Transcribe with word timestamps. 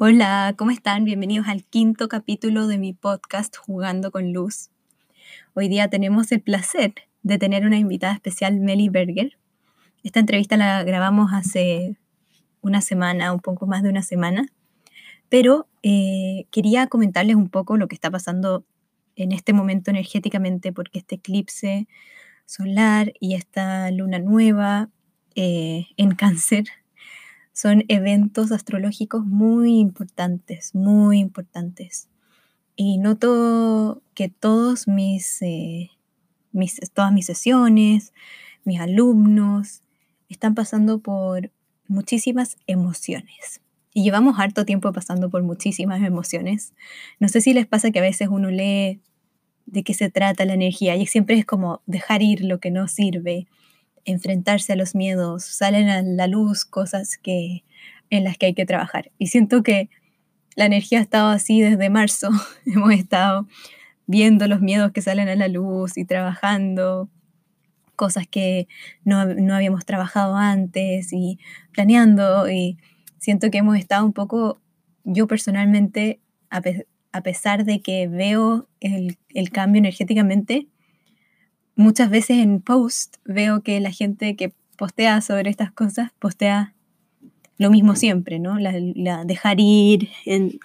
Hola, 0.00 0.54
¿cómo 0.56 0.70
están? 0.70 1.02
Bienvenidos 1.02 1.48
al 1.48 1.64
quinto 1.64 2.06
capítulo 2.06 2.68
de 2.68 2.78
mi 2.78 2.92
podcast 2.92 3.56
Jugando 3.56 4.12
con 4.12 4.32
Luz. 4.32 4.70
Hoy 5.54 5.66
día 5.66 5.90
tenemos 5.90 6.30
el 6.30 6.40
placer 6.40 6.94
de 7.24 7.36
tener 7.36 7.66
una 7.66 7.78
invitada 7.78 8.14
especial, 8.14 8.60
Melly 8.60 8.90
Berger. 8.90 9.36
Esta 10.04 10.20
entrevista 10.20 10.56
la 10.56 10.84
grabamos 10.84 11.32
hace 11.32 11.96
una 12.60 12.80
semana, 12.80 13.32
un 13.32 13.40
poco 13.40 13.66
más 13.66 13.82
de 13.82 13.88
una 13.88 14.02
semana, 14.02 14.46
pero 15.28 15.66
eh, 15.82 16.46
quería 16.52 16.86
comentarles 16.86 17.34
un 17.34 17.48
poco 17.48 17.76
lo 17.76 17.88
que 17.88 17.96
está 17.96 18.08
pasando 18.08 18.64
en 19.16 19.32
este 19.32 19.52
momento 19.52 19.90
energéticamente, 19.90 20.72
porque 20.72 21.00
este 21.00 21.16
eclipse 21.16 21.88
solar 22.46 23.14
y 23.18 23.34
esta 23.34 23.90
luna 23.90 24.20
nueva 24.20 24.90
eh, 25.34 25.88
en 25.96 26.14
cáncer 26.14 26.66
son 27.60 27.84
eventos 27.88 28.52
astrológicos 28.52 29.26
muy 29.26 29.80
importantes, 29.80 30.76
muy 30.76 31.18
importantes. 31.18 32.06
Y 32.76 32.98
noto 32.98 34.00
que 34.14 34.28
todos 34.28 34.86
mis, 34.86 35.42
eh, 35.42 35.90
mis, 36.52 36.78
todas 36.94 37.12
mis 37.12 37.26
sesiones, 37.26 38.12
mis 38.62 38.78
alumnos, 38.78 39.80
están 40.28 40.54
pasando 40.54 41.00
por 41.00 41.50
muchísimas 41.88 42.58
emociones. 42.68 43.60
Y 43.92 44.04
llevamos 44.04 44.38
harto 44.38 44.64
tiempo 44.64 44.92
pasando 44.92 45.28
por 45.28 45.42
muchísimas 45.42 46.00
emociones. 46.04 46.74
No 47.18 47.26
sé 47.26 47.40
si 47.40 47.54
les 47.54 47.66
pasa 47.66 47.90
que 47.90 47.98
a 47.98 48.02
veces 48.02 48.28
uno 48.30 48.52
lee 48.52 49.00
de 49.66 49.82
qué 49.82 49.94
se 49.94 50.10
trata 50.10 50.44
la 50.44 50.54
energía 50.54 50.94
y 50.94 51.06
siempre 51.06 51.36
es 51.36 51.44
como 51.44 51.82
dejar 51.86 52.22
ir 52.22 52.44
lo 52.44 52.60
que 52.60 52.70
no 52.70 52.86
sirve, 52.86 53.48
enfrentarse 54.04 54.72
a 54.72 54.76
los 54.76 54.94
miedos, 54.94 55.44
salen 55.44 55.88
a 55.88 56.02
la 56.02 56.26
luz 56.26 56.64
cosas 56.64 57.18
que, 57.18 57.64
en 58.10 58.24
las 58.24 58.38
que 58.38 58.46
hay 58.46 58.54
que 58.54 58.66
trabajar. 58.66 59.10
Y 59.18 59.28
siento 59.28 59.62
que 59.62 59.90
la 60.56 60.66
energía 60.66 60.98
ha 60.98 61.02
estado 61.02 61.28
así 61.28 61.60
desde 61.60 61.90
marzo. 61.90 62.30
Hemos 62.66 62.92
estado 62.92 63.46
viendo 64.06 64.48
los 64.48 64.60
miedos 64.60 64.92
que 64.92 65.02
salen 65.02 65.28
a 65.28 65.36
la 65.36 65.48
luz 65.48 65.96
y 65.96 66.04
trabajando 66.04 67.08
cosas 67.98 68.26
que 68.26 68.68
no, 69.04 69.26
no 69.26 69.54
habíamos 69.54 69.84
trabajado 69.84 70.36
antes 70.36 71.12
y 71.12 71.38
planeando. 71.72 72.48
Y 72.48 72.78
siento 73.18 73.50
que 73.50 73.58
hemos 73.58 73.76
estado 73.76 74.06
un 74.06 74.12
poco, 74.12 74.60
yo 75.04 75.26
personalmente, 75.26 76.20
a, 76.48 76.62
a 77.12 77.22
pesar 77.22 77.64
de 77.64 77.82
que 77.82 78.08
veo 78.08 78.68
el, 78.80 79.18
el 79.34 79.50
cambio 79.50 79.80
energéticamente, 79.80 80.68
muchas 81.78 82.10
veces 82.10 82.38
en 82.38 82.60
post 82.60 83.16
veo 83.24 83.62
que 83.62 83.80
la 83.80 83.92
gente 83.92 84.34
que 84.36 84.52
postea 84.76 85.20
sobre 85.20 85.48
estas 85.48 85.72
cosas 85.72 86.10
postea 86.18 86.74
lo 87.56 87.70
mismo 87.70 87.94
siempre, 87.96 88.38
¿no? 88.38 88.58
La, 88.58 89.24
dejar 89.24 89.58
ir, 89.60 90.10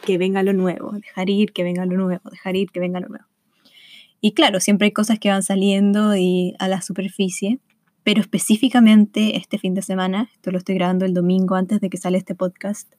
que 0.06 0.18
venga 0.18 0.44
lo 0.44 0.54
nuevo, 0.54 0.92
dejar 0.92 1.30
ir, 1.30 1.54
que 1.54 1.64
venga 1.64 1.86
lo 1.86 1.98
nuevo, 1.98 2.30
dejar 2.30 2.56
ir, 2.56 2.70
que 2.72 2.80
venga 2.80 3.00
lo 3.00 3.10
nuevo. 3.10 3.26
Y 4.22 4.34
claro, 4.34 4.60
siempre 4.60 4.86
hay 4.86 4.92
cosas 4.92 5.20
que 5.20 5.30
van 5.30 5.44
saliendo 5.44 6.16
y 6.16 6.56
a 6.60 6.68
la 6.68 6.82
superficie, 6.82 7.60
pero 8.04 8.20
específicamente 8.20 9.38
este 9.38 9.58
fin 9.60 9.76
de 9.76 9.82
semana, 9.82 10.30
esto 10.34 10.52
lo 10.52 10.58
estoy 10.58 10.76
grabando 10.76 11.06
el 11.06 11.14
domingo 11.14 11.56
antes 11.56 11.80
de 11.80 11.90
que 11.90 11.98
sale 11.98 12.18
este 12.18 12.36
podcast, 12.36 12.92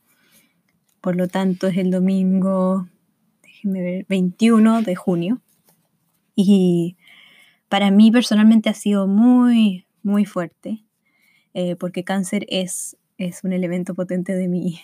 por 1.01 1.17
lo 1.17 1.27
tanto 1.29 1.67
es 1.67 1.77
el 1.79 1.91
domingo, 1.91 2.89
déjenme 3.43 3.83
ver, 3.83 4.07
21 4.09 4.83
de 4.83 4.95
junio. 4.95 5.41
Y 6.37 6.97
para 7.75 7.91
mí 7.91 8.13
personalmente 8.13 8.71
ha 8.71 8.73
sido 8.73 9.09
muy, 9.09 9.85
muy 10.05 10.27
fuerte, 10.27 10.85
eh, 11.55 11.75
porque 11.75 12.05
cáncer 12.05 12.47
es, 12.49 12.97
es 13.19 13.43
un 13.43 13.53
elemento 13.53 13.97
potente 13.97 14.37
de 14.37 14.47
mi, 14.47 14.79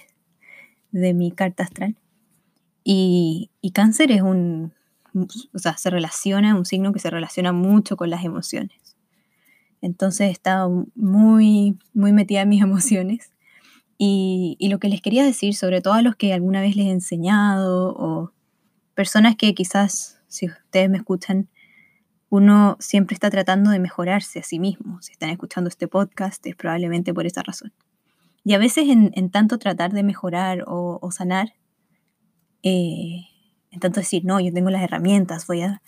de 0.90 1.14
mi 1.14 1.30
carta 1.30 1.62
astral. 1.62 1.94
Y, 2.82 3.52
y 3.60 3.70
cáncer 3.70 4.10
es 4.10 4.22
un, 4.22 4.72
o 5.14 5.58
sea, 5.60 5.76
se 5.76 5.88
relaciona, 5.88 6.56
un 6.56 6.66
signo 6.66 6.92
que 6.92 6.98
se 6.98 7.10
relaciona 7.10 7.52
mucho 7.52 7.96
con 7.96 8.10
las 8.10 8.24
emociones. 8.24 8.96
Entonces 9.80 10.26
he 10.26 10.32
estado 10.32 10.88
muy, 10.96 11.78
muy 11.94 12.12
metida 12.12 12.40
en 12.40 12.48
mis 12.48 12.62
emociones. 12.64 13.30
Y, 13.98 14.56
y, 14.58 14.68
lo 14.68 14.80
que 14.80 14.88
les 14.88 15.00
quería 15.00 15.24
decir, 15.24 15.54
sobre 15.54 15.80
todo 15.80 15.94
a 15.94 16.02
los 16.02 16.16
que 16.16 16.32
alguna 16.32 16.60
vez 16.60 16.74
les 16.74 16.86
he 16.86 16.90
enseñado 16.90 17.94
o 17.96 18.32
personas 18.96 19.36
que 19.36 19.54
quizás, 19.54 20.20
si 20.26 20.46
ustedes 20.46 20.90
me 20.90 20.96
escuchan, 20.96 21.48
uno 22.30 22.76
siempre 22.78 23.14
está 23.14 23.28
tratando 23.28 23.70
de 23.70 23.80
mejorarse 23.80 24.38
a 24.38 24.42
sí 24.44 24.60
mismo. 24.60 25.02
Si 25.02 25.12
están 25.12 25.30
escuchando 25.30 25.68
este 25.68 25.88
podcast 25.88 26.46
es 26.46 26.54
probablemente 26.54 27.12
por 27.12 27.26
esa 27.26 27.42
razón. 27.42 27.72
Y 28.44 28.54
a 28.54 28.58
veces 28.58 28.88
en, 28.88 29.30
tanto 29.30 29.58
tratar 29.58 29.92
de 29.92 30.04
mejorar 30.04 30.64
o, 30.66 31.10
sanar, 31.10 31.54
eh, 32.62 33.26
en 33.70 33.80
tanto 33.80 34.00
decir, 34.00 34.24
no, 34.24 34.40
yo 34.40 34.52
tengo 34.52 34.70
las 34.70 34.82
herramientas, 34.82 35.46
voy 35.46 35.62
a, 35.62 35.82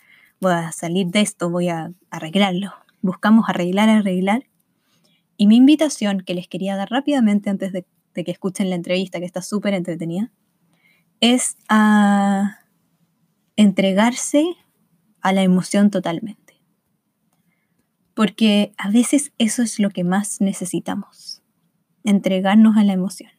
salir 0.73 1.07
de 1.07 1.21
esto, 1.21 1.49
voy 1.49 1.69
a 1.69 1.93
arreglarlo. 2.09 2.73
Buscamos 3.01 3.47
arreglar, 3.47 3.87
arreglar. 3.87 4.45
Y 5.37 5.47
mi 5.47 5.55
invitación 5.55 6.19
que 6.19 6.33
les 6.35 6.49
quería 6.49 6.75
dar 6.75 6.89
rápidamente 6.89 7.49
antes 7.49 7.71
de, 7.71 7.85
de 8.13 8.23
que 8.25 8.31
escuchen 8.31 8.69
la 8.69 8.75
entrevista, 8.75 9.19
que 9.19 9.25
está 9.25 9.41
súper 9.41 9.73
entretenida, 9.73 10.31
es 11.21 11.55
a 11.69 12.59
entregarse 13.55 14.57
a 15.23 15.31
la 15.31 15.41
emoción 15.41 15.89
totalmente. 15.89 16.61
Porque 18.13 18.73
a 18.77 18.91
veces 18.91 19.31
eso 19.39 19.63
es 19.63 19.79
lo 19.79 19.89
que 19.89 20.03
más 20.03 20.39
necesitamos, 20.41 21.41
entregarnos 22.03 22.77
a 22.77 22.83
la 22.83 22.93
emoción. 22.93 23.31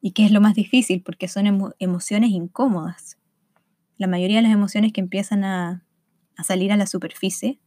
Y 0.00 0.12
que 0.12 0.24
es 0.24 0.32
lo 0.32 0.40
más 0.40 0.54
difícil 0.54 1.02
porque 1.02 1.28
son 1.28 1.72
emociones 1.78 2.30
incómodas. 2.30 3.18
La 3.98 4.06
mayoría 4.06 4.38
de 4.38 4.42
las 4.42 4.52
emociones 4.52 4.92
que 4.92 5.02
empiezan 5.02 5.44
a, 5.44 5.84
salir 6.42 6.72
a 6.72 6.78
la 6.78 6.86
superficie 6.86 7.60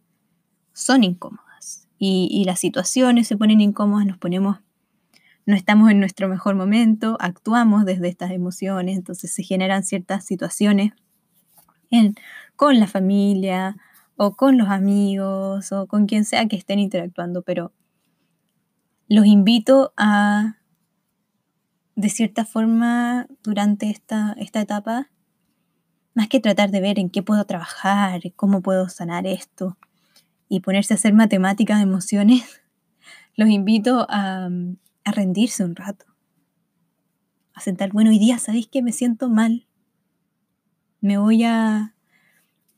son 0.74 1.04
incómodas. 1.04 1.88
Y, 2.00 2.28
y, 2.32 2.44
las 2.44 2.60
situaciones 2.60 3.28
se 3.28 3.38
ponen 3.38 3.62
incómodas, 3.62 4.08
nos 4.08 4.18
ponemos, 4.18 4.58
no 5.46 5.56
estamos 5.56 5.92
en 5.92 6.00
nuestro 6.00 6.28
mejor 6.28 6.56
momento, 6.56 7.16
actuamos 7.22 7.86
desde 7.86 8.10
estas 8.10 8.32
emociones, 8.32 8.98
entonces 8.98 9.32
se 9.32 9.44
generan 9.44 9.84
ciertas 9.84 10.26
situaciones 10.26 10.94
en 11.92 12.16
con 12.56 12.80
la 12.80 12.88
familia 12.88 13.78
o 14.16 14.36
con 14.36 14.58
los 14.58 14.70
amigos 14.70 15.72
o 15.72 15.88
con 15.88 16.06
quien 16.06 16.26
sea 16.26 16.48
que 16.48 16.56
estén 16.56 16.80
interactuando, 16.80 17.42
pero 17.42 17.72
los 19.08 19.26
invito 19.26 19.94
a, 19.98 20.58
de 21.96 22.10
cierta 22.10 22.46
forma, 22.46 23.28
durante 23.44 23.90
esta, 23.90 24.36
esta 24.38 24.62
etapa, 24.62 25.10
más 26.16 26.28
que 26.28 26.40
tratar 26.40 26.72
de 26.72 26.82
ver 26.82 27.00
en 27.00 27.10
qué 27.10 27.24
puedo 27.24 27.44
trabajar, 27.46 28.22
cómo 28.36 28.62
puedo 28.62 28.90
sanar 28.90 29.26
esto 29.28 29.78
y 30.48 30.60
ponerse 30.60 30.94
a 30.94 30.98
hacer 30.98 31.14
matemáticas 31.14 31.78
de 31.78 31.84
emociones, 31.84 32.62
los 33.36 33.50
invito 33.50 34.06
a, 34.10 34.50
a 35.04 35.12
rendirse 35.12 35.64
un 35.64 35.76
rato. 35.76 36.06
A 37.54 37.62
sentar, 37.62 37.92
bueno, 37.92 38.10
hoy 38.10 38.20
día, 38.20 38.40
¿sabéis 38.40 38.68
que 38.68 38.82
me 38.82 38.92
siento 38.92 39.30
mal? 39.30 39.68
Me 41.02 41.18
voy 41.18 41.44
a 41.44 41.93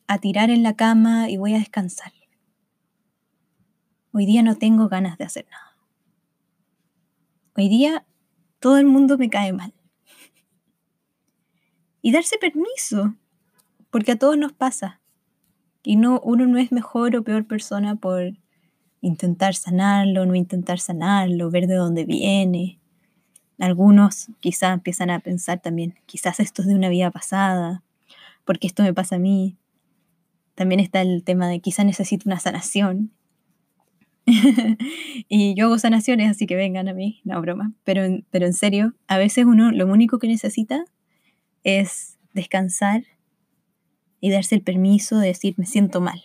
a 0.07 0.19
tirar 0.19 0.49
en 0.49 0.63
la 0.63 0.75
cama 0.75 1.29
y 1.29 1.37
voy 1.37 1.53
a 1.53 1.59
descansar. 1.59 2.13
Hoy 4.11 4.25
día 4.25 4.43
no 4.43 4.55
tengo 4.55 4.87
ganas 4.87 5.17
de 5.17 5.25
hacer 5.25 5.45
nada. 5.51 5.77
Hoy 7.57 7.69
día 7.69 8.05
todo 8.59 8.77
el 8.77 8.85
mundo 8.85 9.17
me 9.17 9.29
cae 9.29 9.53
mal. 9.53 9.73
Y 12.01 12.11
darse 12.11 12.37
permiso, 12.37 13.15
porque 13.89 14.13
a 14.13 14.17
todos 14.17 14.37
nos 14.37 14.53
pasa. 14.53 15.01
Y 15.83 15.95
no, 15.95 16.19
uno 16.21 16.45
no 16.47 16.57
es 16.57 16.71
mejor 16.71 17.15
o 17.15 17.23
peor 17.23 17.45
persona 17.45 17.95
por 17.95 18.33
intentar 19.01 19.55
sanarlo, 19.55 20.25
no 20.25 20.35
intentar 20.35 20.79
sanarlo, 20.79 21.51
ver 21.51 21.67
de 21.67 21.75
dónde 21.75 22.05
viene. 22.05 22.79
Algunos 23.59 24.27
quizás 24.39 24.73
empiezan 24.73 25.09
a 25.09 25.19
pensar 25.19 25.61
también, 25.61 25.95
quizás 26.05 26.39
esto 26.39 26.61
es 26.61 26.67
de 26.67 26.75
una 26.75 26.89
vida 26.89 27.11
pasada, 27.11 27.83
porque 28.43 28.67
esto 28.67 28.83
me 28.83 28.93
pasa 28.93 29.15
a 29.15 29.19
mí. 29.19 29.57
También 30.55 30.79
está 30.79 31.01
el 31.01 31.23
tema 31.23 31.47
de 31.47 31.59
quizá 31.59 31.83
necesito 31.83 32.27
una 32.27 32.39
sanación. 32.39 33.11
y 35.29 35.53
yo 35.55 35.65
hago 35.65 35.77
sanaciones, 35.77 36.31
así 36.31 36.47
que 36.47 36.55
vengan 36.55 36.87
a 36.87 36.93
mí, 36.93 37.21
no 37.23 37.39
broma. 37.41 37.73
Pero, 37.83 38.01
pero 38.31 38.45
en 38.45 38.53
serio, 38.53 38.93
a 39.07 39.17
veces 39.17 39.45
uno 39.45 39.71
lo 39.71 39.85
único 39.85 40.17
que 40.17 40.27
necesita 40.27 40.85
es 41.63 42.17
descansar 42.33 43.03
y 44.19 44.31
darse 44.31 44.55
el 44.55 44.61
permiso 44.61 45.19
de 45.19 45.27
decir 45.27 45.55
me 45.57 45.65
siento 45.65 46.01
mal. 46.01 46.23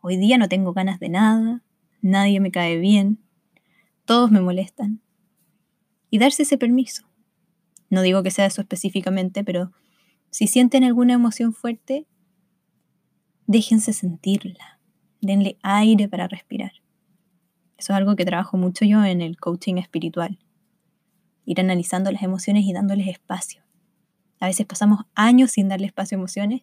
Hoy 0.00 0.16
día 0.16 0.38
no 0.38 0.48
tengo 0.48 0.72
ganas 0.72 1.00
de 1.00 1.08
nada, 1.08 1.62
nadie 2.00 2.40
me 2.40 2.50
cae 2.50 2.78
bien, 2.78 3.18
todos 4.04 4.30
me 4.30 4.40
molestan. 4.40 5.00
Y 6.10 6.18
darse 6.18 6.44
ese 6.44 6.56
permiso. 6.56 7.04
No 7.90 8.02
digo 8.02 8.22
que 8.22 8.30
sea 8.30 8.46
eso 8.46 8.62
específicamente, 8.62 9.44
pero 9.44 9.72
si 10.30 10.46
sienten 10.46 10.84
alguna 10.84 11.14
emoción 11.14 11.52
fuerte, 11.52 12.06
déjense 13.48 13.94
sentirla, 13.94 14.78
denle 15.20 15.58
aire 15.62 16.06
para 16.06 16.28
respirar. 16.28 16.72
Eso 17.78 17.92
es 17.92 17.96
algo 17.96 18.14
que 18.14 18.24
trabajo 18.24 18.56
mucho 18.56 18.84
yo 18.84 19.04
en 19.04 19.20
el 19.20 19.38
coaching 19.38 19.76
espiritual. 19.76 20.38
ir 21.44 21.60
analizando 21.60 22.12
las 22.12 22.22
emociones 22.22 22.66
y 22.66 22.74
dándoles 22.74 23.08
espacio. 23.08 23.62
A 24.38 24.46
veces 24.46 24.66
pasamos 24.66 25.06
años 25.14 25.52
sin 25.52 25.68
darle 25.68 25.86
espacio 25.86 26.16
a 26.16 26.20
emociones 26.20 26.60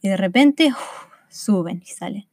y 0.00 0.08
de 0.08 0.16
repente 0.16 0.72
suben 1.28 1.82
y 1.84 1.86
salen. 1.86 2.28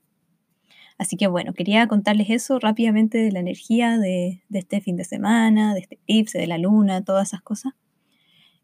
Así 1.00 1.18
que 1.18 1.26
bueno, 1.26 1.54
quería 1.54 1.88
contarles 1.88 2.30
eso 2.30 2.60
rápidamente 2.60 3.18
de 3.18 3.32
la 3.32 3.40
energía 3.40 3.98
de, 3.98 4.44
este 4.54 4.80
fin 4.80 4.96
de 4.96 5.06
semana, 5.06 5.74
de 5.74 5.80
este 5.80 5.96
eclipse, 5.96 6.38
de 6.38 6.46
la 6.46 6.60
luna, 6.60 7.04
todas 7.04 7.30
esas 7.30 7.42
cosas. 7.42 7.74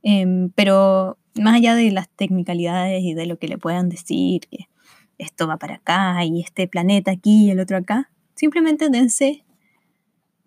Em, 0.04 0.52
pero 0.52 1.18
más 1.34 1.56
allá 1.56 1.74
de 1.74 1.90
las 1.90 2.08
technicalidades 2.10 3.04
y 3.04 3.16
de 3.16 3.26
lo 3.26 3.40
que 3.40 3.48
le 3.48 3.58
puedan 3.58 3.90
decir, 3.90 4.42
que 4.42 4.68
esto 5.22 5.48
va 5.48 5.58
para 5.58 5.76
acá 5.76 6.26
y 6.26 6.42
este 6.42 6.68
planeta 6.68 7.12
aquí 7.12 7.46
y 7.46 7.52
el 7.52 7.60
otro 7.60 7.78
acá, 7.78 8.10
simplemente 8.36 8.90
dense, 8.90 9.44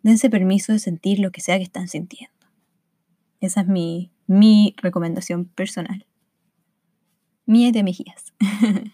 dense 0.02 0.28
permiso 0.28 0.72
de 0.72 0.80
sentir 0.80 1.20
lo 1.20 1.30
que 1.30 1.40
sea 1.40 1.58
que 1.58 1.64
están 1.64 1.88
sintiendo. 1.88 2.34
Esa 3.40 3.60
es 3.60 3.68
mi, 3.68 4.10
mi 4.26 4.74
recomendación 4.78 5.44
personal. 5.44 6.06
Mía 7.46 7.70
de 7.70 7.82
Mejías. 7.84 8.34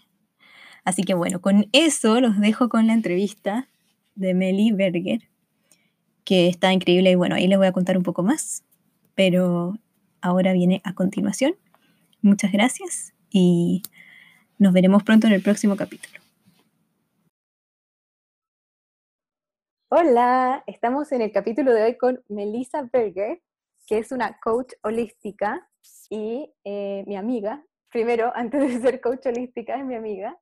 Así 0.85 1.03
que 1.03 1.15
bueno, 1.15 1.41
con 1.41 1.69
eso 1.73 2.21
los 2.21 2.39
dejo 2.39 2.69
con 2.69 2.87
la 2.87 2.93
entrevista 2.93 3.69
de 4.15 4.35
Meli 4.35 4.73
Berger, 4.73 5.29
que 6.25 6.49
está 6.49 6.73
increíble 6.73 7.11
y 7.11 7.15
bueno, 7.15 7.37
ahí 7.37 7.47
les 7.47 7.59
voy 7.59 7.69
a 7.69 7.73
contar 7.73 7.97
un 7.97 8.03
poco 8.03 8.23
más, 8.23 8.65
pero 9.15 9.79
ahora 10.21 10.53
viene 10.53 10.83
a 10.85 10.95
continuación. 10.95 11.55
Muchas 12.23 12.53
gracias 12.53 13.15
y 13.31 13.83
nos 14.61 14.75
veremos 14.75 15.03
pronto 15.03 15.27
en 15.27 15.33
el 15.33 15.43
próximo 15.43 15.75
capítulo. 15.75 16.21
Hola, 19.89 20.63
estamos 20.67 21.11
en 21.13 21.23
el 21.23 21.33
capítulo 21.33 21.73
de 21.73 21.83
hoy 21.83 21.97
con 21.97 22.23
Melissa 22.29 22.83
Berger, 22.93 23.43
que 23.87 23.99
es 23.99 24.13
una 24.13 24.39
coach 24.39 24.75
holística 24.83 25.67
y 26.11 26.53
eh, 26.65 27.03
mi 27.07 27.17
amiga. 27.17 27.65
Primero, 27.91 28.31
antes 28.37 28.61
de 28.61 28.81
ser 28.81 29.01
coach 29.01 29.27
holística, 29.27 29.77
es 29.77 29.85
mi 29.85 29.97
amiga. 29.97 30.39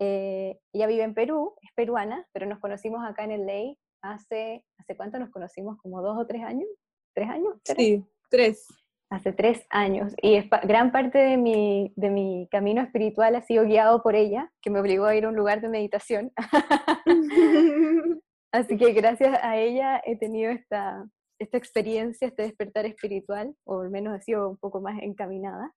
Eh, 0.00 0.58
ella 0.72 0.86
vive 0.86 1.02
en 1.02 1.14
Perú, 1.14 1.54
es 1.60 1.70
peruana, 1.74 2.26
pero 2.32 2.46
nos 2.46 2.58
conocimos 2.60 3.04
acá 3.06 3.24
en 3.24 3.32
el 3.32 3.46
Ley 3.46 3.78
hace, 4.00 4.64
¿hace 4.78 4.96
cuánto 4.96 5.18
nos 5.18 5.28
conocimos? 5.28 5.76
¿Como 5.82 6.00
dos 6.00 6.16
o 6.18 6.26
tres 6.26 6.42
años? 6.42 6.68
¿Tres 7.14 7.28
años? 7.28 7.58
Sí, 7.64 8.02
tres. 8.30 8.66
Hace 9.10 9.32
tres 9.32 9.66
años. 9.70 10.14
Y 10.22 10.36
es 10.36 10.46
gran 10.62 10.92
parte 10.92 11.18
de 11.18 11.36
mi, 11.36 11.92
de 11.96 12.10
mi 12.10 12.48
camino 12.50 12.80
espiritual 12.80 13.34
ha 13.34 13.42
sido 13.42 13.64
guiado 13.64 14.02
por 14.02 14.14
ella, 14.14 14.52
que 14.62 14.70
me 14.70 14.80
obligó 14.80 15.06
a 15.06 15.16
ir 15.16 15.24
a 15.24 15.28
un 15.28 15.36
lugar 15.36 15.60
de 15.60 15.68
meditación. 15.68 16.32
Así 18.52 18.76
que 18.76 18.92
gracias 18.92 19.38
a 19.42 19.56
ella 19.56 20.00
he 20.04 20.16
tenido 20.16 20.50
esta, 20.50 21.04
esta 21.40 21.56
experiencia, 21.56 22.28
este 22.28 22.42
despertar 22.42 22.86
espiritual, 22.86 23.54
o 23.64 23.80
al 23.80 23.90
menos 23.90 24.16
he 24.16 24.22
sido 24.22 24.48
un 24.50 24.56
poco 24.58 24.80
más 24.80 25.00
encaminada. 25.02 25.72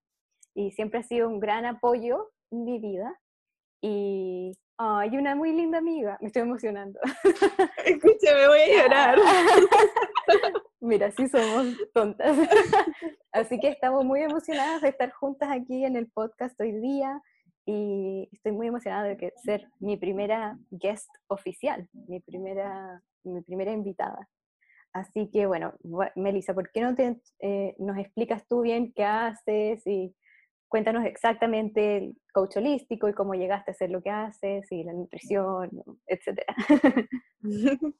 Y 0.55 0.71
siempre 0.71 0.99
ha 0.99 1.03
sido 1.03 1.27
un 1.27 1.39
gran 1.39 1.65
apoyo 1.65 2.31
en 2.51 2.63
mi 2.65 2.79
vida. 2.79 3.19
Y 3.81 4.53
hay 4.77 5.17
una 5.17 5.35
muy 5.35 5.53
linda 5.53 5.77
amiga, 5.77 6.17
me 6.21 6.27
estoy 6.27 6.43
emocionando. 6.43 6.99
Escúchame, 7.85 8.47
voy 8.47 8.59
a 8.59 8.83
llorar. 8.83 9.17
Mira, 10.83 11.11
sí 11.11 11.29
somos 11.29 11.77
tontas. 11.93 12.37
Así 13.31 13.57
que 13.57 13.69
estamos 13.69 14.03
muy 14.03 14.19
emocionadas 14.19 14.81
de 14.81 14.89
estar 14.89 15.13
juntas 15.13 15.49
aquí 15.49 15.85
en 15.85 15.95
el 15.95 16.11
podcast 16.11 16.59
hoy 16.59 16.73
día 16.73 17.21
y 17.65 18.27
estoy 18.33 18.51
muy 18.51 18.67
emocionada 18.67 19.03
de 19.03 19.15
que 19.15 19.31
ser 19.45 19.65
mi 19.79 19.95
primera 19.95 20.57
guest 20.71 21.07
oficial, 21.27 21.87
mi 21.93 22.19
primera, 22.19 23.01
mi 23.23 23.39
primera 23.39 23.71
invitada. 23.71 24.27
Así 24.91 25.29
que 25.31 25.45
bueno, 25.45 25.73
Melissa, 26.17 26.53
¿por 26.53 26.69
qué 26.69 26.81
no 26.81 26.95
te, 26.95 27.17
eh, 27.39 27.75
nos 27.79 27.97
explicas 27.97 28.45
tú 28.49 28.59
bien 28.59 28.91
qué 28.91 29.05
haces 29.05 29.87
y 29.87 30.13
cuéntanos 30.73 31.05
exactamente 31.05 31.97
el 31.97 32.15
coach 32.33 32.57
holístico 32.57 33.07
y 33.07 33.13
cómo 33.13 33.35
llegaste 33.35 33.69
a 33.69 33.73
hacer 33.75 33.91
lo 33.91 34.01
que 34.01 34.09
haces 34.09 34.65
y 34.71 34.83
la 34.83 34.91
nutrición, 34.91 35.69
etcétera. 36.07 36.55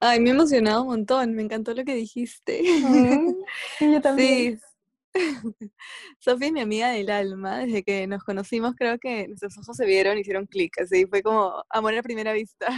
Ay, 0.00 0.18
me 0.18 0.30
he 0.30 0.32
emocionado 0.32 0.84
un 0.84 0.88
montón, 0.88 1.34
me 1.34 1.42
encantó 1.42 1.74
lo 1.74 1.84
que 1.84 1.94
dijiste. 1.94 2.62
sí, 3.76 3.92
yo 3.92 4.00
también. 4.00 4.58
Sí. 4.58 4.64
Sofía 6.18 6.46
es 6.46 6.52
mi 6.54 6.60
amiga 6.62 6.88
del 6.92 7.10
alma, 7.10 7.58
desde 7.58 7.82
que 7.82 8.06
nos 8.06 8.24
conocimos 8.24 8.74
creo 8.74 8.98
que 8.98 9.28
nuestros 9.28 9.58
ojos 9.58 9.76
se 9.76 9.84
vieron 9.84 10.16
y 10.16 10.22
hicieron 10.22 10.46
clic, 10.46 10.80
así 10.80 11.04
fue 11.04 11.22
como 11.22 11.62
amor 11.68 11.94
a 11.94 12.02
primera 12.02 12.32
vista. 12.32 12.68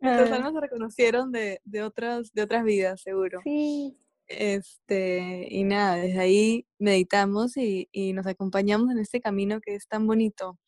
Nuestras 0.00 0.30
ah. 0.32 0.36
almas 0.36 0.54
se 0.54 0.60
reconocieron 0.60 1.30
de, 1.30 1.60
de, 1.64 1.82
otras, 1.82 2.32
de 2.32 2.44
otras 2.44 2.64
vidas, 2.64 3.02
seguro. 3.02 3.40
Sí, 3.44 3.94
este, 4.38 5.46
y 5.50 5.64
nada, 5.64 5.96
desde 5.96 6.20
ahí 6.20 6.66
meditamos 6.78 7.56
y, 7.56 7.88
nos 8.14 8.26
acompañamos 8.26 8.90
en 8.90 8.98
este 8.98 9.20
camino 9.20 9.60
que 9.60 9.74
es 9.74 9.86
tan 9.88 10.06
bonito. 10.06 10.58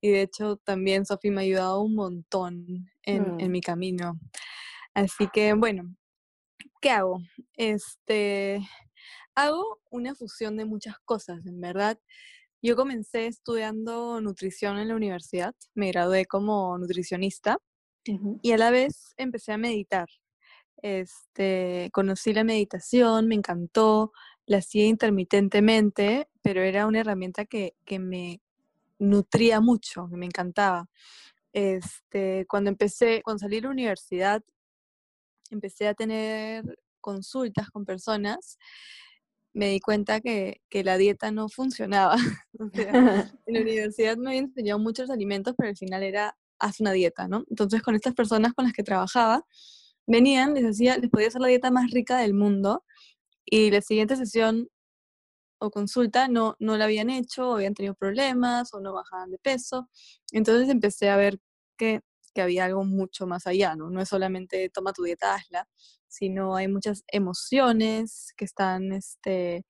Y 0.00 0.10
de 0.10 0.22
hecho 0.22 0.56
también 0.58 1.06
Sofi 1.06 1.30
me 1.30 1.40
ha 1.40 1.44
ayudado 1.44 1.82
un 1.82 1.94
montón 1.94 2.66
en, 3.02 3.40
en, 3.40 3.48
mm. 3.48 3.50
mi 3.50 3.60
camino. 3.60 4.18
Así 4.94 5.28
que 5.32 5.54
bueno, 5.54 5.94
¿qué 6.80 6.90
hago? 6.90 7.20
Este, 7.54 8.60
hago 9.34 9.80
una 9.90 10.14
fusión 10.14 10.56
de 10.56 10.64
muchas 10.64 10.96
cosas, 11.04 11.44
en 11.46 11.60
verdad. 11.60 11.98
Yo 12.62 12.76
comencé 12.76 13.26
estudiando 13.26 14.20
nutrición 14.20 14.78
en 14.78 14.88
la 14.88 14.96
universidad, 14.96 15.54
me 15.74 15.92
gradué 15.92 16.26
como 16.26 16.76
nutricionista 16.78 17.58
y 18.42 18.52
a 18.52 18.58
la 18.58 18.70
vez 18.70 19.14
empecé 19.16 19.52
a 19.52 19.58
meditar. 19.58 20.08
Este, 20.82 21.90
conocí 21.92 22.32
la 22.32 22.44
meditación, 22.44 23.26
me 23.26 23.34
encantó, 23.34 24.12
la 24.46 24.58
hacía 24.58 24.86
intermitentemente, 24.86 26.28
pero 26.42 26.62
era 26.62 26.86
una 26.86 27.00
herramienta 27.00 27.44
que, 27.44 27.74
me 27.98 28.40
nutría 28.98 29.60
mucho, 29.60 30.08
que 30.10 30.16
me 30.16 30.26
encantaba. 30.26 30.88
Este, 31.52 32.46
cuando 32.48 32.70
empecé, 32.70 33.22
cuando 33.22 33.40
salí 33.40 33.56
de 33.56 33.62
la 33.62 33.70
universidad, 33.70 34.42
empecé 35.50 35.88
a 35.88 35.94
tener 35.94 36.78
consultas 37.00 37.70
con 37.70 37.84
personas, 37.84 38.58
me 39.54 39.68
di 39.70 39.80
cuenta 39.80 40.20
que, 40.20 40.60
la 40.70 40.96
dieta 40.96 41.30
no 41.30 41.48
funcionaba. 41.48 42.16
en 43.46 43.54
la 43.54 43.60
universidad 43.60 44.16
me 44.16 44.30
habían 44.30 44.44
enseñado 44.46 44.78
muchos 44.78 45.10
alimentos, 45.10 45.54
pero 45.56 45.70
al 45.70 45.76
final 45.76 46.02
era, 46.02 46.36
haz 46.58 46.80
una 46.80 46.92
dieta, 46.92 47.28
¿no? 47.28 47.44
Entonces, 47.50 47.82
con 47.82 47.94
estas 47.94 48.14
personas 48.14 48.52
con 48.54 48.64
las 48.64 48.72
que 48.72 48.82
trabajaba, 48.82 49.44
venían, 50.08 50.54
les 50.54 50.64
decía, 50.64 50.98
les 50.98 51.10
podía 51.10 51.28
hacer 51.28 51.40
la 51.40 51.48
dieta 51.48 51.70
más 51.70 51.90
rica 51.92 52.18
del 52.18 52.34
mundo 52.34 52.84
y 53.44 53.70
la 53.70 53.82
siguiente 53.82 54.16
sesión 54.16 54.68
o 55.60 55.70
consulta 55.70 56.28
no, 56.28 56.56
no 56.60 56.76
la 56.76 56.84
habían 56.86 57.10
hecho, 57.10 57.50
o 57.50 57.54
habían 57.56 57.74
tenido 57.74 57.94
problemas 57.94 58.74
o 58.74 58.80
no 58.80 58.92
bajaban 58.94 59.30
de 59.30 59.38
peso. 59.38 59.88
Entonces 60.32 60.68
empecé 60.68 61.10
a 61.10 61.16
ver 61.16 61.38
que, 61.76 62.00
que 62.34 62.42
había 62.42 62.64
algo 62.64 62.84
mucho 62.84 63.26
más 63.26 63.46
allá, 63.46 63.76
¿no? 63.76 63.90
No 63.90 64.00
es 64.00 64.08
solamente 64.08 64.70
toma 64.70 64.92
tu 64.92 65.02
dieta, 65.04 65.34
hazla, 65.34 65.68
sino 66.08 66.56
hay 66.56 66.68
muchas 66.68 67.04
emociones 67.08 68.32
que 68.36 68.44
están, 68.44 68.92
este, 68.92 69.66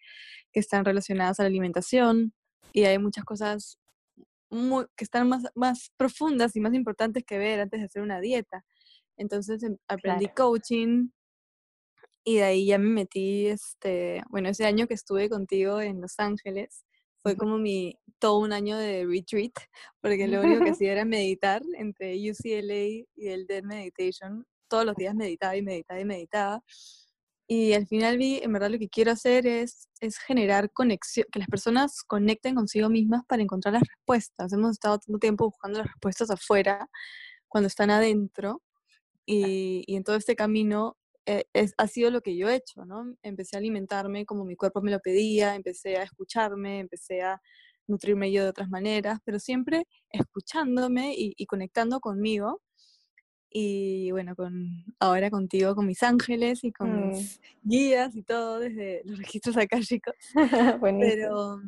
que 0.52 0.60
están 0.60 0.84
relacionadas 0.84 1.40
a 1.40 1.44
la 1.44 1.48
alimentación 1.48 2.34
y 2.72 2.84
hay 2.84 2.98
muchas 2.98 3.24
cosas 3.24 3.78
que 4.50 5.04
están 5.04 5.28
más, 5.28 5.44
más 5.54 5.92
profundas 5.96 6.56
y 6.56 6.60
más 6.60 6.74
importantes 6.74 7.24
que 7.24 7.38
ver 7.38 7.60
antes 7.60 7.80
de 7.80 7.86
hacer 7.86 8.02
una 8.02 8.20
dieta. 8.20 8.64
Entonces 9.18 9.62
em, 9.62 9.76
aprendí 9.88 10.28
coaching 10.28 11.10
y 12.24 12.36
de 12.36 12.44
ahí 12.44 12.66
ya 12.66 12.78
me 12.78 12.90
metí, 12.90 13.46
este, 13.46 14.22
bueno, 14.28 14.48
ese 14.50 14.66
año 14.66 14.86
que 14.86 14.94
estuve 14.94 15.28
contigo 15.30 15.80
en 15.80 16.00
Los 16.00 16.18
Ángeles, 16.18 16.84
fue 17.22 17.36
como 17.36 17.58
mi, 17.58 17.98
todo 18.18 18.38
un 18.38 18.52
año 18.52 18.76
de 18.76 19.06
retreat, 19.06 19.52
porque 20.00 20.28
lo 20.28 20.40
único 20.42 20.62
que 20.62 20.70
hacía 20.78 20.92
era 20.92 21.04
meditar 21.04 21.62
entre 21.78 22.14
UCLA 22.30 23.06
y 23.16 23.28
el 23.28 23.46
Dead 23.46 23.62
Meditation. 23.62 24.46
Todos 24.68 24.84
los 24.84 24.94
días 24.96 25.14
meditaba 25.14 25.56
y 25.56 25.62
meditaba 25.62 26.00
y 26.00 26.04
meditaba. 26.04 26.62
Y 27.50 27.72
al 27.72 27.86
final 27.86 28.18
vi, 28.18 28.40
en 28.42 28.52
verdad 28.52 28.70
lo 28.70 28.78
que 28.78 28.90
quiero 28.90 29.10
hacer 29.10 29.46
es, 29.46 29.88
es 30.00 30.18
generar 30.18 30.70
conexión, 30.70 31.26
que 31.32 31.38
las 31.38 31.48
personas 31.48 32.02
conecten 32.02 32.54
consigo 32.54 32.90
mismas 32.90 33.22
para 33.26 33.42
encontrar 33.42 33.72
las 33.72 33.84
respuestas. 33.88 34.52
Hemos 34.52 34.72
estado 34.72 34.98
tanto 34.98 35.18
tiempo 35.18 35.46
buscando 35.46 35.78
las 35.78 35.88
respuestas 35.88 36.30
afuera, 36.30 36.86
cuando 37.48 37.68
están 37.68 37.88
adentro, 37.88 38.60
y, 39.28 39.94
en 39.94 40.04
todo 40.04 40.16
este 40.16 40.34
camino 40.34 40.96
eh, 41.26 41.44
es, 41.52 41.74
ha 41.76 41.86
sido 41.86 42.10
lo 42.10 42.22
que 42.22 42.36
yo 42.36 42.48
he 42.48 42.56
hecho, 42.56 42.86
¿no? 42.86 43.14
Empecé 43.22 43.56
a 43.56 43.58
alimentarme 43.58 44.24
como 44.24 44.46
mi 44.46 44.56
cuerpo 44.56 44.80
me 44.80 44.90
lo 44.90 45.00
pedía, 45.00 45.54
empecé 45.54 45.98
a 45.98 46.02
escucharme, 46.04 46.80
empecé 46.80 47.20
a 47.20 47.40
nutrirme 47.86 48.32
yo 48.32 48.42
de 48.44 48.48
otras 48.48 48.70
maneras, 48.70 49.18
pero 49.24 49.38
siempre 49.38 49.86
escuchándome 50.10 51.12
y, 51.14 51.44
conectando 51.46 52.00
conmigo. 52.00 52.62
Y 53.50 54.10
bueno, 54.12 54.34
con, 54.34 54.84
ahora 54.98 55.30
contigo, 55.30 55.74
con 55.74 55.86
mis 55.86 56.02
ángeles 56.02 56.64
y 56.64 56.72
con 56.72 56.90
mm. 56.90 57.08
mis 57.08 57.40
guías 57.62 58.16
y 58.16 58.22
todo, 58.22 58.60
desde 58.60 59.02
los 59.04 59.18
registros 59.18 59.58
acá, 59.58 59.80
chicos. 59.80 60.14
pero, 61.00 61.60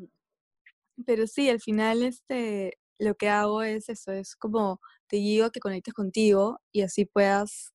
pero 1.05 1.27
sí, 1.27 1.51
al 1.51 1.61
final 1.61 2.03
este, 2.03 2.79
lo 2.99 3.15
que 3.17 3.29
hago 3.29 3.63
es 3.63 3.91
eso, 3.91 4.13
es 4.13 4.35
como 4.37 4.81
te 5.11 5.17
digo 5.17 5.51
que 5.51 5.59
conectes 5.59 5.93
contigo 5.93 6.61
y 6.71 6.83
así 6.83 7.05
puedas, 7.05 7.73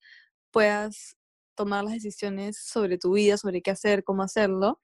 puedas 0.52 1.18
tomar 1.54 1.84
las 1.84 1.94
decisiones 1.94 2.58
sobre 2.58 2.98
tu 2.98 3.14
vida, 3.14 3.38
sobre 3.38 3.62
qué 3.62 3.72
hacer, 3.72 4.06
cómo 4.06 4.24
hacerlo. 4.24 4.82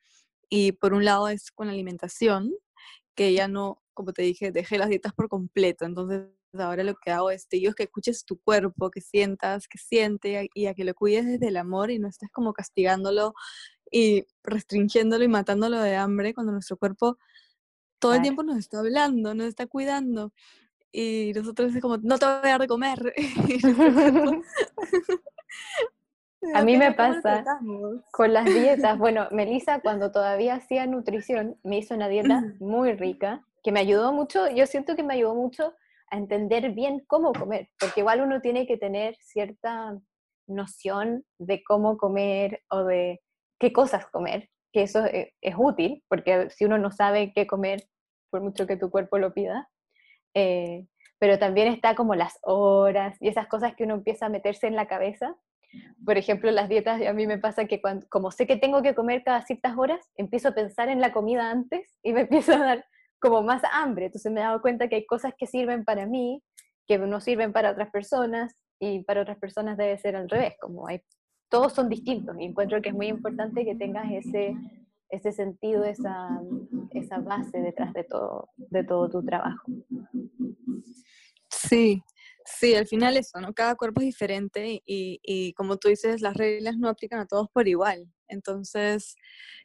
Y 0.50 0.74
por 0.74 0.94
un 0.94 1.06
lado 1.06 1.30
es 1.30 1.50
con 1.50 1.68
la 1.68 1.74
alimentación, 1.74 2.52
que 3.16 3.34
ya 3.34 3.48
no, 3.48 3.82
como 3.94 4.12
te 4.12 4.24
dije, 4.24 4.52
dejé 4.52 4.78
las 4.78 4.90
dietas 4.90 5.14
por 5.14 5.30
completo. 5.30 5.86
Entonces 5.86 6.28
ahora 6.54 6.84
lo 6.84 6.96
que 6.96 7.12
hago 7.12 7.32
es, 7.32 7.48
te 7.48 7.56
digo, 7.56 7.74
que 7.74 7.84
escuches 7.84 8.26
tu 8.26 8.38
cuerpo, 8.42 8.92
que 8.92 9.00
sientas, 9.00 9.70
que 9.70 9.78
siente 9.78 10.50
y 10.54 10.66
a 10.66 10.74
que 10.74 10.84
lo 10.84 10.94
cuides 10.94 11.26
desde 11.26 11.48
el 11.48 11.56
amor 11.56 11.90
y 11.90 12.00
no 12.00 12.10
estés 12.10 12.30
como 12.32 12.52
castigándolo 12.52 13.34
y 13.90 14.26
restringiéndolo 14.44 15.24
y 15.24 15.30
matándolo 15.30 15.80
de 15.80 15.96
hambre 15.96 16.34
cuando 16.34 16.52
nuestro 16.52 16.76
cuerpo 16.76 17.18
todo 18.00 18.16
el 18.16 18.22
tiempo 18.24 18.44
nos 18.44 18.58
está 18.58 18.80
hablando, 18.80 19.36
nos 19.36 19.48
está 19.48 19.68
cuidando. 19.68 20.34
Y 20.92 21.32
nosotros 21.36 21.74
es 21.74 21.82
como, 21.82 21.98
no 21.98 22.18
te 22.18 22.26
voy 22.26 22.36
a 22.44 22.50
dar 22.50 22.62
de 22.62 22.68
comer. 22.68 23.14
a 26.54 26.64
mí 26.64 26.78
me 26.78 26.94
pasa 26.94 27.44
con 28.12 28.34
las 28.34 28.46
dietas. 28.46 28.98
Bueno, 28.98 29.28
Melissa 29.32 29.80
cuando 29.80 30.12
todavía 30.12 30.56
hacía 30.56 30.86
nutrición 30.88 31.58
me 31.64 31.78
hizo 31.78 31.96
una 31.96 32.08
dieta 32.10 32.44
muy 32.60 32.94
rica 32.94 33.46
que 33.64 33.72
me 33.72 33.80
ayudó 33.80 34.12
mucho, 34.12 34.50
yo 34.50 34.66
siento 34.66 34.96
que 34.96 35.04
me 35.04 35.14
ayudó 35.14 35.36
mucho 35.36 35.76
a 36.10 36.18
entender 36.18 36.72
bien 36.72 37.04
cómo 37.08 37.32
comer, 37.32 37.70
porque 37.80 38.02
igual 38.02 38.22
uno 38.22 38.42
tiene 38.42 38.66
que 38.66 38.78
tener 38.78 39.16
cierta 39.22 39.98
noción 40.48 41.24
de 41.38 41.64
cómo 41.64 41.98
comer 41.98 42.64
o 42.70 42.84
de 42.84 43.22
qué 43.60 43.72
cosas 43.72 44.08
comer, 44.08 44.50
que 44.74 44.84
eso 44.84 45.06
e, 45.06 45.34
es, 45.42 45.56
útil, 45.58 46.04
porque 46.10 46.50
si 46.50 46.66
uno 46.66 46.78
no 46.78 46.92
sabe 46.92 47.32
qué 47.34 47.46
comer, 47.46 47.84
por 48.30 48.42
mucho 48.42 48.66
que 48.66 48.78
tu 48.78 48.90
cuerpo 48.90 49.20
lo 49.20 49.34
pida, 49.34 49.70
eh, 50.34 50.88
pero 51.20 51.38
también 51.38 51.68
está 51.68 51.96
como 51.96 52.16
las 52.16 52.40
horas 52.44 53.18
y 53.20 53.28
esas 53.28 53.48
cosas 53.48 53.76
que 53.76 53.84
uno 53.84 53.96
empieza 53.96 54.26
a 54.26 54.30
meterse 54.30 54.68
en 54.68 54.76
la 54.76 54.88
cabeza. 54.88 55.36
Por 56.06 56.18
ejemplo, 56.18 56.52
las 56.52 56.68
dietas, 56.68 57.02
a 57.06 57.14
mí 57.14 57.28
me 57.28 57.38
pasa 57.38 57.66
que 57.66 57.80
cuando, 57.80 58.08
como 58.10 58.32
sé 58.32 58.48
que 58.48 58.58
tengo 58.58 58.82
que 58.82 58.96
comer 58.96 59.24
cada 59.24 59.42
ciertas 59.44 59.78
horas, 59.78 60.00
empiezo 60.16 60.50
a 60.50 60.56
pensar 60.56 60.90
en 60.90 61.00
la 61.00 61.14
comida 61.14 61.50
antes 61.50 61.98
y 62.04 62.14
me 62.14 62.22
empiezo 62.30 62.54
a 62.54 62.58
dar 62.58 62.86
como 63.20 63.42
más 63.42 63.62
hambre. 63.72 64.08
Entonces 64.08 64.32
me 64.32 64.42
he 64.42 64.44
dado 64.44 64.62
cuenta 64.62 64.88
que 64.88 64.96
hay 64.96 65.06
cosas 65.06 65.34
que 65.38 65.48
sirven 65.48 65.86
para 65.86 66.06
mí, 66.06 66.44
que 66.88 66.98
no 66.98 67.22
sirven 67.22 67.54
para 67.54 67.72
otras 67.72 67.92
personas, 67.92 68.56
y 68.82 69.04
para 69.04 69.22
otras 69.22 69.38
personas 69.38 69.78
debe 69.78 69.98
ser 70.00 70.16
al 70.16 70.28
revés, 70.28 70.56
como 70.60 70.88
hay 70.88 71.02
todos 71.52 71.74
son 71.74 71.90
distintos 71.90 72.36
y 72.40 72.46
encuentro 72.46 72.82
que 72.82 72.90
es 72.90 72.96
muy 72.96 73.08
importante 73.08 73.66
que 73.66 73.76
tengas 73.76 74.10
ese, 74.10 74.56
ese 75.12 75.32
sentido, 75.32 75.84
esa, 75.84 76.42
esa 76.92 77.20
base 77.20 77.60
detrás 77.60 77.94
de 77.94 78.04
todo, 78.04 78.50
de 78.58 78.84
todo 78.84 79.10
tu 79.10 79.24
trabajo. 79.24 79.72
Sí, 81.50 82.02
sí, 82.46 82.76
al 82.76 82.88
final 82.88 83.18
eso, 83.18 83.40
¿no? 83.40 83.54
Cada 83.54 83.76
cuerpo 83.76 84.02
es 84.02 84.06
diferente 84.06 84.82
y, 84.86 85.20
y, 85.24 85.54
como 85.54 85.78
tú 85.78 85.90
dices, 85.90 86.22
las 86.22 86.36
reglas 86.36 86.78
no 86.78 86.90
aplican 86.90 87.20
a 87.20 87.28
todos 87.28 87.50
por 87.54 87.68
igual. 87.68 88.12
Entonces, 88.28 89.16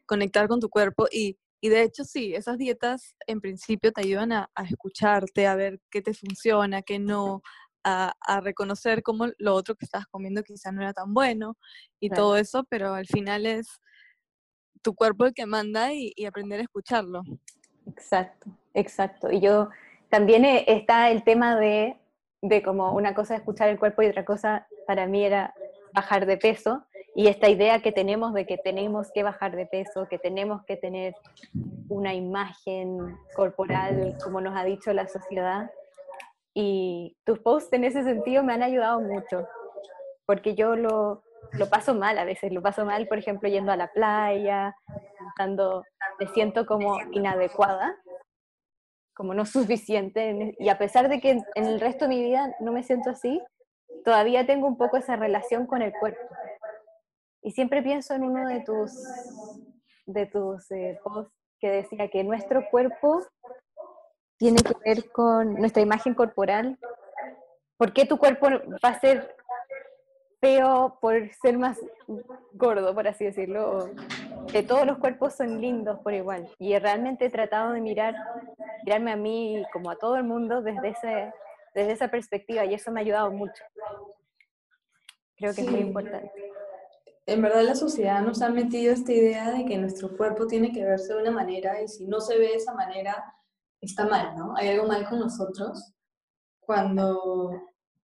conectar 0.05 0.49
con 0.49 0.61
tu 0.61 0.69
cuerpo 0.69 1.07
y, 1.11 1.39
y 1.61 1.69
de 1.69 1.83
hecho 1.83 2.05
sí, 2.05 2.35
esas 2.35 2.59
dietas 2.59 3.17
en 3.27 3.41
principio 3.41 3.93
te 3.93 4.03
ayudan 4.03 4.33
a, 4.33 4.51
a 4.55 4.65
escucharte, 4.65 5.47
a 5.47 5.55
ver 5.55 5.81
qué 5.91 6.03
te 6.03 6.13
funciona, 6.13 6.83
qué 6.83 6.99
no, 6.99 7.43
a, 7.87 8.41
reconocer 8.41 9.03
cómo 9.03 9.29
lo 9.39 9.55
otro 9.55 9.77
que 9.77 9.85
estabas 9.85 10.07
comiendo 10.09 10.43
quizás 10.43 10.73
no 10.73 10.83
era 10.83 10.93
tan 10.93 11.15
bueno 11.15 11.57
y 12.01 12.11
todo 12.11 12.37
eso, 12.37 12.65
pero 12.69 12.95
al 12.95 13.07
final 13.07 13.47
es 13.47 13.81
tu 14.87 14.95
cuerpo 14.95 15.25
el 15.25 15.35
que 15.35 15.47
manda 15.47 15.93
y, 15.93 16.13
aprender 16.27 16.61
a 16.61 16.63
escucharlo. 16.63 17.23
Exacto, 17.89 18.47
exacto. 18.73 19.33
Y 19.33 19.41
yo 19.41 19.69
también 20.11 20.45
eh, 20.45 20.65
está 20.69 21.11
el 21.11 21.25
tema 21.25 21.59
de, 21.59 21.97
de 22.41 22.63
como 22.63 22.93
una 22.93 23.13
cosa 23.13 23.35
es 23.35 23.41
escuchar 23.41 23.69
el 23.69 23.81
cuerpo 23.81 24.03
y 24.03 24.07
otra 24.07 24.25
cosa 24.25 24.69
para 24.87 25.09
mí 25.09 25.25
era 25.25 25.53
bajar 25.93 26.25
de 26.25 26.37
peso 26.37 26.85
y 27.17 27.27
esta 27.27 27.49
idea 27.49 27.83
que 27.83 27.91
tenemos 27.91 28.33
de 28.33 28.47
que 28.47 28.59
tenemos 28.59 29.11
que 29.11 29.25
bajar 29.25 29.57
de 29.57 29.67
peso, 29.67 30.07
que 30.07 30.21
tenemos 30.21 30.63
que 30.67 30.77
tener 30.77 31.15
una 31.89 32.15
imagen 32.15 33.19
corporal 33.35 34.17
como 34.23 34.41
nos 34.41 34.57
ha 34.57 34.63
dicho 34.63 34.93
la 34.93 35.09
sociedad, 35.09 35.69
y 36.55 37.17
tus 37.25 37.41
posts 37.41 37.73
en 37.73 37.83
ese 37.83 38.05
sentido 38.05 38.45
me 38.45 38.53
han 38.53 38.63
ayudado 38.63 39.01
mucho, 39.01 39.49
porque 40.27 40.55
yo 40.55 40.77
lo, 40.77 41.25
lo 41.53 41.69
paso 41.69 41.95
mal 41.95 42.19
a 42.19 42.25
veces, 42.25 42.53
lo 42.53 42.63
paso 42.63 42.85
mal, 42.85 43.07
por 43.09 43.19
ejemplo, 43.19 43.49
yendo 43.49 43.73
a 43.73 43.77
la 43.77 43.93
playa, 43.93 44.75
estando, 45.29 45.85
me 46.19 46.27
siento 46.29 46.67
como 46.67 46.99
inadecuada, 47.13 47.97
como 49.15 49.35
no 49.35 49.45
suficiente, 49.47 50.31
e, 50.31 50.57
y 50.59 50.69
a 50.69 50.79
pesar 50.79 51.09
de 51.09 51.21
que 51.21 51.31
en, 51.31 51.45
el 51.55 51.81
resto 51.81 52.05
de 52.05 52.09
mi 52.09 52.23
vida 52.23 52.55
no 52.61 52.73
me 52.73 52.83
siento 52.83 53.11
así, 53.11 53.43
todavía 54.05 54.47
tengo 54.47 54.67
un 54.67 54.77
poco 54.77 54.97
esa 54.97 55.17
relación 55.17 55.67
con 55.67 55.83
el 55.83 55.93
cuerpo. 55.93 56.21
Y 57.43 57.53
siempre 57.53 57.83
pienso 57.83 58.15
en 58.15 58.25
uno 58.25 58.49
de 58.49 58.61
tus, 58.61 58.93
de 60.07 60.27
tus 60.27 60.71
eh, 60.71 60.99
posts 61.03 61.33
que 61.61 61.71
decía 61.71 62.09
que 62.09 62.25
nuestro 62.25 62.69
cuerpo 62.71 63.23
tiene 64.37 64.59
que 64.63 64.75
ver 64.85 65.11
con 65.11 65.55
nuestra 65.55 65.83
imagen 65.83 66.15
corporal. 66.15 66.79
¿Por 67.79 67.93
qué 67.93 68.05
tu 68.05 68.19
cuerpo 68.19 68.49
va 68.85 68.89
a 68.91 69.01
ser 69.01 69.37
feo 70.41 70.99
por 71.01 71.31
ser 71.43 71.59
más 71.59 71.79
gordo, 72.53 72.95
por 72.95 73.09
así 73.09 73.25
decirlo? 73.25 73.91
Que 74.51 74.63
todos 74.63 74.87
los 74.87 74.99
cuerpos 74.99 75.35
son 75.35 75.61
lindos 75.61 75.99
por 76.01 76.15
igual. 76.15 76.49
Y 76.59 76.79
realmente 76.79 77.27
he 77.27 77.31
tratado 77.31 77.73
de 77.73 77.81
mirar, 77.81 78.15
mirarme 78.85 79.13
a 79.13 79.17
mí 79.17 79.65
como 79.73 79.91
a 79.91 79.97
todo 79.97 80.17
el 80.17 80.25
mundo 80.25 80.63
desde, 80.63 80.89
ese, 80.89 81.33
desde 81.75 81.93
esa 81.93 82.09
perspectiva 82.09 82.65
y 82.65 82.75
eso 82.75 82.91
me 82.91 83.01
ha 83.01 83.03
ayudado 83.03 83.31
mucho. 83.31 83.65
Creo 85.37 85.55
que 85.55 85.63
es 85.63 85.71
muy 85.71 85.81
importante. 85.81 86.31
En 87.27 87.43
verdad 87.43 87.63
la 87.63 87.75
sociedad 87.75 88.23
nos 88.23 88.41
ha 88.41 88.51
metido 88.51 88.93
esta 88.93 89.13
idea 89.13 89.51
de 89.51 89.65
que 89.65 89.77
nuestro 89.77 90.17
cuerpo 90.17 90.47
tiene 90.47 90.73
que 90.73 90.85
verse 90.85 91.13
de 91.13 91.21
una 91.21 91.33
manera 91.33 91.83
y 91.83 91.89
si 91.89 92.07
no 92.07 92.21
se 92.21 92.39
ve 92.39 92.49
de 92.49 92.55
esa 92.55 92.73
manera, 92.73 93.35
está 93.81 94.07
mal, 94.07 94.37
¿no? 94.37 94.55
Hay 94.57 94.69
algo 94.69 94.87
mal 94.87 95.09
con 95.09 95.19
nosotros 95.19 95.93
cuando 96.61 97.51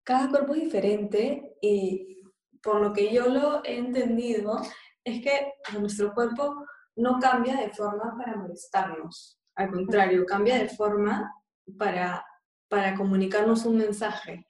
cada 0.05 0.29
cuerpo 0.29 0.53
es 0.53 0.61
diferente 0.61 1.57
y 1.61 2.21
por 2.61 2.79
lo 2.79 2.93
que 2.93 3.11
yo 3.11 3.27
lo 3.27 3.63
he 3.65 3.77
entendido 3.77 4.61
es 5.03 5.21
que 5.21 5.53
nuestro 5.77 6.13
cuerpo 6.13 6.65
no 6.95 7.19
cambia 7.19 7.57
de 7.57 7.71
forma 7.71 8.15
para 8.17 8.37
molestarnos, 8.37 9.39
al 9.55 9.71
contrario, 9.71 10.25
cambia 10.25 10.57
de 10.59 10.69
forma 10.69 11.31
para, 11.77 12.25
para 12.69 12.95
comunicarnos 12.95 13.65
un 13.65 13.77
mensaje. 13.77 14.47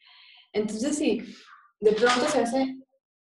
Entonces, 0.54 0.98
si 0.98 1.36
de 1.80 1.92
pronto 1.94 2.26
se 2.28 2.42
hace 2.42 2.78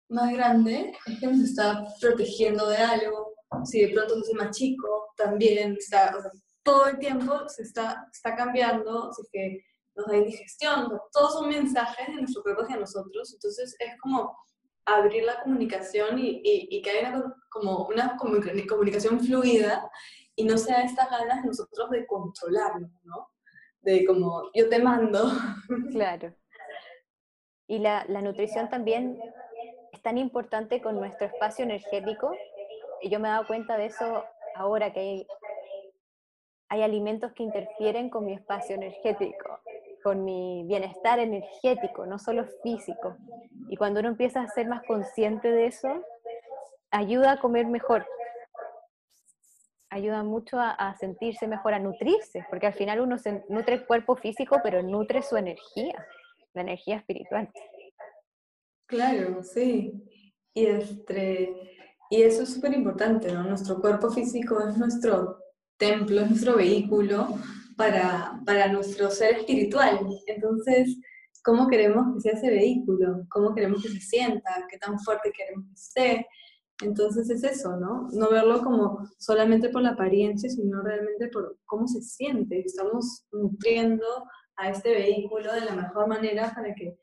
más 0.10 0.32
grande, 0.34 0.94
es 1.06 1.20
que 1.20 1.28
nos 1.28 1.40
está 1.40 1.86
protegiendo 2.00 2.68
de 2.68 2.78
algo. 2.78 3.34
Si 3.64 3.82
de 3.82 3.94
pronto 3.94 4.16
se 4.16 4.22
hace 4.22 4.34
más 4.36 4.56
chico, 4.56 5.14
también 5.18 5.76
está, 5.78 6.16
todo 6.64 6.88
el 6.88 7.00
tiempo 7.00 7.48
se 7.48 7.64
está, 7.64 8.08
está 8.12 8.36
cambiando, 8.36 9.10
así 9.10 9.24
que 9.32 9.64
nos 9.96 10.06
da 10.08 10.18
indigestión, 10.18 11.00
todos 11.12 11.34
son 11.34 11.50
mensajes 11.50 12.08
de 12.08 12.22
nuestro 12.22 12.44
cuerpo 12.44 12.64
hacia 12.64 12.78
nosotros, 12.78 13.34
entonces 13.34 13.76
es 13.80 14.00
como 14.00 14.38
abrir 14.86 15.24
la 15.24 15.42
comunicación 15.42 16.20
y, 16.20 16.82
que 16.82 16.90
haya 16.90 17.10
una, 17.10 17.36
como 17.50 17.88
una 17.88 18.18
comunicación 18.18 19.20
fluida 19.20 19.90
y 20.36 20.44
no 20.44 20.58
sea 20.58 20.84
estas 20.84 21.10
ganas 21.10 21.42
de 21.42 21.48
nosotros 21.48 21.90
de 21.90 22.06
controlarlo, 22.06 22.90
¿no? 23.04 23.30
De 23.82 24.06
como, 24.06 24.52
yo 24.54 24.70
te 24.70 24.80
mando. 24.80 25.32
Claro. 25.92 26.34
Y 27.68 27.80
la, 27.80 28.06
la 28.08 28.22
nutrición 28.22 28.70
también 28.70 29.20
es 29.92 30.02
tan 30.04 30.18
importante 30.20 30.82
con 30.82 30.96
nuestro 30.98 31.26
espacio 31.26 31.64
energético, 31.64 32.32
y 33.02 33.10
yo 33.10 33.20
me 33.20 33.28
he 33.28 33.32
dado 33.32 33.48
cuenta 33.48 33.78
de 33.78 33.88
eso 33.88 34.24
ahora 34.56 34.94
que 34.94 35.00
hay 35.00 35.28
hay 36.70 36.82
alimentos 36.82 37.32
que 37.34 37.44
interfieren 37.44 38.10
con 38.10 38.26
mi 38.26 38.34
espacio 38.34 38.76
energético, 38.76 39.60
con 40.06 40.24
mi 40.24 40.64
bienestar 40.68 41.18
energético, 41.18 42.06
no 42.06 42.20
solo 42.20 42.46
físico. 42.62 43.18
Y 43.70 43.76
cuando 43.76 44.02
uno 44.02 44.10
empieza 44.10 44.44
a 44.44 44.48
ser 44.50 44.68
más 44.68 44.84
consciente 44.84 45.50
de 45.50 45.66
eso, 45.66 45.88
ayuda 46.92 47.32
a 47.32 47.40
comer 47.40 47.66
mejor, 47.66 48.06
ayuda 49.90 50.22
mucho 50.22 50.60
a, 50.60 50.96
sentirse 51.00 51.48
mejor, 51.48 51.74
a 51.74 51.80
nutrirse, 51.80 52.46
porque 52.52 52.68
al 52.68 52.76
final 52.76 53.02
uno 53.02 53.18
se 53.18 53.44
nutre 53.50 53.74
el 53.74 53.88
cuerpo 53.88 54.16
físico, 54.16 54.60
pero 54.62 54.84
nutre 54.84 55.24
su 55.24 55.38
energía, 55.38 56.06
la 56.54 56.62
energía 56.62 56.98
espiritual. 56.98 57.50
Claro, 58.86 59.42
sí. 59.42 59.92
Y, 60.54 60.68
este, 60.68 61.78
y 62.12 62.22
eso 62.22 62.44
es 62.44 62.54
súper 62.54 62.76
importante, 62.76 63.32
¿no? 63.32 63.42
Nuestro 63.42 63.82
cuerpo 63.82 64.12
físico 64.12 64.60
es 64.68 64.78
nuestro 64.78 65.40
templo, 65.78 66.22
es 66.22 66.30
nuestro 66.30 66.58
vehículo 66.58 67.28
para, 67.76 68.40
para 68.46 68.68
nuestro 68.72 69.10
ser 69.10 69.38
espiritual. 69.38 70.00
Entonces, 70.28 70.98
¿cómo 71.44 71.68
queremos 71.68 72.14
que 72.14 72.22
sea 72.22 72.34
ese 72.34 72.50
vehículo? 72.50 73.26
¿Cómo 73.30 73.54
queremos 73.54 73.84
que 73.84 73.90
se 73.90 74.00
sienta? 74.00 74.66
¿Qué 74.70 74.78
tan 74.78 75.00
fuerte 75.00 75.32
queremos 75.32 75.66
que 75.68 75.74
esté? 75.74 76.28
Entonces 76.82 77.30
es 77.30 77.44
eso, 77.44 77.78
¿no? 77.78 78.10
No 78.12 78.30
verlo 78.30 78.62
como 78.62 79.08
solamente 79.18 79.70
por 79.70 79.82
la 79.82 79.92
apariencia, 79.92 80.50
sino 80.50 80.82
realmente 80.82 81.30
por 81.30 81.58
cómo 81.66 81.88
se 81.88 82.02
siente. 82.02 82.60
Estamos 82.60 83.26
nutriendo 83.32 84.06
a 84.58 84.70
este 84.70 84.92
vehículo 84.92 85.54
de 85.54 85.62
la 85.62 85.76
mejor 85.76 86.08
manera 86.08 86.54
para 86.54 86.74
que 86.76 86.98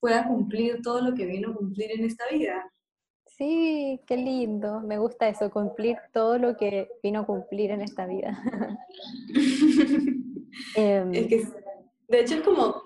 pueda 0.00 0.26
cumplir 0.26 0.82
todo 0.82 1.00
lo 1.00 1.14
que 1.14 1.26
vino 1.26 1.50
a 1.50 1.54
cumplir 1.54 1.92
en 1.92 2.04
esta 2.04 2.24
vida. 2.30 2.70
Sí, 3.36 4.00
qué 4.06 4.16
lindo. 4.16 4.80
Me 4.80 4.98
gusta 4.98 5.28
eso, 5.28 5.50
cumplir 5.50 5.98
todo 6.12 6.38
lo 6.38 6.56
que 6.56 6.88
vino 7.02 7.20
a 7.20 7.26
cumplir 7.26 7.70
en 7.70 7.82
esta 7.82 8.06
vida. 8.06 8.42
Em, 10.74 11.12
es 11.12 11.26
que, 11.26 11.46
de 12.08 12.20
hecho, 12.20 12.36
es 12.36 12.40
como 12.40 12.82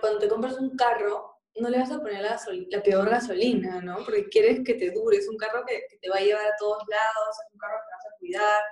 cuando 0.00 0.18
te 0.18 0.28
compras 0.28 0.58
un 0.58 0.74
carro, 0.74 1.36
no 1.56 1.68
le 1.68 1.78
vas 1.78 1.90
a 1.90 1.98
poner 2.00 2.22
la, 2.22 2.38
la, 2.70 2.82
peor 2.82 3.10
gasolina, 3.10 3.80
¿no? 3.82 3.96
Porque 3.96 4.28
quieres 4.28 4.60
que 4.64 4.74
te 4.74 4.90
dure. 4.90 5.18
Es 5.18 5.28
un 5.28 5.36
carro 5.36 5.62
que, 5.66 5.82
te 6.00 6.08
va 6.08 6.16
a 6.16 6.20
llevar 6.20 6.46
a 6.46 6.56
todos 6.58 6.82
lados, 6.88 7.36
es 7.46 7.52
un 7.52 7.58
carro 7.58 7.74
que 7.74 7.94
vas 7.94 8.06
a 8.06 8.18
cuidar, 8.18 8.62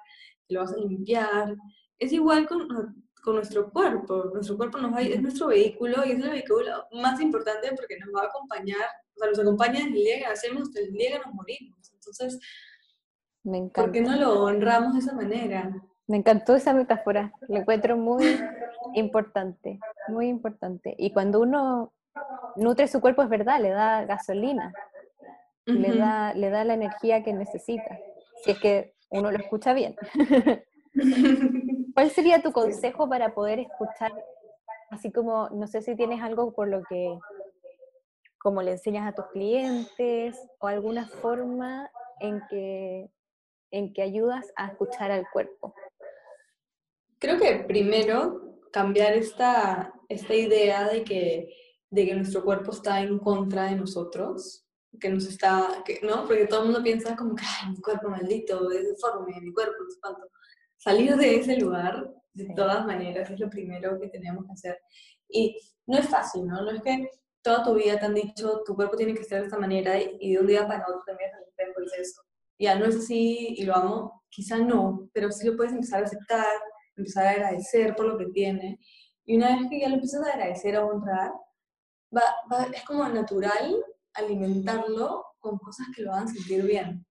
que 0.46 0.54
lo 0.54 0.60
vas 0.60 0.72
a 0.72 0.76
limpiar. 0.76 1.56
Es 1.98 2.12
igual 2.12 2.48
con, 2.48 2.68
con 3.20 3.36
nuestro 3.36 3.70
cuerpo. 3.70 4.30
Nuestro 4.32 4.56
cuerpo 4.56 4.78
nos 4.78 4.92
va, 4.92 5.00
es 5.00 5.20
nuestro 5.20 5.48
vehículo 5.48 6.04
y 6.04 6.12
es 6.12 6.22
el 6.22 6.30
vehículo 6.30 6.86
más 6.92 7.20
importante 7.20 7.70
porque 7.76 7.98
nos 7.98 8.14
va 8.14 8.24
a 8.24 8.28
acompañar, 8.28 8.86
o 9.14 9.18
sea, 9.18 9.28
nos 9.28 9.38
acompaña 9.38 9.80
desde 9.84 9.88
el 9.88 9.94
día 9.94 10.18
que 10.18 10.28
nacemos 10.28 10.62
hasta 10.62 10.80
el 10.80 10.92
día 10.92 11.12
que 11.12 11.26
nos 11.26 11.34
morimos. 11.34 11.92
Entonces, 11.92 12.38
Me 13.42 13.58
encanta. 13.58 13.82
¿por 13.82 13.92
qué 13.92 14.00
no 14.00 14.16
lo 14.16 14.44
honramos 14.44 14.94
de 14.94 15.00
esa 15.00 15.14
manera? 15.14 15.70
Me 16.06 16.16
encantó 16.16 16.54
esa 16.54 16.72
metáfora, 16.72 17.32
lo 17.48 17.58
encuentro 17.58 17.96
muy 17.96 18.24
importante, 18.94 19.78
muy 20.08 20.28
importante. 20.28 20.94
Y 20.98 21.12
cuando 21.12 21.40
uno 21.40 21.92
nutre 22.56 22.88
su 22.88 23.00
cuerpo 23.00 23.22
es 23.22 23.28
verdad, 23.28 23.60
le 23.60 23.70
da 23.70 24.04
gasolina, 24.04 24.72
le, 25.66 25.96
da, 25.96 26.32
le 26.32 26.48
da 26.48 26.64
la 26.64 26.74
energía 26.74 27.22
que 27.22 27.34
necesita, 27.34 27.98
si 28.42 28.52
es 28.52 28.58
que 28.58 28.94
uno 29.10 29.30
lo 29.30 29.36
escucha 29.38 29.74
bien. 29.74 29.96
¿Cuál 31.98 32.12
sería 32.12 32.40
tu 32.40 32.52
consejo 32.52 33.08
para 33.08 33.34
poder 33.34 33.58
escuchar, 33.58 34.12
así 34.88 35.10
como, 35.10 35.48
no 35.48 35.66
sé 35.66 35.82
si 35.82 35.96
tienes 35.96 36.22
algo 36.22 36.52
por 36.52 36.68
lo 36.68 36.84
que, 36.88 37.18
como 38.38 38.62
le 38.62 38.70
enseñas 38.70 39.08
a 39.08 39.16
tus 39.16 39.26
clientes, 39.32 40.38
o 40.60 40.68
alguna 40.68 41.08
forma 41.08 41.90
en 42.20 42.40
que, 42.48 43.10
en 43.72 43.92
que 43.92 44.02
ayudas 44.02 44.46
a 44.54 44.68
escuchar 44.68 45.10
al 45.10 45.28
cuerpo? 45.32 45.74
Creo 47.18 47.36
que 47.36 47.64
primero 47.66 48.60
cambiar 48.70 49.14
esta, 49.14 49.92
esta 50.08 50.34
idea 50.36 50.86
de 50.86 51.02
que, 51.02 51.52
de 51.90 52.06
que 52.06 52.14
nuestro 52.14 52.44
cuerpo 52.44 52.70
está 52.70 53.00
en 53.00 53.18
contra 53.18 53.64
de 53.64 53.74
nosotros, 53.74 54.64
que 55.00 55.08
nos 55.08 55.26
está, 55.26 55.82
que, 55.84 55.98
¿no? 56.04 56.28
Porque 56.28 56.46
todo 56.46 56.60
el 56.60 56.66
mundo 56.66 56.80
piensa 56.80 57.16
como 57.16 57.34
que, 57.34 57.42
ay, 57.44 57.72
mi 57.72 57.80
cuerpo 57.80 58.08
maldito, 58.08 58.70
es 58.70 58.86
deforme, 58.86 59.40
mi 59.40 59.52
cuerpo, 59.52 59.82
es 59.82 59.94
espanto. 59.94 60.30
Salir 60.78 61.16
de 61.16 61.36
ese 61.36 61.56
lugar, 61.56 62.10
de 62.32 62.46
todas 62.54 62.86
maneras, 62.86 63.30
es 63.30 63.38
lo 63.38 63.50
primero 63.50 64.00
que 64.00 64.08
tenemos 64.08 64.46
que 64.46 64.52
hacer. 64.52 64.78
Y 65.28 65.56
no 65.86 65.98
es 65.98 66.08
fácil, 66.08 66.46
¿no? 66.46 66.62
No 66.62 66.70
es 66.70 66.82
que 66.82 67.10
toda 67.42 67.64
tu 67.64 67.74
vida 67.74 67.98
te 67.98 68.06
han 68.06 68.14
dicho, 68.14 68.62
tu 68.64 68.74
cuerpo 68.74 68.96
tiene 68.96 69.14
que 69.14 69.22
estar 69.22 69.40
de 69.40 69.46
esta 69.46 69.58
manera 69.58 70.00
y 70.00 70.32
de 70.32 70.40
un 70.40 70.46
día 70.46 70.66
para 70.66 70.84
otro 70.86 71.02
te 71.04 71.12
al 71.12 71.42
espejo 71.42 71.80
y 71.80 71.84
dices, 71.84 72.20
ya 72.58 72.78
no 72.78 72.86
es 72.86 72.96
así 72.96 73.54
y 73.56 73.64
lo 73.64 73.74
amo. 73.74 74.22
Quizá 74.30 74.58
no, 74.58 75.08
pero 75.12 75.30
sí 75.30 75.46
lo 75.46 75.56
puedes 75.56 75.72
empezar 75.72 76.02
a 76.02 76.06
aceptar, 76.06 76.46
empezar 76.96 77.26
a 77.26 77.30
agradecer 77.30 77.94
por 77.96 78.06
lo 78.06 78.18
que 78.18 78.26
tiene. 78.26 78.78
Y 79.24 79.36
una 79.36 79.56
vez 79.56 79.68
que 79.70 79.80
ya 79.80 79.88
lo 79.88 79.94
empiezas 79.94 80.26
a 80.26 80.32
agradecer, 80.32 80.76
a 80.76 80.84
honrar, 80.84 81.32
va, 82.14 82.22
es 82.74 82.84
como 82.84 83.06
natural 83.08 83.84
alimentarlo 84.14 85.24
con 85.38 85.58
cosas 85.58 85.86
que 85.94 86.02
lo 86.02 86.12
hagan 86.12 86.28
sentir 86.28 86.64
bien. 86.64 87.06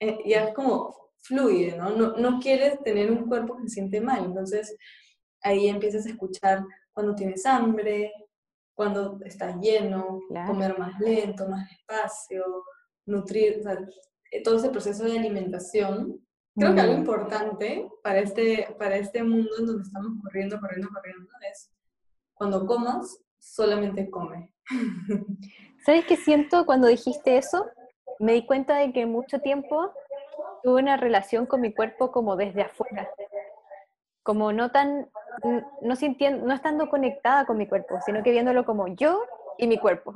Eh, 0.00 0.18
ya 0.26 0.44
es 0.44 0.54
como 0.54 1.03
fluye, 1.24 1.76
¿no? 1.76 1.90
¿no? 1.90 2.16
No 2.16 2.38
quieres 2.38 2.82
tener 2.82 3.10
un 3.10 3.26
cuerpo 3.26 3.56
que 3.56 3.64
se 3.64 3.74
siente 3.74 4.00
mal. 4.00 4.24
Entonces 4.24 4.76
ahí 5.42 5.68
empiezas 5.68 6.06
a 6.06 6.10
escuchar 6.10 6.64
cuando 6.92 7.14
tienes 7.14 7.44
hambre, 7.46 8.12
cuando 8.74 9.18
estás 9.24 9.56
lleno, 9.60 10.20
comer 10.46 10.78
más 10.78 10.98
lento, 11.00 11.48
más 11.48 11.68
despacio, 11.68 12.44
nutrir, 13.06 13.58
o 13.60 13.62
sea, 13.62 13.78
eh, 14.30 14.42
todo 14.42 14.56
ese 14.56 14.70
proceso 14.70 15.04
de 15.04 15.18
alimentación 15.18 16.24
Creo 16.56 16.72
que 16.72 16.80
algo 16.80 16.94
importante 16.94 17.88
para 18.02 18.20
este, 18.20 18.74
para 18.78 18.96
este 18.96 19.24
mundo 19.24 19.50
en 19.58 19.66
donde 19.66 19.82
estamos 19.82 20.12
corriendo, 20.22 20.60
corriendo, 20.60 20.88
corriendo 20.88 21.28
es 21.50 21.72
cuando 22.32 22.64
comas, 22.64 23.18
solamente 23.40 24.08
come. 24.08 24.52
¿Sabes 25.84 26.04
qué 26.06 26.16
siento 26.16 26.64
cuando 26.64 26.86
dijiste 26.86 27.38
eso? 27.38 27.66
Me 28.20 28.34
di 28.34 28.46
cuenta 28.46 28.76
de 28.76 28.92
que 28.92 29.04
mucho 29.04 29.40
tiempo 29.40 29.92
tuve 30.64 30.80
una 30.80 30.96
relación 30.96 31.44
con 31.44 31.60
mi 31.60 31.72
cuerpo 31.74 32.10
como 32.10 32.36
desde 32.36 32.62
afuera. 32.62 33.08
Como 34.22 34.50
no 34.52 34.70
tan, 34.70 35.10
no, 35.82 35.94
sintiendo, 35.94 36.46
no 36.46 36.54
estando 36.54 36.88
conectada 36.88 37.44
con 37.44 37.58
mi 37.58 37.68
cuerpo, 37.68 37.98
sino 38.06 38.22
que 38.22 38.30
viéndolo 38.30 38.64
como 38.64 38.88
yo 38.88 39.22
y 39.58 39.66
mi 39.66 39.78
cuerpo. 39.78 40.14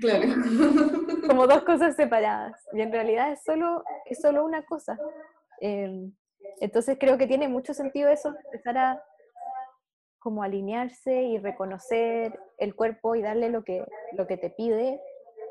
Claro. 0.00 0.28
como 1.26 1.46
dos 1.46 1.62
cosas 1.62 1.96
separadas. 1.96 2.52
Y 2.74 2.82
en 2.82 2.92
realidad 2.92 3.32
es 3.32 3.42
solo, 3.42 3.82
es 4.04 4.20
solo 4.20 4.44
una 4.44 4.62
cosa. 4.66 4.98
Em, 5.60 6.12
entonces 6.60 6.98
creo 7.00 7.16
que 7.16 7.26
tiene 7.26 7.48
mucho 7.48 7.72
sentido 7.72 8.10
eso, 8.10 8.34
empezar 8.44 8.76
a 8.76 9.02
como 10.18 10.42
alinearse 10.42 11.22
y 11.22 11.38
reconocer 11.38 12.38
el 12.58 12.76
cuerpo 12.76 13.14
y 13.16 13.22
darle 13.22 13.48
lo 13.48 13.64
que, 13.64 13.84
lo 14.12 14.26
que 14.26 14.36
te 14.36 14.50
pide 14.50 15.00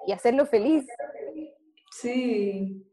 y 0.05 0.11
hacerlo 0.11 0.45
feliz. 0.45 0.85
Sí, 1.91 2.90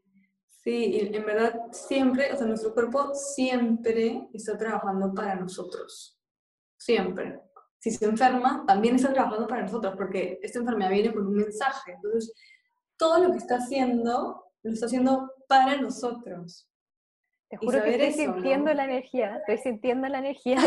sí, 0.63 1.09
y 1.11 1.15
en 1.15 1.25
verdad 1.25 1.53
siempre, 1.71 2.31
o 2.33 2.37
sea, 2.37 2.47
nuestro 2.47 2.73
cuerpo 2.73 3.13
siempre 3.13 4.29
está 4.33 4.57
trabajando 4.57 5.13
para 5.13 5.35
nosotros, 5.35 6.19
siempre. 6.77 7.41
Si 7.79 7.91
se 7.91 8.05
enferma, 8.05 8.65
también 8.67 8.95
está 8.95 9.13
trabajando 9.13 9.47
para 9.47 9.61
nosotros, 9.61 9.93
porque 9.95 10.39
esta 10.41 10.59
enfermedad 10.59 10.91
viene 10.91 11.13
con 11.13 11.27
un 11.27 11.35
mensaje. 11.35 11.93
Entonces, 11.93 12.33
todo 12.97 13.23
lo 13.23 13.31
que 13.31 13.37
está 13.37 13.55
haciendo, 13.55 14.43
lo 14.63 14.73
está 14.73 14.87
haciendo 14.87 15.31
para 15.47 15.77
nosotros. 15.77 16.69
Te 17.49 17.57
juro 17.57 17.81
que 17.81 17.91
estoy 17.91 18.25
sintiendo 18.25 18.73
la 18.73 18.83
energía, 18.83 19.37
estoy 19.37 19.57
sintiendo 19.57 20.07
la 20.07 20.19
energía, 20.19 20.59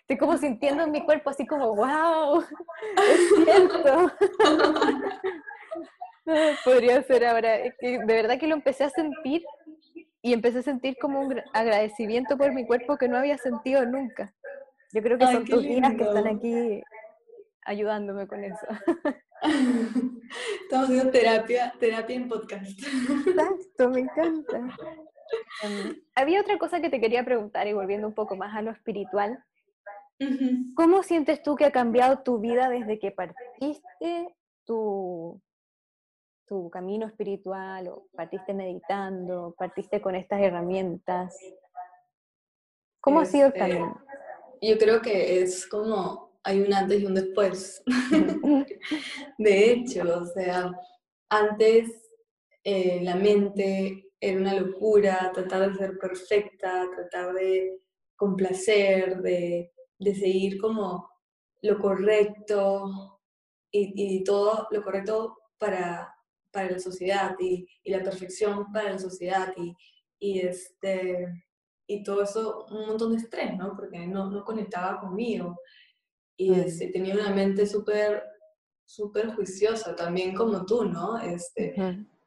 estoy 0.00 0.16
como 0.18 0.38
sintiendo 0.38 0.84
en 0.84 0.92
mi 0.92 1.04
cuerpo 1.04 1.30
así 1.30 1.46
como, 1.46 1.74
wow, 1.74 2.42
es 3.10 3.44
cierto. 3.44 4.12
Podría 6.64 7.02
ser 7.02 7.24
ahora, 7.24 7.58
de 7.58 8.04
verdad 8.06 8.38
que 8.38 8.46
lo 8.46 8.54
empecé 8.54 8.84
a 8.84 8.90
sentir 8.90 9.44
y 10.22 10.32
empecé 10.32 10.58
a 10.58 10.62
sentir 10.62 10.96
como 11.00 11.20
un 11.20 11.40
agradecimiento 11.52 12.36
por 12.36 12.52
mi 12.52 12.66
cuerpo 12.66 12.96
que 12.96 13.08
no 13.08 13.18
había 13.18 13.38
sentido 13.38 13.84
nunca. 13.84 14.32
Yo 14.92 15.02
creo 15.02 15.18
que 15.18 15.26
son 15.26 15.44
tus 15.44 15.62
días 15.62 15.94
que 15.94 16.04
están 16.04 16.26
aquí 16.28 16.82
ayudándome 17.64 18.26
con 18.26 18.44
eso. 18.44 18.66
Estamos 20.62 20.88
haciendo 20.88 21.10
terapia, 21.10 21.74
terapia 21.78 22.16
en 22.16 22.28
podcast. 22.28 22.78
Exacto, 23.26 23.90
me 23.90 24.00
encanta. 24.00 24.76
Em, 25.62 25.98
había 26.14 26.42
otra 26.42 26.58
cosa 26.58 26.82
que 26.82 26.90
te 26.90 27.00
quería 27.00 27.24
preguntar 27.24 27.66
y 27.66 27.72
volviendo 27.72 28.06
un 28.06 28.12
poco 28.12 28.36
más 28.36 28.54
a 28.54 28.60
lo 28.60 28.70
espiritual. 28.70 29.42
¿Cómo 30.74 31.02
sientes 31.02 31.42
tú 31.42 31.56
que 31.56 31.64
ha 31.64 31.70
cambiado 31.70 32.18
tu 32.18 32.38
vida 32.38 32.68
desde 32.68 32.98
que 32.98 33.12
partiste 33.12 34.36
tu, 34.66 35.40
tu 36.52 36.68
camino 36.68 37.06
espiritual 37.06 37.88
o 37.88 38.08
partiste 38.14 38.52
meditando, 38.52 39.54
partiste 39.56 40.02
con 40.02 40.14
estas 40.14 40.38
herramientas? 40.42 41.34
¿Cómo 43.00 43.20
ha 43.20 43.24
sido 43.24 43.46
el 43.46 43.54
este, 43.54 43.58
camino? 43.58 44.04
Yo 44.60 44.76
creo 44.76 45.00
que 45.00 45.40
es 45.40 45.66
como 45.66 46.36
hay 46.44 46.60
un 46.60 46.74
antes 46.74 47.00
y 47.00 47.06
un 47.06 47.14
después. 47.14 47.82
de 49.38 49.70
hecho, 49.70 50.02
o 50.20 50.26
sea, 50.26 50.70
antes 51.30 52.10
eh, 52.64 53.00
la 53.02 53.16
mente 53.16 54.10
era 54.20 54.38
una 54.38 54.54
locura, 54.54 55.30
tratar 55.32 55.70
de 55.72 55.78
ser 55.78 55.96
perfecta, 55.96 56.86
tratar 56.94 57.32
de 57.32 57.80
complacer, 58.14 59.22
de, 59.22 59.72
de 59.98 60.14
seguir 60.14 60.60
como 60.60 61.08
lo 61.62 61.78
correcto 61.78 63.20
y, 63.70 63.94
y, 63.96 64.22
todo 64.22 64.68
lo 64.70 64.82
correcto 64.82 65.38
para, 65.56 66.11
para 66.52 66.70
la 66.70 66.78
sociedad 66.78 67.34
y, 67.40 67.66
y, 67.82 67.90
la 67.90 68.02
perfección 68.02 68.72
para 68.72 68.92
la 68.92 68.98
sociedad 68.98 69.52
y, 69.56 69.74
y, 70.18 70.40
este, 70.40 71.44
y 71.86 72.02
todo 72.02 72.22
eso, 72.22 72.66
un 72.70 72.86
montón 72.86 73.12
de 73.12 73.18
estrés, 73.18 73.56
¿no? 73.56 73.74
Porque 73.76 74.06
no, 74.06 74.30
no 74.30 74.44
conectaba 74.44 75.00
conmigo. 75.00 75.58
Y 76.36 76.54
este, 76.54 76.88
tenía 76.88 77.14
una 77.14 77.30
mente 77.30 77.66
súper 77.66 78.22
súper 78.84 79.34
juiciosa, 79.34 79.96
también 79.96 80.34
como 80.34 80.66
tú, 80.66 80.84
¿no? 80.84 81.18
Este, 81.18 81.74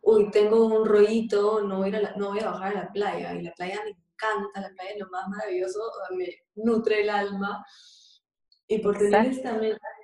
uy, 0.01 0.31
tengo 0.31 0.65
un 0.65 0.85
rollito, 0.85 1.61
no 1.61 1.77
voy, 1.77 1.93
a 1.93 2.15
no 2.15 2.29
voy 2.29 2.39
a 2.39 2.49
bajar 2.49 2.75
a 2.75 2.83
la 2.85 2.91
playa, 2.91 3.33
y 3.35 3.43
la 3.43 3.51
playa 3.53 3.81
me 3.83 3.91
encanta, 3.91 4.61
la 4.61 4.69
playa 4.69 4.91
es 4.91 4.99
lo 4.99 5.09
más 5.09 5.27
maravilloso, 5.27 5.79
me 6.11 6.27
nutre 6.55 7.03
el 7.03 7.09
alma, 7.09 7.63
y 8.67 8.79
por 8.79 8.97
tener 8.97 9.27
esta 9.27 9.59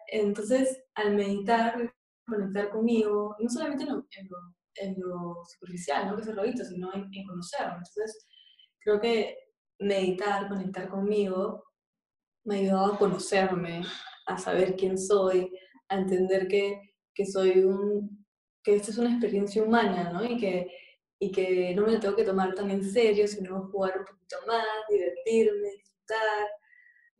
entonces 0.07 0.83
al 0.93 1.15
meditar, 1.15 1.93
conectar 2.31 2.69
conmigo, 2.69 3.35
no 3.39 3.49
solamente 3.49 3.83
en 3.83 3.89
lo, 3.89 4.05
en 4.75 4.95
lo, 4.99 5.43
superficial, 5.45 6.07
¿no? 6.07 6.15
que 6.15 6.21
es 6.21 6.27
el 6.27 6.65
sino 6.65 6.93
en, 6.93 7.09
en 7.13 7.27
conocerme, 7.27 7.77
entonces 7.77 8.27
creo 8.79 8.99
que 8.99 9.37
meditar, 9.79 10.47
conectar 10.47 10.89
conmigo, 10.89 11.63
me 12.45 12.55
ha 12.55 12.59
ayudado 12.59 12.93
a 12.93 12.97
conocerme, 12.97 13.83
a 14.25 14.37
saber 14.37 14.75
quién 14.75 14.97
soy, 14.97 15.51
a 15.89 15.97
entender 15.97 16.47
que, 16.47 16.95
que 17.13 17.25
soy 17.25 17.59
un 17.59 18.21
que 18.63 18.75
esta 18.75 18.91
es 18.91 18.97
una 18.97 19.11
experiencia 19.11 19.63
humana, 19.63 20.11
¿no? 20.11 20.23
Y 20.23 20.37
que, 20.37 20.67
y 21.19 21.31
que 21.31 21.73
no 21.75 21.85
me 21.85 21.93
lo 21.93 21.99
tengo 21.99 22.15
que 22.15 22.23
tomar 22.23 22.53
tan 22.53 22.69
en 22.71 22.83
serio, 22.83 23.27
sino 23.27 23.69
jugar 23.69 23.99
un 23.99 24.05
poquito 24.05 24.37
más, 24.47 24.65
divertirme, 24.89 25.69
disfrutar, 25.77 26.47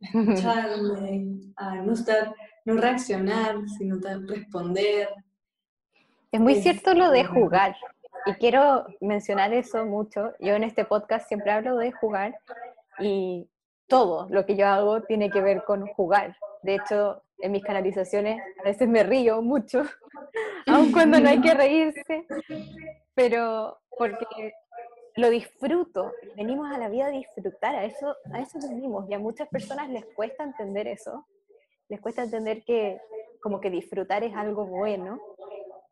escucharme, 0.00 1.26
a 1.56 1.76
no 1.76 1.92
estar, 1.92 2.34
no 2.64 2.76
reaccionar, 2.76 3.56
sino 3.78 3.98
responder. 4.26 5.08
Es 6.30 6.40
muy 6.40 6.56
cierto 6.56 6.94
lo 6.94 7.10
de 7.10 7.24
jugar. 7.24 7.76
Y 8.26 8.34
quiero 8.34 8.86
mencionar 9.00 9.52
eso 9.52 9.84
mucho. 9.84 10.32
Yo 10.38 10.54
en 10.54 10.64
este 10.64 10.84
podcast 10.84 11.28
siempre 11.28 11.50
hablo 11.50 11.76
de 11.76 11.92
jugar 11.92 12.34
y 12.98 13.48
todo 13.86 14.28
lo 14.30 14.46
que 14.46 14.56
yo 14.56 14.66
hago 14.66 15.02
tiene 15.02 15.30
que 15.30 15.40
ver 15.40 15.64
con 15.64 15.86
jugar. 15.88 16.36
De 16.62 16.76
hecho, 16.76 17.22
en 17.38 17.52
mis 17.52 17.64
canalizaciones 17.64 18.40
a 18.60 18.62
veces 18.62 18.88
me 18.88 19.02
río 19.02 19.42
mucho, 19.42 19.82
aun 20.66 20.92
cuando 20.92 21.18
no 21.18 21.28
hay 21.28 21.40
que 21.40 21.54
reírse, 21.54 22.26
pero 23.14 23.80
porque 23.98 24.54
lo 25.16 25.28
disfruto. 25.28 26.12
Venimos 26.36 26.72
a 26.72 26.78
la 26.78 26.88
vida 26.88 27.06
a 27.06 27.10
disfrutar, 27.10 27.74
a 27.74 27.84
eso, 27.84 28.16
a 28.32 28.40
eso 28.40 28.58
venimos. 28.66 29.08
Y 29.10 29.14
a 29.14 29.18
muchas 29.18 29.48
personas 29.48 29.90
les 29.90 30.04
cuesta 30.14 30.44
entender 30.44 30.86
eso. 30.86 31.26
Les 31.92 32.00
cuesta 32.00 32.22
entender 32.22 32.64
que 32.64 32.98
como 33.42 33.60
que 33.60 33.68
disfrutar 33.68 34.24
es 34.24 34.34
algo 34.34 34.64
bueno. 34.64 35.20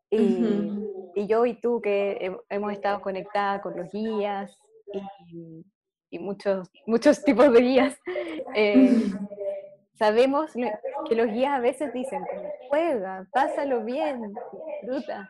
Y, 0.08 0.72
y 1.14 1.26
yo 1.26 1.44
y 1.44 1.60
tú 1.60 1.82
que 1.82 2.34
hemos 2.48 2.72
estado 2.72 3.02
conectadas 3.02 3.60
con 3.60 3.76
los 3.76 3.92
guías 3.92 4.58
y, 5.28 5.62
y 6.08 6.18
muchos, 6.18 6.70
muchos 6.86 7.22
tipos 7.22 7.52
de 7.52 7.60
guías, 7.60 7.98
eh, 8.54 8.88
sabemos 9.98 10.52
que 11.06 11.14
los 11.14 11.26
guías 11.26 11.52
a 11.52 11.60
veces 11.60 11.92
dicen, 11.92 12.24
juega, 12.70 13.26
pásalo 13.30 13.84
bien, 13.84 14.32
disfruta. 14.80 15.28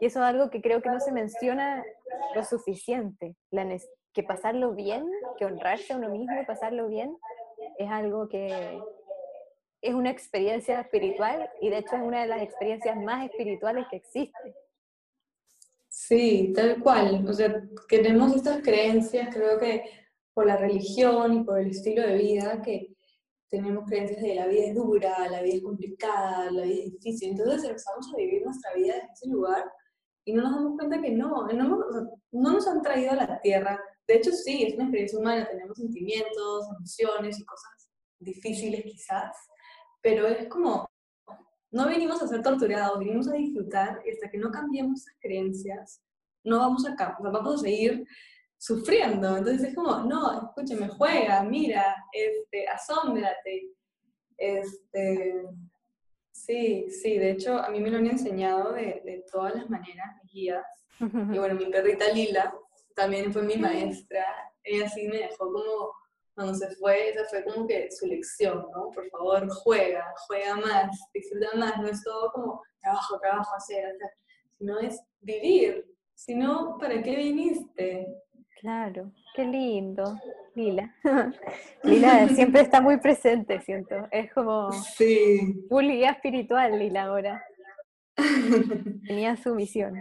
Y 0.00 0.06
eso 0.06 0.20
es 0.20 0.24
algo 0.24 0.48
que 0.48 0.62
creo 0.62 0.80
que 0.80 0.88
no 0.88 1.00
se 1.00 1.12
menciona 1.12 1.84
lo 2.34 2.44
suficiente, 2.44 3.36
que 4.14 4.22
pasarlo 4.22 4.72
bien, 4.72 5.04
que 5.36 5.44
honrarse 5.44 5.92
a 5.92 5.98
uno 5.98 6.08
mismo 6.08 6.40
y 6.40 6.46
pasarlo 6.46 6.88
bien, 6.88 7.14
es 7.76 7.90
algo 7.90 8.30
que 8.30 8.80
es 9.80 9.94
una 9.94 10.10
experiencia 10.10 10.80
espiritual 10.80 11.48
y 11.60 11.70
de 11.70 11.78
hecho 11.78 11.96
es 11.96 12.02
una 12.02 12.22
de 12.22 12.28
las 12.28 12.42
experiencias 12.42 12.96
más 12.96 13.24
espirituales 13.24 13.86
que 13.90 13.96
existe. 13.96 14.54
Sí, 15.88 16.52
tal 16.54 16.80
cual. 16.82 17.26
O 17.28 17.32
sea, 17.32 17.62
tenemos 17.88 18.34
estas 18.34 18.62
creencias, 18.62 19.34
creo 19.34 19.58
que 19.58 19.84
por 20.34 20.46
la 20.46 20.56
religión 20.56 21.32
y 21.34 21.44
por 21.44 21.58
el 21.58 21.70
estilo 21.70 22.02
de 22.02 22.14
vida, 22.14 22.62
que 22.62 22.94
tenemos 23.48 23.84
creencias 23.86 24.20
de 24.20 24.34
la 24.34 24.46
vida 24.46 24.66
es 24.66 24.74
dura, 24.74 25.28
la 25.28 25.42
vida 25.42 25.56
es 25.56 25.62
complicada, 25.62 26.50
la 26.50 26.62
vida 26.62 26.84
es 26.84 26.92
difícil. 26.92 27.30
Entonces 27.30 27.64
empezamos 27.64 28.12
a 28.12 28.16
vivir 28.16 28.42
nuestra 28.44 28.74
vida 28.74 28.94
desde 28.94 29.12
ese 29.12 29.28
lugar 29.28 29.64
y 30.24 30.34
no 30.34 30.42
nos 30.42 30.54
damos 30.54 30.76
cuenta 30.76 31.00
que 31.00 31.10
no, 31.10 31.46
no, 31.48 31.80
no 32.32 32.52
nos 32.52 32.68
han 32.68 32.82
traído 32.82 33.12
a 33.12 33.16
la 33.16 33.40
tierra. 33.40 33.80
De 34.06 34.16
hecho, 34.16 34.30
sí, 34.30 34.64
es 34.64 34.74
una 34.74 34.84
experiencia 34.84 35.18
humana, 35.18 35.48
tenemos 35.50 35.76
sentimientos, 35.78 36.66
emociones 36.76 37.40
y 37.40 37.44
cosas 37.44 37.90
difíciles 38.20 38.82
quizás, 38.84 39.36
pero 40.00 40.26
es 40.26 40.48
como 40.48 40.88
no 41.70 41.86
venimos 41.86 42.22
a 42.22 42.28
ser 42.28 42.42
torturados, 42.42 42.98
venimos 42.98 43.28
a 43.28 43.34
disfrutar 43.34 44.00
y 44.06 44.10
hasta 44.10 44.30
que 44.30 44.38
no 44.38 44.50
cambiemos 44.50 45.00
esas 45.00 45.14
creencias, 45.20 46.02
no 46.44 46.58
vamos 46.58 46.86
a, 46.86 47.18
vamos 47.20 47.56
a 47.56 47.58
seguir 47.58 48.06
sufriendo. 48.56 49.36
Entonces 49.36 49.68
es 49.68 49.74
como, 49.74 49.98
no, 50.04 50.48
escúcheme, 50.48 50.88
juega, 50.88 51.42
mira, 51.42 51.96
este, 52.12 52.66
asómbrate. 52.68 53.74
Este, 54.36 55.44
sí, 56.32 56.90
sí, 56.90 57.18
de 57.18 57.32
hecho 57.32 57.58
a 57.58 57.68
mí 57.70 57.80
me 57.80 57.90
lo 57.90 57.98
han 57.98 58.06
enseñado 58.06 58.72
de, 58.72 59.02
de 59.04 59.24
todas 59.30 59.54
las 59.54 59.68
maneras, 59.68 60.16
mis 60.22 60.32
guías. 60.32 60.64
Y 61.00 61.38
bueno, 61.38 61.54
mi 61.54 61.66
perrita 61.66 62.10
Lila 62.12 62.52
también 62.94 63.32
fue 63.32 63.42
mi 63.42 63.56
maestra. 63.56 64.24
Ella 64.64 64.88
sí 64.88 65.06
me 65.06 65.18
dejó 65.18 65.52
como 65.52 65.92
cuando 66.38 66.54
se 66.54 66.70
fue, 66.76 67.10
esa 67.10 67.24
fue 67.24 67.42
como 67.42 67.66
que 67.66 67.90
su 67.90 68.06
lección, 68.06 68.64
¿no? 68.72 68.90
Por 68.94 69.10
favor, 69.10 69.48
juega, 69.50 70.04
juega 70.28 70.54
más, 70.54 70.96
disfruta 71.12 71.48
más, 71.56 71.76
no 71.78 71.88
es 71.88 72.00
todo 72.04 72.30
como 72.30 72.62
trabajo, 72.80 73.18
trabajo, 73.18 73.56
hacer, 73.56 73.86
hacer, 73.86 74.10
sino 74.56 74.78
es 74.78 75.02
vivir, 75.20 75.84
sino, 76.14 76.78
¿para 76.78 77.02
qué 77.02 77.16
viniste? 77.16 78.06
Claro, 78.60 79.10
qué 79.34 79.46
lindo, 79.46 80.16
Lila. 80.54 80.94
Lila 81.82 82.28
siempre 82.28 82.60
está 82.60 82.80
muy 82.80 82.98
presente, 82.98 83.60
siento, 83.60 84.06
es 84.12 84.32
como 84.32 84.70
sí. 84.70 85.66
un 85.68 85.88
guía 85.88 86.10
espiritual, 86.10 86.78
Lila, 86.78 87.06
ahora. 87.06 87.44
Tenía 89.08 89.36
su 89.36 89.56
misión. 89.56 89.96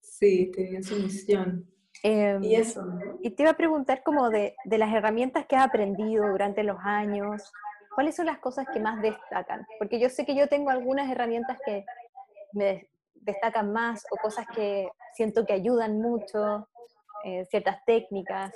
Sí, 0.00 0.50
tenía 0.52 0.82
su 0.82 0.96
misión. 0.96 1.71
Em, 2.02 2.42
y 2.42 2.56
eso, 2.56 2.84
Y 3.20 3.30
te 3.30 3.42
iba 3.44 3.52
a 3.52 3.56
preguntar 3.56 4.02
como 4.02 4.28
de, 4.28 4.56
de, 4.64 4.78
las 4.78 4.92
herramientas 4.92 5.46
que 5.46 5.54
has 5.54 5.66
aprendido 5.66 6.28
durante 6.28 6.64
los 6.64 6.78
años, 6.80 7.52
¿cuáles 7.94 8.16
son 8.16 8.26
las 8.26 8.38
cosas 8.38 8.66
que 8.72 8.80
más 8.80 9.00
destacan? 9.00 9.66
Porque 9.78 10.00
yo 10.00 10.08
sé 10.08 10.26
que 10.26 10.34
yo 10.34 10.48
tengo 10.48 10.70
algunas 10.70 11.08
herramientas 11.10 11.58
que 11.64 11.84
me 12.52 12.88
destacan 13.14 13.72
más 13.72 14.04
o 14.10 14.16
cosas 14.16 14.46
que 14.54 14.90
siento 15.14 15.46
que 15.46 15.52
ayudan 15.52 16.00
mucho, 16.00 16.68
eh, 17.24 17.44
ciertas 17.46 17.84
técnicas. 17.84 18.52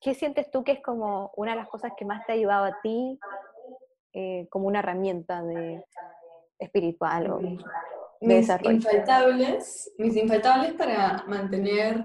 ¿Qué 0.00 0.14
sientes 0.14 0.50
tú 0.50 0.62
que 0.62 0.72
es 0.72 0.82
como 0.82 1.32
una 1.36 1.52
de 1.52 1.58
las 1.58 1.68
cosas 1.68 1.92
que 1.96 2.04
más 2.04 2.24
te 2.24 2.32
ha 2.32 2.34
ayudado 2.36 2.66
a 2.66 2.80
ti 2.82 3.18
eh, 4.12 4.46
como 4.50 4.68
una 4.68 4.78
herramienta 4.78 5.42
de 5.42 5.84
espiritual 6.58 7.32
o 7.32 7.38
de 7.38 7.58
mis 8.20 8.48
Infaltables, 8.48 9.92
mis 9.98 10.16
infaltables 10.16 10.72
para 10.74 11.24
mantener 11.26 12.04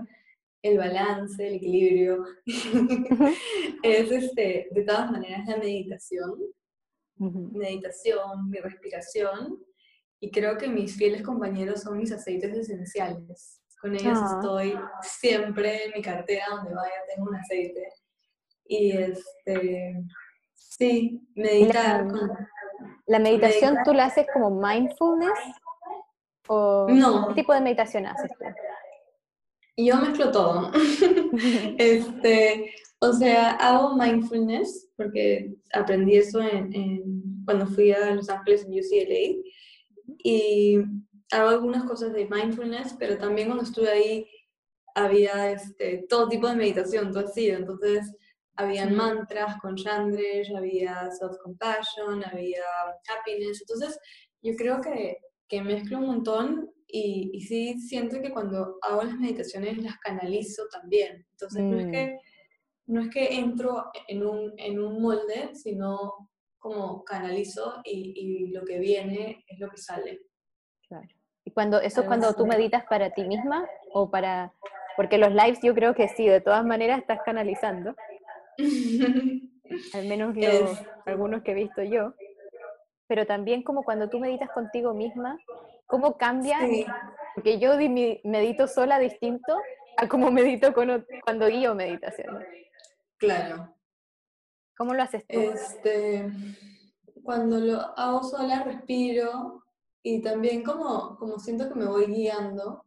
el 0.62 0.78
balance, 0.78 1.48
el 1.48 1.56
equilibrio, 1.56 2.26
es 3.84 4.12
este, 4.12 4.68
de 4.72 4.84
todas 4.84 5.12
maneras 5.12 5.48
la 5.48 5.58
meditación, 5.58 6.36
meditación, 7.18 8.50
mi 8.50 8.60
respiración, 8.60 9.60
y 10.20 10.32
creo 10.32 10.58
que 10.58 10.68
mis 10.68 10.96
fieles 10.98 11.22
compañeros 11.22 11.82
son 11.82 11.98
mis 11.98 12.12
aceites 12.12 12.56
esenciales. 12.56 13.62
Con 13.82 13.96
ellos 13.96 14.20
ah. 14.22 14.36
estoy 14.36 14.78
siempre 15.02 15.86
en 15.86 15.92
mi 15.96 16.02
cartera, 16.02 16.46
donde 16.50 16.74
vaya 16.74 16.92
tengo 17.14 17.30
un 17.30 17.36
aceite. 17.36 17.94
Y 18.66 18.92
este, 18.92 20.04
sí, 20.54 21.26
meditar. 21.36 22.06
¿La, 23.08 23.20
meditación 23.20 23.78
tú 23.86 23.94
la 23.94 24.06
haces 24.06 24.28
como 24.34 24.50
mindfulness? 24.52 25.40
¿O 26.48 26.88
no. 26.90 27.30
qué 27.30 27.36
tipo 27.36 27.54
de 27.54 27.62
meditación 27.62 28.06
haces 28.06 28.32
tú? 28.38 28.46
Yo 29.86 29.98
mezclo 29.98 30.32
todo. 30.32 30.72
este, 31.78 32.74
o 33.00 33.14
sea, 33.14 33.52
hago 33.52 33.96
mindfulness, 33.96 34.90
porque 34.98 35.54
aprendí 35.74 36.18
eso 36.18 36.42
en, 36.42 37.44
cuando 37.46 37.66
fui 37.68 37.92
a 37.92 38.14
Los 38.14 38.30
Ángeles 38.30 38.66
en 38.66 38.74
UCLA. 38.74 39.44
Y 40.24 40.80
hago 41.32 41.50
algunas 41.50 41.84
cosas 41.86 42.14
de 42.14 42.28
mindfulness, 42.28 42.96
pero 43.00 43.18
también 43.18 43.48
cuando 43.48 43.64
estuve 43.64 43.90
ahí 43.90 44.28
había 44.96 45.52
este, 45.52 46.06
todo 46.10 46.28
tipo 46.28 46.48
de 46.48 46.56
meditación, 46.56 47.12
todo 47.12 47.26
así. 47.26 47.50
Entonces, 47.50 48.14
había 48.56 48.88
mantras 48.88 49.56
con 49.62 49.76
Chandresh, 49.76 50.54
había 50.54 51.10
self-compassion, 51.12 52.26
había 52.26 52.64
happiness. 53.08 53.62
Entonces, 53.62 53.98
yo 54.42 54.56
creo 54.58 54.82
que, 54.82 55.18
que 55.48 55.62
mezclo 55.62 56.00
un 56.00 56.08
montón 56.08 56.70
y, 56.92 57.32
y, 57.34 57.42
sí 57.42 57.80
siento 57.80 58.20
que 58.22 58.32
cuando 58.32 58.78
hago 58.82 59.04
las 59.04 59.18
meditaciones 59.18 59.78
las 59.78 59.98
canalizo 60.00 60.64
también. 60.72 61.26
Entonces 61.32 61.64
no, 61.64 61.80
es 61.80 61.88
mm. 61.88 61.92
que, 61.92 62.18
no 62.88 63.02
es 63.02 63.10
que 63.10 63.40
entro 63.40 63.86
en 64.08 64.26
un, 64.26 64.54
en 64.58 64.80
un 64.80 65.02
molde, 65.02 65.54
sino 65.54 66.30
como 66.58 67.04
canalizo 67.04 67.82
y, 67.84 68.14
y, 68.16 68.52
lo 68.52 68.66
que 68.66 68.80
viene 68.80 69.46
es 69.48 69.60
lo 69.60 69.70
que 69.70 69.78
sale. 69.78 70.22
Claro. 70.88 71.08
¿Y 71.46 71.52
cuando, 71.52 71.80
eso 71.80 72.02
es 72.02 72.08
cuando 72.08 72.34
tú 72.34 72.46
meditas 72.46 72.84
para 72.86 73.12
ti 73.12 73.24
misma 73.24 73.68
o 73.94 74.10
para...? 74.10 74.54
Porque 74.98 75.18
los 75.18 75.32
lives 75.32 75.60
yo 75.62 75.74
creo 75.74 75.96
que 75.96 76.10
sí, 76.10 76.28
de 76.28 76.42
todas 76.42 76.66
maneras 76.66 77.00
estás 77.00 77.20
canalizando. 77.24 77.96
Al 79.94 80.08
menos 80.08 80.36
algunos 81.06 81.44
que 81.44 81.52
he 81.52 81.56
visto 81.56 81.84
yo. 81.84 82.14
Pero 83.08 83.26
también 83.26 83.64
como 83.64 83.84
cuando 83.84 84.10
tú 84.10 84.20
meditas 84.20 84.50
contigo 84.52 84.94
misma, 84.94 85.40
¿Cómo 85.90 86.18
cambia? 86.18 86.60
Porque 87.34 87.58
yo 87.58 87.72
medito 88.24 88.68
sola 88.68 89.00
distinto 89.00 89.58
a 89.98 90.08
como 90.08 90.30
medito 90.32 90.72
cuando 90.72 91.48
guío 91.48 91.74
meditación. 91.74 92.46
Claro. 93.18 93.76
¿Cómo 94.78 94.94
lo 94.94 95.02
haces 95.02 95.26
tú? 95.28 95.40
Este, 95.40 96.30
cuando 97.24 97.58
lo 97.58 97.80
hago 97.98 98.24
sola 98.24 98.64
respiro 98.64 99.66
y 100.04 100.22
también 100.22 100.64
como, 100.64 101.18
como 101.18 101.40
siento 101.40 101.68
que 101.68 101.80
me 101.80 101.88
voy 101.88 102.06
guiando. 102.06 102.86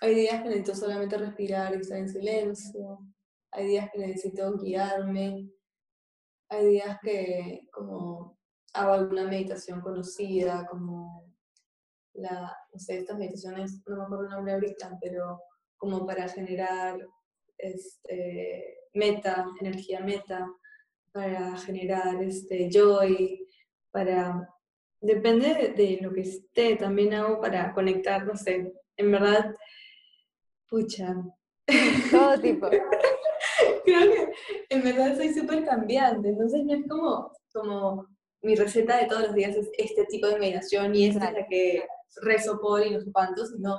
Hay 0.00 0.14
días 0.14 0.42
que 0.42 0.48
necesito 0.48 0.74
solamente 0.74 1.18
respirar 1.18 1.74
y 1.74 1.80
estar 1.80 1.98
en 1.98 2.08
silencio. 2.08 2.98
Hay 3.52 3.66
días 3.66 3.90
que 3.92 3.98
necesito 3.98 4.56
guiarme. 4.56 5.50
Hay 6.48 6.66
días 6.66 6.98
que 7.02 7.68
como 7.70 8.38
hago 8.72 8.92
alguna 8.94 9.24
meditación 9.24 9.82
conocida, 9.82 10.66
como 10.66 11.27
la, 12.18 12.56
no 12.72 12.78
sé, 12.78 12.98
estas 12.98 13.18
meditaciones, 13.18 13.82
no 13.86 13.96
me 13.96 14.02
acuerdo 14.04 14.24
el 14.24 14.30
nombre 14.30 14.52
ahorita, 14.54 14.98
pero 15.00 15.40
como 15.76 16.06
para 16.06 16.28
generar 16.28 16.98
este, 17.56 18.78
meta, 18.94 19.46
energía 19.60 20.00
meta, 20.00 20.46
para 21.12 21.56
generar 21.58 22.22
este, 22.22 22.68
joy, 22.70 23.46
para... 23.90 24.48
Depende 25.00 25.72
de, 25.76 25.98
lo 26.00 26.12
que 26.12 26.22
esté, 26.22 26.74
también 26.74 27.14
hago 27.14 27.40
para 27.40 27.72
conectar, 27.72 28.26
no 28.26 28.36
sé, 28.36 28.72
en 28.96 29.12
verdad, 29.12 29.54
pucha. 30.68 31.14
Todo 32.10 32.40
tipo. 32.40 32.68
Creo 33.84 34.12
que 34.12 34.32
en 34.70 34.82
verdad 34.82 35.16
soy 35.16 35.32
súper 35.32 35.64
cambiante, 35.64 36.30
entonces 36.30 36.64
no 36.64 36.74
es 36.74 36.88
como, 36.88 37.32
como 37.52 38.08
mi 38.42 38.54
receta 38.54 38.98
de 38.98 39.06
todos 39.06 39.22
los 39.22 39.34
días 39.34 39.54
es 39.56 39.70
este 39.78 40.04
tipo 40.06 40.26
de 40.26 40.38
meditación 40.38 40.94
y 40.94 41.06
esta 41.06 41.28
es 41.28 41.32
la 41.34 41.46
que 41.46 41.84
rezo 42.22 42.60
por 42.60 42.86
y 42.86 42.90
no 42.90 43.00
sé 43.00 43.12
cuánto, 43.12 43.46
sino 43.46 43.78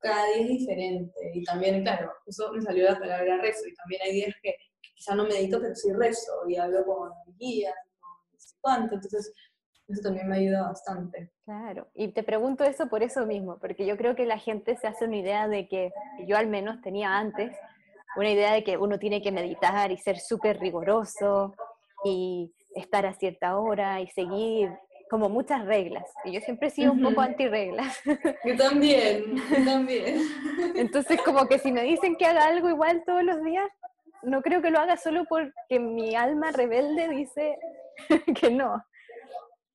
cada 0.00 0.26
día 0.26 0.42
es 0.42 0.48
diferente. 0.48 1.12
Y 1.34 1.44
también, 1.44 1.82
claro, 1.82 2.12
eso 2.26 2.52
me 2.52 2.60
salió 2.60 2.84
la 2.84 2.98
palabra 2.98 3.38
rezo. 3.38 3.66
Y 3.66 3.74
también 3.74 4.02
hay 4.04 4.12
días 4.12 4.34
que, 4.42 4.54
quizá 4.94 5.14
no 5.14 5.24
medito, 5.24 5.60
pero 5.60 5.74
sí 5.74 5.92
rezo 5.92 6.32
y 6.48 6.56
hablo 6.56 6.84
con 6.84 7.12
guías, 7.38 7.74
con 8.00 8.10
no 8.32 8.38
sé 8.38 8.54
cuánto. 8.60 8.94
Entonces, 8.96 9.32
eso 9.88 10.02
también 10.02 10.28
me 10.28 10.36
ayuda 10.36 10.62
bastante. 10.62 11.30
Claro, 11.44 11.88
y 11.94 12.08
te 12.08 12.22
pregunto 12.22 12.64
eso 12.64 12.88
por 12.88 13.02
eso 13.02 13.26
mismo, 13.26 13.58
porque 13.58 13.86
yo 13.86 13.96
creo 13.96 14.14
que 14.14 14.26
la 14.26 14.38
gente 14.38 14.76
se 14.76 14.86
hace 14.86 15.06
una 15.06 15.16
idea 15.16 15.48
de 15.48 15.68
que, 15.68 15.92
yo 16.26 16.36
al 16.36 16.46
menos 16.46 16.80
tenía 16.82 17.18
antes, 17.18 17.54
una 18.16 18.30
idea 18.30 18.52
de 18.52 18.62
que 18.62 18.76
uno 18.76 18.98
tiene 18.98 19.22
que 19.22 19.32
meditar 19.32 19.90
y 19.90 19.98
ser 19.98 20.18
súper 20.18 20.60
riguroso 20.60 21.54
y 22.04 22.52
estar 22.74 23.06
a 23.06 23.14
cierta 23.14 23.58
hora 23.58 24.00
y 24.00 24.08
seguir 24.08 24.70
como 25.12 25.28
muchas 25.28 25.66
reglas. 25.66 26.10
Y 26.24 26.32
yo 26.32 26.40
siempre 26.40 26.68
he 26.68 26.70
sido 26.70 26.92
un 26.92 27.02
poco 27.02 27.20
anti-reglas. 27.20 28.00
Yo 28.46 28.56
también, 28.56 29.36
yo 29.36 29.62
también. 29.62 30.22
Entonces, 30.74 31.20
como 31.20 31.46
que 31.48 31.58
si 31.58 31.70
me 31.70 31.82
dicen 31.82 32.16
que 32.16 32.24
haga 32.24 32.46
algo 32.46 32.70
igual 32.70 33.02
todos 33.04 33.22
los 33.22 33.44
días, 33.44 33.68
no 34.22 34.40
creo 34.40 34.62
que 34.62 34.70
lo 34.70 34.78
haga 34.78 34.96
solo 34.96 35.26
porque 35.28 35.78
mi 35.78 36.14
alma 36.14 36.50
rebelde 36.50 37.10
dice 37.10 37.58
que 38.40 38.50
no. 38.50 38.82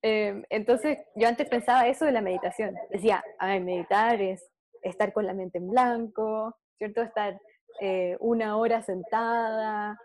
Em, 0.02 0.42
entonces, 0.50 0.98
yo 1.14 1.28
antes 1.28 1.48
pensaba 1.48 1.86
eso 1.86 2.04
de 2.04 2.10
la 2.10 2.20
meditación. 2.20 2.74
Decía, 2.90 3.22
a 3.38 3.46
meditar 3.60 4.20
es 4.20 4.44
estar 4.82 5.12
con 5.12 5.24
la 5.24 5.34
mente 5.34 5.58
en 5.58 5.70
blanco, 5.70 6.56
¿cierto? 6.78 7.00
Estar 7.00 7.40
eh, 7.80 8.16
una 8.18 8.56
hora 8.56 8.82
sentada, 8.82 10.00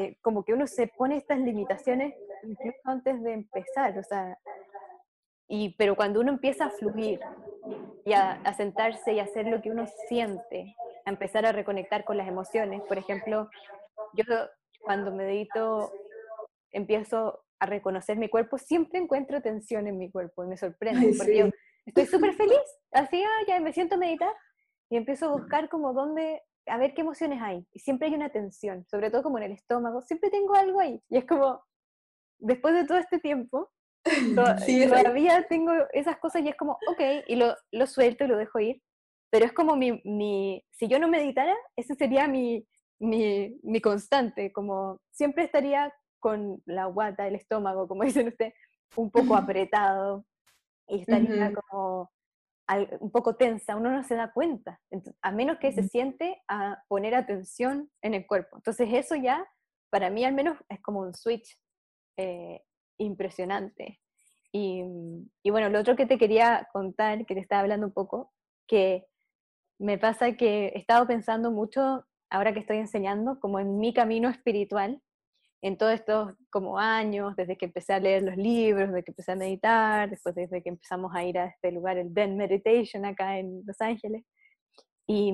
eh, 0.00 0.16
como 0.22 0.42
que 0.42 0.54
uno 0.54 0.66
se 0.66 0.88
pone 0.88 1.18
estas 1.18 1.38
limitaciones 1.38 2.14
incluso 2.42 2.78
antes 2.84 3.22
de 3.22 3.32
empezar, 3.32 3.98
o 3.98 4.02
sea, 4.02 4.38
y, 5.54 5.74
pero 5.76 5.94
cuando 5.96 6.18
uno 6.20 6.32
empieza 6.32 6.64
a 6.64 6.70
fluir 6.70 7.20
y 8.06 8.14
a, 8.14 8.54
sentarse 8.54 9.12
y 9.12 9.20
a 9.20 9.24
hacer 9.24 9.46
lo 9.46 9.60
que 9.60 9.70
uno 9.70 9.86
siente, 10.08 10.74
a 11.04 11.10
empezar 11.10 11.44
a 11.44 11.52
reconectar 11.52 12.04
con 12.04 12.16
las 12.16 12.26
emociones, 12.26 12.80
por 12.88 12.96
ejemplo, 12.96 13.50
yo 14.14 14.24
cuando 14.80 15.12
medito 15.12 15.92
empiezo 16.70 17.44
a 17.58 17.66
reconocer 17.66 18.16
mi 18.16 18.30
cuerpo, 18.30 18.56
siempre 18.56 18.98
encuentro 18.98 19.42
tensión 19.42 19.86
en 19.86 19.98
mi 19.98 20.10
cuerpo 20.10 20.42
y 20.42 20.46
me 20.46 20.56
sorprende, 20.56 21.12
porque 21.18 21.36
yo 21.36 21.50
estoy 21.84 22.06
súper 22.06 22.32
feliz, 22.32 22.62
así, 22.90 23.22
ah, 23.22 23.44
ya 23.46 23.60
me 23.60 23.74
siento 23.74 23.96
a 23.96 23.98
meditar 23.98 24.34
y 24.88 24.96
empiezo 24.96 25.26
a 25.26 25.32
buscar 25.32 25.68
como 25.68 25.92
dónde, 25.92 26.40
a 26.64 26.78
ver 26.78 26.94
qué 26.94 27.02
emociones 27.02 27.42
hay, 27.42 27.66
y 27.74 27.78
siempre 27.80 28.08
hay 28.08 28.14
una 28.14 28.30
tensión, 28.30 28.86
sobre 28.86 29.10
todo 29.10 29.22
como 29.22 29.36
en 29.36 29.44
el 29.44 29.52
estómago, 29.52 30.00
siempre 30.00 30.30
tengo 30.30 30.54
algo 30.54 30.80
ahí, 30.80 30.98
y 31.10 31.18
es 31.18 31.26
como, 31.26 31.62
después 32.38 32.72
de 32.72 32.86
todo 32.86 32.96
este 32.96 33.18
tiempo, 33.18 33.70
todavía 34.88 35.46
tengo 35.48 35.72
esas 35.92 36.18
cosas 36.18 36.42
y 36.42 36.48
es 36.48 36.56
como, 36.56 36.72
ok, 36.88 37.00
y 37.26 37.36
lo, 37.36 37.54
lo 37.70 37.86
suelto 37.86 38.24
y 38.24 38.28
lo 38.28 38.36
dejo 38.36 38.58
ir, 38.60 38.82
pero 39.30 39.46
es 39.46 39.52
como 39.52 39.76
mi, 39.76 40.00
mi 40.04 40.64
si 40.70 40.88
yo 40.88 40.98
no 40.98 41.08
meditara, 41.08 41.54
ese 41.76 41.94
sería 41.94 42.26
mi, 42.26 42.66
mi, 42.98 43.58
mi, 43.62 43.80
constante, 43.80 44.52
como 44.52 45.00
siempre 45.10 45.44
estaría 45.44 45.92
con 46.18 46.62
la 46.66 46.86
guata, 46.86 47.26
el 47.26 47.34
estómago, 47.34 47.88
como 47.88 48.02
dicen 48.04 48.28
ustedes, 48.28 48.54
un 48.96 49.10
poco 49.10 49.36
apretado 49.36 50.26
y 50.88 51.00
estaría 51.00 51.52
como 51.52 52.10
un 53.00 53.10
poco 53.10 53.36
tensa, 53.36 53.76
uno 53.76 53.90
no 53.90 54.02
se 54.02 54.14
da 54.14 54.32
cuenta, 54.32 54.80
a 55.20 55.32
menos 55.32 55.58
que 55.58 55.72
se 55.72 55.82
siente 55.82 56.42
a 56.48 56.82
poner 56.88 57.14
atención 57.14 57.90
en 58.02 58.14
el 58.14 58.26
cuerpo. 58.26 58.56
Entonces 58.56 58.88
eso 58.92 59.14
ya, 59.14 59.46
para 59.90 60.10
mí 60.10 60.24
al 60.24 60.34
menos, 60.34 60.56
es 60.68 60.80
como 60.80 61.00
un 61.00 61.14
switch 61.14 61.58
eh, 62.16 62.62
impresionante. 63.02 64.00
Y, 64.52 64.82
y, 65.42 65.50
bueno, 65.50 65.70
lo 65.70 65.80
otro 65.80 65.96
que 65.96 66.06
te 66.06 66.18
quería 66.18 66.68
contar, 66.72 67.24
que 67.26 67.34
te 67.34 67.40
estaba 67.40 67.62
hablando 67.62 67.86
un 67.86 67.92
poco, 67.92 68.32
que 68.66 69.06
me 69.78 69.98
pasa 69.98 70.32
que 70.36 70.66
he 70.68 70.78
estado 70.78 71.06
pensando 71.06 71.50
mucho, 71.50 72.04
ahora 72.30 72.52
que 72.52 72.60
estoy 72.60 72.78
enseñando, 72.78 73.40
como 73.40 73.58
en 73.58 73.78
mi 73.78 73.92
camino 73.94 74.28
espiritual, 74.28 75.00
en 75.62 75.78
todos 75.78 75.94
estos 75.94 76.34
como 76.50 76.78
años, 76.78 77.36
desde 77.36 77.56
que 77.56 77.66
empecé 77.66 77.94
a 77.94 78.00
leer 78.00 78.22
los 78.22 78.36
libros, 78.36 78.88
desde 78.88 79.04
que 79.04 79.12
empecé 79.12 79.32
a 79.32 79.36
meditar, 79.36 80.10
después 80.10 80.34
desde 80.34 80.62
que 80.62 80.70
empezamos 80.70 81.14
a 81.14 81.24
ir 81.24 81.38
a 81.38 81.46
este 81.46 81.70
lugar, 81.70 81.98
el 81.98 82.12
Den 82.12 82.36
Meditation, 82.36 83.04
acá 83.04 83.38
en 83.38 83.62
Los 83.64 83.80
Ángeles. 83.80 84.24
Y 85.06 85.32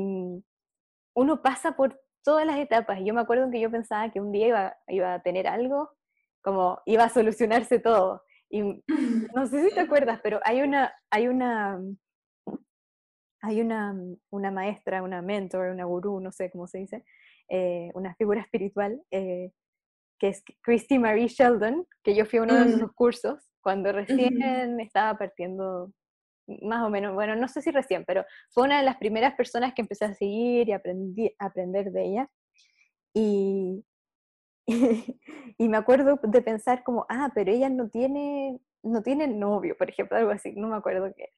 uno 1.15 1.43
pasa 1.43 1.73
por 1.73 2.01
todas 2.23 2.47
las 2.47 2.59
etapas. 2.59 3.01
Yo 3.05 3.15
me 3.15 3.23
acuerdo 3.23 3.51
que 3.51 3.61
yo 3.61 3.71
pensaba 3.71 4.11
que 4.11 4.21
un 4.21 4.33
día 4.33 4.49
iba, 4.49 4.77
iba 4.89 5.15
a 5.15 5.23
tener 5.23 5.47
algo 5.49 5.91
como 6.49 6.81
iba 6.87 7.05
a 7.05 7.09
solucionarse 7.11 7.79
todo. 7.79 8.23
Y 8.51 8.63
no 9.37 9.47
sé 9.47 9.69
si 9.69 9.75
te 9.75 9.81
acuerdas, 9.81 10.21
pero 10.23 10.41
hay 10.45 10.63
una, 10.63 10.93
hay 11.11 11.29
una, 11.29 11.79
hay 13.43 13.61
una, 13.61 13.95
una 14.31 14.51
maestra, 14.51 15.03
una 15.03 15.21
mentor, 15.21 15.69
una 15.71 15.85
gurú, 15.85 16.21
no 16.21 16.33
sé 16.33 16.51
cómo 16.51 16.67
se 16.67 16.79
dice, 16.79 17.05
eh, 17.51 17.91
una 17.95 18.15
figura 18.15 18.41
espiritual, 18.41 19.03
eh, 19.11 19.53
que 20.19 20.29
es 20.29 20.43
Christy 20.63 20.99
Marie 20.99 21.29
Sheldon, 21.29 21.87
que 22.03 22.15
yo 22.17 22.25
fui 22.25 22.39
a 22.39 22.43
uno 22.43 22.55
de 22.55 22.79
sus 22.79 22.93
cursos 22.93 23.51
cuando 23.61 23.93
recién 23.93 24.81
estaba 24.81 25.19
partiendo, 25.19 25.93
más 26.63 26.83
o 26.83 26.89
menos, 26.89 27.15
bueno, 27.15 27.37
no 27.37 27.47
sé 27.47 27.61
si 27.61 27.71
recién, 27.71 28.05
pero 28.07 28.25
fue 28.51 28.65
una 28.65 28.79
de 28.79 28.85
las 28.85 28.97
primeras 28.97 29.35
personas 29.35 29.75
que 29.75 29.83
empecé 29.83 30.07
a 30.07 30.15
seguir 30.15 30.69
y 30.69 30.73
aprendí, 30.73 31.31
a 31.39 31.47
aprender 31.47 31.93
de 31.93 32.05
ella. 32.07 32.31
Y, 33.15 33.85
y, 35.59 35.69
me 35.69 35.77
acuerdo 35.79 36.21
de 36.23 36.43
pensar 36.43 36.85
como, 36.85 37.07
ah, 37.09 37.31
pero 37.35 37.51
ella 37.51 37.71
no 37.71 37.89
tiene, 37.89 38.61
no 38.83 39.03
tiene 39.03 39.27
novio, 39.27 39.77
por 39.77 39.89
ejemplo, 39.89 40.17
algo 40.17 40.31
así, 40.31 40.53
no 40.55 40.69
me 40.69 40.77
acuerdo 40.77 41.13
qué. 41.17 41.31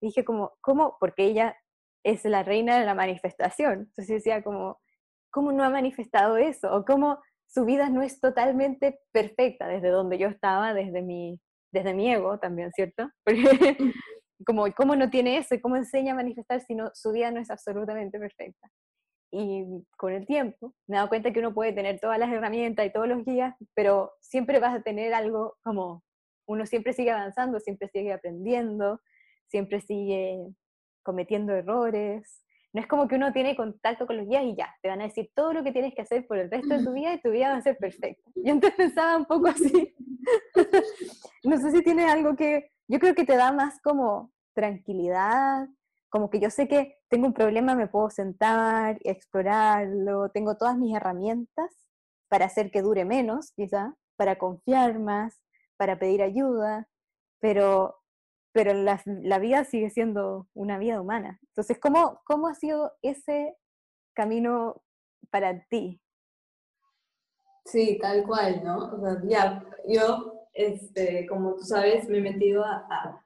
dije 0.00 0.24
como, 0.24 0.52
¿cómo? 0.60 0.96
Porque 1.00 1.24
ella 1.24 1.56
es 2.04 2.24
la 2.24 2.42
reina 2.42 2.78
de 2.78 2.86
la 2.86 2.94
manifestación. 2.94 3.72
Entonces 3.80 4.08
decía 4.08 4.42
como, 4.42 4.80
¿cómo 5.30 5.52
no 5.52 5.64
ha 5.64 5.70
manifestado 5.70 6.36
eso? 6.36 6.74
O 6.74 6.84
cómo 6.84 7.20
su 7.46 7.64
vida 7.64 7.88
no 7.90 8.02
es 8.02 8.20
totalmente 8.20 9.00
perfecta 9.12 9.68
desde 9.68 9.90
donde 9.90 10.18
yo 10.18 10.28
estaba, 10.28 10.74
desde 10.74 11.02
mi, 11.02 11.40
desde 11.72 11.94
mi 11.94 12.12
ego 12.12 12.38
también, 12.38 12.72
¿cierto? 12.72 13.08
Porque 13.24 13.76
como, 14.44 14.66
¿cómo 14.74 14.96
no 14.96 15.10
tiene 15.10 15.38
eso? 15.38 15.54
¿Y 15.54 15.60
cómo 15.60 15.76
enseña 15.76 16.12
a 16.12 16.16
manifestar 16.16 16.60
si 16.60 16.74
no, 16.74 16.90
su 16.94 17.12
vida 17.12 17.30
no 17.30 17.40
es 17.40 17.50
absolutamente 17.50 18.18
perfecta? 18.18 18.68
Y 19.34 19.84
con 19.96 20.12
el 20.12 20.26
tiempo 20.26 20.74
me 20.86 20.94
he 20.94 20.98
dado 20.98 21.08
cuenta 21.08 21.32
que 21.32 21.40
uno 21.40 21.52
puede 21.52 21.72
tener 21.72 21.98
todas 21.98 22.18
las 22.18 22.30
herramientas 22.30 22.86
y 22.86 22.92
todos 22.92 23.08
los 23.08 23.24
guías, 23.24 23.54
pero 23.74 24.12
siempre 24.20 24.60
vas 24.60 24.74
a 24.74 24.82
tener 24.82 25.12
algo 25.12 25.56
como, 25.64 26.04
uno 26.46 26.66
siempre 26.66 26.92
sigue 26.92 27.10
avanzando, 27.10 27.58
siempre 27.58 27.88
sigue 27.88 28.12
aprendiendo, 28.12 29.00
siempre 29.48 29.80
sigue 29.80 30.38
cometiendo 31.02 31.52
errores. 31.52 32.42
No 32.72 32.80
es 32.80 32.86
como 32.86 33.08
que 33.08 33.16
uno 33.16 33.32
tiene 33.32 33.56
contacto 33.56 34.06
con 34.06 34.18
los 34.18 34.28
guías 34.28 34.44
y 34.44 34.54
ya, 34.54 34.72
te 34.82 34.88
van 34.88 35.00
a 35.00 35.04
decir 35.04 35.30
todo 35.34 35.52
lo 35.52 35.64
que 35.64 35.72
tienes 35.72 35.94
que 35.94 36.02
hacer 36.02 36.26
por 36.28 36.38
el 36.38 36.50
resto 36.50 36.76
de 36.76 36.84
tu 36.84 36.92
vida 36.94 37.14
y 37.14 37.20
tu 37.20 37.30
vida 37.30 37.50
va 37.50 37.56
a 37.56 37.62
ser 37.62 37.76
perfecta. 37.76 38.30
Yo 38.36 38.52
antes 38.52 38.72
pensaba 38.74 39.16
un 39.16 39.24
poco 39.24 39.48
así. 39.48 39.96
no 41.44 41.56
sé 41.58 41.72
si 41.72 41.82
tienes 41.82 42.08
algo 42.10 42.36
que, 42.36 42.70
yo 42.86 43.00
creo 43.00 43.14
que 43.14 43.24
te 43.24 43.36
da 43.36 43.50
más 43.50 43.80
como 43.80 44.32
tranquilidad, 44.54 45.66
como 46.14 46.30
que 46.30 46.38
yo 46.38 46.48
sé 46.48 46.68
que 46.68 47.00
tengo 47.08 47.26
un 47.26 47.34
problema, 47.34 47.74
me 47.74 47.88
puedo 47.88 48.08
sentar, 48.08 49.00
explorarlo, 49.02 50.28
tengo 50.28 50.56
todas 50.56 50.78
mis 50.78 50.94
herramientas 50.94 51.88
para 52.28 52.44
hacer 52.44 52.70
que 52.70 52.82
dure 52.82 53.04
menos, 53.04 53.50
quizá, 53.50 53.96
para 54.14 54.38
confiar 54.38 55.00
más, 55.00 55.42
para 55.76 55.98
pedir 55.98 56.22
ayuda, 56.22 56.88
pero, 57.40 58.00
pero 58.52 58.74
la, 58.74 59.02
la 59.06 59.40
vida 59.40 59.64
sigue 59.64 59.90
siendo 59.90 60.46
una 60.54 60.78
vida 60.78 61.00
humana. 61.00 61.40
Entonces, 61.48 61.80
¿cómo, 61.80 62.20
¿cómo 62.24 62.46
ha 62.46 62.54
sido 62.54 62.92
ese 63.02 63.56
camino 64.14 64.84
para 65.30 65.66
ti? 65.66 66.00
Sí, 67.64 67.98
tal 68.00 68.24
cual, 68.24 68.62
¿no? 68.62 69.28
Ya, 69.28 69.64
yo, 69.88 70.46
este, 70.52 71.26
como 71.26 71.56
tú 71.56 71.64
sabes, 71.64 72.08
me 72.08 72.18
he 72.18 72.20
metido 72.20 72.64
a 72.64 73.23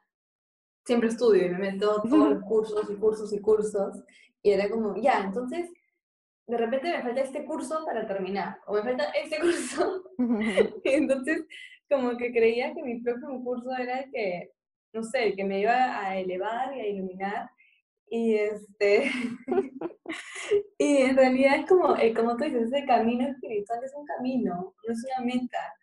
siempre 0.89 1.11
estudio 1.11 1.45
y 1.45 1.51
me 1.51 1.59
meto 1.59 2.03
todos 2.09 2.31
los 2.31 2.43
cursos 2.43 2.91
y 2.91 2.97
cursos 2.97 3.33
y 3.33 3.41
cursos. 3.41 4.03
Y 4.43 4.51
era 4.53 4.69
como, 4.71 4.97
ya, 4.97 5.21
entonces, 5.21 5.71
de 6.47 6.57
repente 6.57 6.91
me 6.91 7.03
falta 7.03 7.21
este 7.21 7.45
curso 7.45 7.85
para 7.85 8.07
terminar, 8.07 8.59
o 8.67 8.75
me 8.75 8.83
falta 8.83 9.05
este 9.11 9.39
curso. 9.41 10.05
y 10.83 10.89
entonces, 10.89 11.45
como 11.91 12.17
que 12.17 12.33
creía 12.33 12.73
que 12.75 12.83
mi 12.83 13.01
próximo 13.01 13.45
curso 13.45 13.71
era 13.77 14.01
el 14.01 14.11
que, 14.11 14.51
no 14.95 15.03
sé, 15.03 15.35
que 15.35 15.45
me 15.45 15.61
iba 15.61 16.01
a 16.01 16.19
elevar 16.19 16.75
y 16.75 16.81
a 16.81 16.87
iluminar. 16.89 17.51
Y 18.11 18.35
este, 18.37 19.11
y 20.79 20.97
en 20.97 21.17
realidad 21.17 21.57
es 21.57 21.67
como, 21.67 21.95
eh, 21.97 22.15
como 22.15 22.35
tú 22.37 22.45
dices, 22.45 22.73
ese 22.73 22.87
camino 22.87 23.29
espiritual 23.29 23.85
es 23.85 23.93
un 23.95 24.07
camino, 24.07 24.75
no 24.87 24.93
es 24.93 25.05
una 25.05 25.27
meta. 25.27 25.75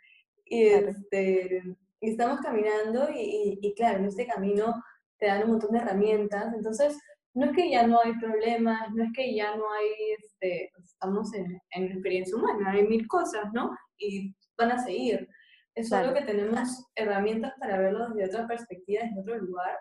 Y, 0.45 0.63
este, 0.63 1.61
y 2.01 2.09
estamos 2.09 2.39
caminando 2.39 3.09
y, 3.13 3.59
y, 3.61 3.73
claro, 3.75 3.99
en 3.99 4.05
este 4.05 4.25
camino 4.25 4.73
te 5.19 5.27
dan 5.27 5.43
un 5.43 5.51
montón 5.51 5.71
de 5.71 5.79
herramientas. 5.79 6.53
Entonces, 6.53 6.97
no 7.33 7.45
es 7.45 7.51
que 7.51 7.69
ya 7.69 7.85
no 7.85 7.99
hay 8.01 8.13
problemas, 8.19 8.91
no 8.93 9.03
es 9.03 9.09
que 9.13 9.35
ya 9.35 9.55
no 9.55 9.63
hay, 9.71 9.89
este, 10.17 10.71
estamos 10.81 11.33
en, 11.33 11.59
en 11.71 11.83
experiencia 11.83 12.35
humana, 12.35 12.71
hay 12.71 12.87
mil 12.87 13.07
cosas, 13.07 13.51
¿no? 13.53 13.75
Y 13.97 14.33
van 14.57 14.71
a 14.71 14.83
seguir. 14.83 15.27
Es 15.75 15.89
solo 15.89 16.13
que 16.13 16.21
tenemos 16.21 16.85
herramientas 16.95 17.53
para 17.59 17.77
verlo 17.77 18.07
desde 18.09 18.29
otra 18.29 18.47
perspectiva, 18.47 19.03
desde 19.03 19.19
otro 19.19 19.37
lugar, 19.39 19.77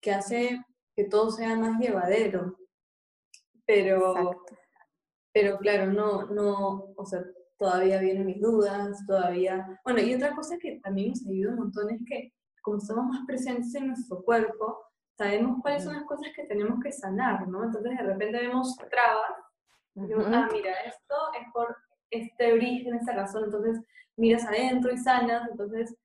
que 0.00 0.12
hace 0.12 0.60
que 0.96 1.04
todo 1.04 1.30
sea 1.30 1.54
más 1.54 1.78
llevadero. 1.78 2.56
Pero, 3.64 4.44
pero 5.32 5.58
claro, 5.58 5.92
no, 5.92 6.26
no, 6.26 6.92
o 6.96 7.06
sea, 7.06 7.22
todavía 7.56 8.00
vienen 8.00 8.26
mis 8.26 8.40
dudas, 8.40 8.98
todavía... 9.06 9.64
Bueno, 9.84 10.00
y 10.00 10.14
otra 10.14 10.34
cosa 10.34 10.56
que 10.58 10.80
también 10.82 11.10
nos 11.10 11.24
ayuda 11.24 11.52
un 11.52 11.58
montón 11.58 11.90
es 11.90 12.00
que 12.04 12.32
como 12.62 12.78
estamos 12.78 13.06
más 13.06 13.26
presentes 13.26 13.74
en 13.74 13.88
nuestro 13.88 14.22
cuerpo, 14.22 14.80
sabemos 15.16 15.58
cuáles 15.62 15.84
son 15.84 15.94
las 15.94 16.04
cosas 16.04 16.28
que 16.34 16.44
tenemos 16.44 16.80
que 16.82 16.92
sanar, 16.92 17.46
¿no? 17.48 17.64
Entonces 17.64 17.96
de 17.96 18.04
repente 18.04 18.40
vemos 18.40 18.76
trabas, 18.90 19.32
y 19.94 20.06
digo, 20.06 20.22
ah, 20.26 20.48
mira, 20.52 20.72
esto 20.82 21.14
es 21.40 21.52
por 21.52 21.76
este 22.10 22.52
origen, 22.52 22.94
esta 22.94 23.14
razón, 23.14 23.44
entonces 23.44 23.80
miras 24.16 24.44
adentro 24.46 24.92
y 24.92 24.98
sanas, 24.98 25.48
entonces 25.50 25.96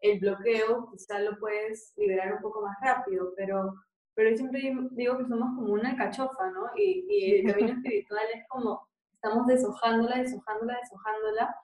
el 0.00 0.20
bloqueo 0.20 0.88
quizá 0.90 1.18
lo 1.20 1.38
puedes 1.38 1.92
liberar 1.96 2.34
un 2.34 2.40
poco 2.40 2.62
más 2.62 2.76
rápido, 2.80 3.32
pero, 3.36 3.74
pero 4.14 4.30
yo 4.30 4.36
siempre 4.36 4.60
digo 4.92 5.18
que 5.18 5.26
somos 5.26 5.56
como 5.56 5.72
una 5.72 5.96
cachofa, 5.96 6.50
¿no? 6.50 6.70
Y, 6.76 7.04
y 7.08 7.34
el 7.40 7.52
camino 7.52 7.72
espiritual 7.72 8.24
es 8.34 8.46
como 8.48 8.88
estamos 9.12 9.46
deshojándola, 9.46 10.18
deshojándola, 10.18 10.78
deshojándola, 10.82 11.56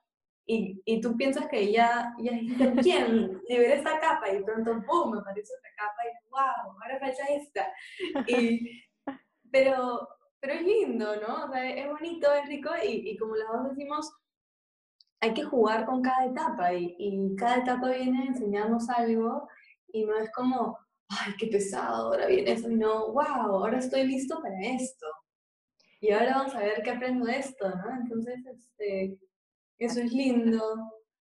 y, 0.48 0.80
y 0.86 1.00
tú 1.02 1.14
piensas 1.14 1.46
que 1.46 1.70
ya, 1.70 2.14
ya 2.18 2.32
¿quién? 2.82 3.38
Liberé 3.48 3.74
esta 3.74 4.00
capa, 4.00 4.32
y 4.32 4.42
pronto, 4.42 4.82
¡pum!, 4.86 5.12
me 5.12 5.20
aparece 5.20 5.52
otra 5.58 5.70
capa, 5.76 6.02
y 6.06 6.30
¡wow!, 6.30 6.80
ahora 6.82 6.98
falta 6.98 7.22
esta. 7.28 7.68
Y, 8.26 8.82
pero, 9.52 10.08
pero 10.40 10.54
es 10.54 10.62
lindo, 10.62 11.16
¿no? 11.20 11.44
O 11.44 11.52
sea, 11.52 11.68
es 11.68 11.86
bonito, 11.86 12.32
es 12.32 12.48
rico, 12.48 12.70
y, 12.82 13.10
y 13.10 13.16
como 13.18 13.36
las 13.36 13.48
dos 13.48 13.68
decimos, 13.76 14.10
hay 15.20 15.34
que 15.34 15.44
jugar 15.44 15.84
con 15.84 16.00
cada 16.00 16.24
etapa, 16.24 16.72
y, 16.72 16.96
y 16.98 17.36
cada 17.36 17.58
etapa 17.58 17.90
viene 17.90 18.22
a 18.22 18.26
enseñarnos 18.28 18.88
algo, 18.88 19.48
y 19.92 20.06
no 20.06 20.16
es 20.16 20.32
como, 20.32 20.78
¡ay, 21.10 21.34
qué 21.38 21.48
pesado, 21.48 22.06
ahora 22.06 22.26
viene 22.26 22.52
eso! 22.52 22.68
no, 22.70 23.12
¡wow, 23.12 23.54
ahora 23.54 23.78
estoy 23.78 24.04
listo 24.04 24.40
para 24.40 24.58
esto! 24.62 25.06
y 26.00 26.12
ahora 26.12 26.36
vamos 26.36 26.54
a 26.54 26.60
ver 26.60 26.80
qué 26.82 26.90
aprendo 26.90 27.26
de 27.26 27.38
esto, 27.38 27.68
¿no? 27.68 28.00
Entonces, 28.00 28.46
este, 28.46 29.18
eso 29.78 30.00
es 30.00 30.12
lindo. 30.12 30.60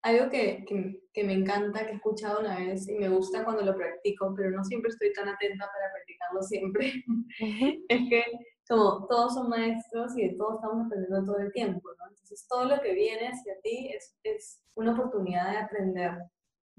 Algo 0.03 0.29
que, 0.29 0.63
que, 0.65 1.01
que, 1.13 1.23
me 1.23 1.33
encanta, 1.33 1.85
que 1.85 1.91
he 1.91 1.95
escuchado 1.95 2.39
una 2.39 2.57
vez 2.57 2.87
y 2.87 2.93
me 2.95 3.09
gusta 3.09 3.43
cuando 3.43 3.63
lo 3.63 3.75
practico, 3.75 4.33
pero 4.35 4.51
no 4.51 4.63
siempre 4.63 4.89
estoy 4.89 5.11
tan 5.13 5.27
atenta 5.27 5.65
para 5.65 5.91
practicarlo 5.91 6.41
siempre, 6.43 7.03
es 7.89 8.09
que 8.09 8.23
como 8.69 9.07
todos 9.07 9.33
son 9.33 9.49
maestros 9.49 10.17
y 10.17 10.27
de 10.27 10.35
todos 10.35 10.55
estamos 10.55 10.85
aprendiendo 10.85 11.25
todo 11.25 11.39
el 11.39 11.51
tiempo, 11.51 11.89
¿no? 11.97 12.09
Entonces 12.09 12.45
todo 12.47 12.65
lo 12.65 12.81
que 12.81 12.93
viene 12.93 13.29
hacia 13.29 13.59
ti 13.61 13.89
es, 13.93 14.15
es 14.23 14.61
una 14.75 14.93
oportunidad 14.93 15.51
de 15.51 15.57
aprender, 15.57 16.11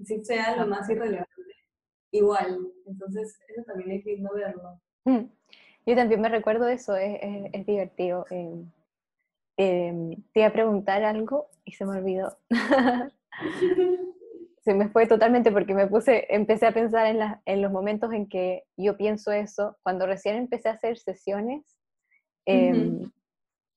si 0.03 0.23
sea 0.23 0.55
lo 0.55 0.67
más 0.67 0.89
irrelevante. 0.89 1.29
Igual, 2.11 2.59
entonces 2.85 3.39
eso 3.47 3.63
también 3.63 3.91
es 3.91 4.05
lindo 4.05 4.33
verlo. 4.33 4.79
Mm. 5.05 5.29
Yo 5.85 5.95
también 5.95 6.21
me 6.21 6.29
recuerdo 6.29 6.67
eso, 6.67 6.95
es, 6.95 7.19
es, 7.53 7.65
divertido. 7.65 8.25
Eh, 8.29 8.63
eh, 9.61 9.93
te 10.33 10.39
iba 10.39 10.47
a 10.47 10.53
preguntar 10.53 11.03
algo 11.03 11.49
y 11.65 11.73
se 11.73 11.85
me 11.85 11.97
olvidó. 11.97 12.37
se 14.63 14.73
me 14.73 14.87
fue 14.87 15.05
totalmente 15.05 15.51
porque 15.51 15.73
me 15.73 15.85
puse, 15.85 16.33
empecé 16.33 16.65
a 16.65 16.71
pensar 16.71 17.07
en, 17.07 17.19
la, 17.19 17.41
en, 17.45 17.61
los 17.61 17.69
momentos 17.69 18.13
en 18.13 18.29
que 18.29 18.63
yo 18.77 18.95
pienso 18.95 19.33
eso. 19.33 19.77
Cuando 19.83 20.05
recién 20.05 20.37
empecé 20.37 20.69
a 20.69 20.73
hacer 20.73 20.97
sesiones, 20.97 21.77
eh, 22.45 23.01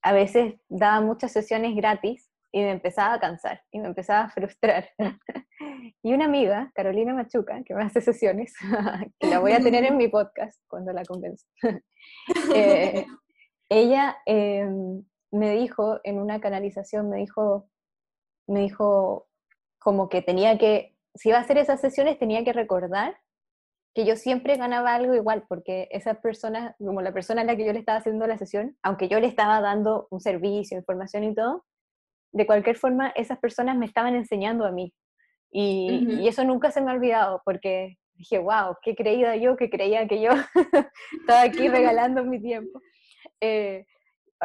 a 0.03 0.13
veces 0.13 0.55
daba 0.69 1.01
muchas 1.01 1.33
sesiones 1.33 1.75
gratis 1.75 2.31
y 2.53 2.61
me 2.61 2.71
empezaba 2.71 3.15
a 3.15 3.21
cansar 3.21 3.63
y 3.73 3.81
me 3.81 3.89
empezaba 3.89 4.27
a 4.27 4.31
frustrar. 4.31 4.89
y 6.05 6.15
una 6.15 6.27
amiga, 6.27 6.71
Carolina 6.77 7.13
Machuca, 7.13 7.61
que 7.65 7.75
me 7.75 7.83
hace 7.83 8.01
sesiones, 8.01 8.55
que 9.19 9.27
la 9.27 9.41
voy 9.41 9.51
a 9.51 9.61
tener 9.61 9.85
en 9.85 9.97
mi 9.97 10.07
podcast 10.07 10.63
cuando 10.69 10.93
la 10.93 11.05
convenzo, 11.05 11.45
eh, 12.55 13.05
ella 13.69 14.17
em, 14.27 15.03
me 15.33 15.53
dijo 15.53 15.99
en 16.05 16.21
una 16.21 16.41
canalización, 16.41 17.09
me 17.09 17.17
dijo, 17.17 17.69
me 18.47 18.61
dijo 18.61 19.27
como 19.79 20.09
que 20.09 20.23
tenía 20.23 20.59
que, 20.59 20.95
si 21.15 21.31
iba 21.31 21.39
a 21.39 21.41
hacer 21.41 21.59
esas 21.59 21.81
sesiones, 21.81 22.19
tenía 22.19 22.45
que 22.45 22.53
recordar 22.53 23.17
que 23.95 24.07
yo 24.07 24.17
siempre 24.17 24.57
ganaba 24.57 24.95
algo 24.95 25.15
igual, 25.15 25.45
porque 25.49 25.89
esa 25.91 26.21
persona, 26.21 26.77
como 26.79 27.03
la 27.03 27.13
persona 27.13 27.43
a 27.43 27.45
la 27.45 27.57
que 27.57 27.67
yo 27.67 27.73
le 27.73 27.79
estaba 27.79 27.99
haciendo 27.99 28.27
la 28.27 28.39
sesión, 28.39 28.77
aunque 28.83 29.09
yo 29.09 29.21
le 29.21 29.27
estaba 29.27 29.61
dando 29.61 30.07
un 30.11 30.21
servicio, 30.21 30.79
información 30.79 31.25
y 31.25 31.35
todo, 31.35 31.65
de 32.33 32.47
cualquier 32.47 32.77
forma, 32.77 33.09
esas 33.11 33.39
personas 33.39 33.77
me 33.77 33.87
estaban 33.87 34.15
enseñando 34.15 34.65
a 34.65 34.73
mí. 34.73 34.95
Y, 35.51 36.27
eso 36.27 36.45
nunca 36.45 36.71
se 36.71 36.81
me 36.81 36.91
ha 36.91 36.95
olvidado, 36.95 37.43
porque 37.45 37.99
dije, 38.15 38.39
wow, 38.39 38.77
qué 38.83 38.95
creída 38.95 39.37
yo, 39.37 39.57
que 39.57 39.69
creía 39.69 40.07
que 40.09 40.23
yo 40.23 40.31
estaba 41.21 41.43
aquí 41.43 41.69
regalando 41.69 42.25
mi 42.25 42.41
tiempo. 42.41 42.81
Eh, 43.41 43.85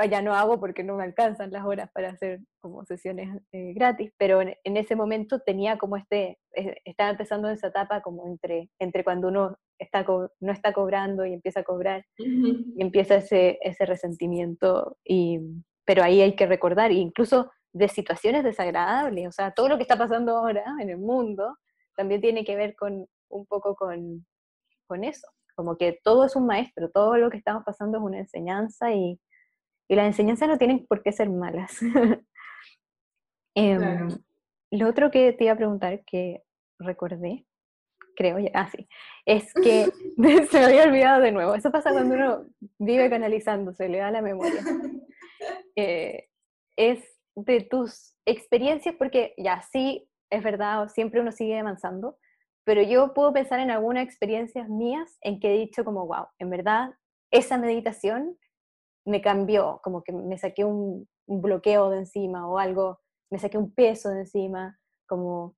ya 0.06 0.22
no 0.22 0.34
hago 0.34 0.60
porque 0.60 0.84
no 0.84 0.96
me 0.96 1.04
alcanzan 1.04 1.52
las 1.52 1.66
horas 1.66 1.90
para 1.92 2.10
hacer 2.10 2.40
como 2.60 2.86
sesiones 2.86 3.30
eh, 3.52 3.74
gratis, 3.74 4.12
pero 4.18 4.42
en, 4.42 4.56
ese 4.64 4.96
momento 4.96 5.40
tenía 5.40 5.78
como 5.78 5.98
este, 5.98 6.38
eh, 6.56 6.76
estaba 6.86 7.10
empezando 7.10 7.50
esa 7.50 7.68
etapa 7.68 8.02
como 8.02 8.28
entre, 8.28 8.70
entre 8.80 9.04
cuando 9.04 9.30
uno 9.30 9.58
está 9.80 10.06
no 10.40 10.52
está 10.52 10.74
cobrando 10.74 11.26
y 11.26 11.34
empieza 11.34 11.62
a 11.62 11.64
cobrar, 11.64 12.06
y 12.18 12.82
empieza 12.82 13.16
ese, 13.16 13.60
ese 13.62 13.86
resentimiento, 13.86 14.98
y, 15.04 15.40
pero 15.86 16.04
ahí 16.04 16.22
hay 16.22 16.36
que 16.36 16.48
recordar, 16.48 16.92
incluso 16.92 17.52
de 17.74 17.88
situaciones 17.88 18.44
desagradables, 18.44 19.28
o 19.28 19.32
sea, 19.32 19.52
todo 19.52 19.70
lo 19.70 19.78
que 19.78 19.84
está 19.84 19.98
pasando 19.98 20.38
ahora 20.38 20.64
en 20.80 20.90
el 20.90 20.98
mundo 20.98 21.58
también 21.96 22.22
tiene 22.22 22.44
que 22.44 22.56
ver 22.56 22.76
con 22.76 23.08
un 23.30 23.46
poco 23.46 23.76
con, 23.76 24.26
con 24.88 25.04
eso, 25.04 25.28
como 25.56 25.78
que 25.78 26.00
todo 26.04 26.26
es 26.26 26.36
un 26.36 26.46
maestro, 26.46 26.90
todo 26.90 27.18
lo 27.18 27.30
que 27.30 27.38
estamos 27.38 27.64
pasando 27.64 27.98
es 27.98 28.04
una 28.04 28.20
enseñanza 28.20 28.94
y, 28.94 29.20
y 29.88 29.96
las 29.96 30.08
enseñanzas 30.08 30.50
no 30.50 30.58
tienen 30.58 30.86
por 30.86 31.04
qué 31.04 31.12
ser 31.12 31.30
malas. 31.30 31.80
Em, 33.60 34.10
lo 34.70 34.88
otro 34.88 35.10
que 35.10 35.34
te 35.34 35.46
iba 35.46 35.54
a 35.54 35.58
preguntar, 35.58 36.04
que 36.06 36.44
recordé, 36.78 37.48
creo, 38.16 38.38
ya, 38.38 38.52
ah, 38.54 38.70
sí, 38.70 38.88
es 39.26 39.52
que 39.54 39.86
se 40.52 40.60
me 40.60 40.66
había 40.66 40.84
olvidado 40.84 41.22
de 41.22 41.32
nuevo. 41.32 41.56
Eso 41.56 41.72
pasa 41.72 41.92
cuando 41.92 42.14
uno 42.14 42.46
vive 42.78 43.10
canalizando, 43.10 43.74
se 43.74 43.90
le 43.90 43.98
da 43.98 44.12
la 44.12 44.22
memoria. 44.22 44.62
Eh, 45.76 46.28
es 46.76 47.04
de 47.36 47.62
tus 47.62 48.16
experiencias, 48.26 48.96
porque 48.96 49.34
ya 49.38 49.62
sí, 49.62 50.08
es 50.32 50.44
verdad, 50.44 50.88
siempre 50.90 51.22
uno 51.22 51.32
sigue 51.32 51.58
avanzando, 51.58 52.18
pero 52.64 52.82
yo 52.82 53.14
puedo 53.14 53.34
pensar 53.34 53.60
en 53.60 53.72
algunas 53.72 54.04
experiencias 54.04 54.68
mías 54.70 55.18
en 55.22 55.40
que 55.40 55.56
he 55.56 55.58
dicho 55.58 55.86
como, 55.86 56.06
wow, 56.06 56.28
en 56.38 56.50
verdad, 56.50 56.92
esa 57.32 57.58
meditación 57.58 58.38
me 59.08 59.22
cambió, 59.22 59.80
como 59.84 60.04
que 60.04 60.12
me 60.12 60.38
saqué 60.38 60.66
un, 60.66 61.08
bloqueo 61.30 61.90
de 61.90 62.00
encima 62.00 62.48
o 62.48 62.58
algo, 62.58 63.00
me 63.30 63.40
saqué 63.40 63.58
un 63.58 63.74
peso 63.74 64.10
de 64.10 64.22
encima, 64.22 64.80
como, 65.08 65.56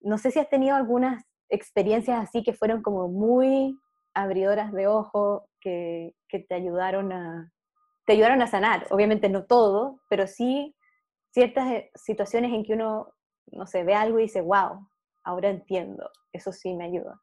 no 0.00 0.16
sé 0.16 0.30
si 0.30 0.38
has 0.38 0.48
tenido 0.48 0.74
algunas 0.74 1.22
experiencias 1.50 2.18
así 2.18 2.42
que 2.42 2.54
fueron 2.54 2.82
como 2.82 3.08
muy 3.08 3.78
abridoras 4.14 4.72
de 4.72 4.86
ojo, 4.86 5.48
que, 5.60 6.14
que 6.28 6.38
te 6.38 6.54
ayudaron 6.54 7.12
a, 7.12 7.52
te 8.06 8.14
ayudaron 8.14 8.40
a 8.40 8.46
sanar, 8.46 8.86
obviamente 8.90 9.28
no 9.28 9.44
todo, 9.44 10.00
pero 10.08 10.26
sí 10.26 10.74
ciertas 11.32 11.70
eh, 11.72 11.90
situaciones 11.94 12.52
en 12.52 12.64
que 12.64 12.74
uno, 12.74 13.14
no 13.46 13.66
sé, 13.66 13.84
ve 13.84 13.94
algo 13.94 14.18
y 14.18 14.24
dice, 14.24 14.40
wow, 14.40 14.86
ahora 15.24 15.50
entiendo, 15.50 16.10
eso 16.32 16.52
sí 16.52 16.74
me 16.74 16.84
ayuda. 16.84 17.20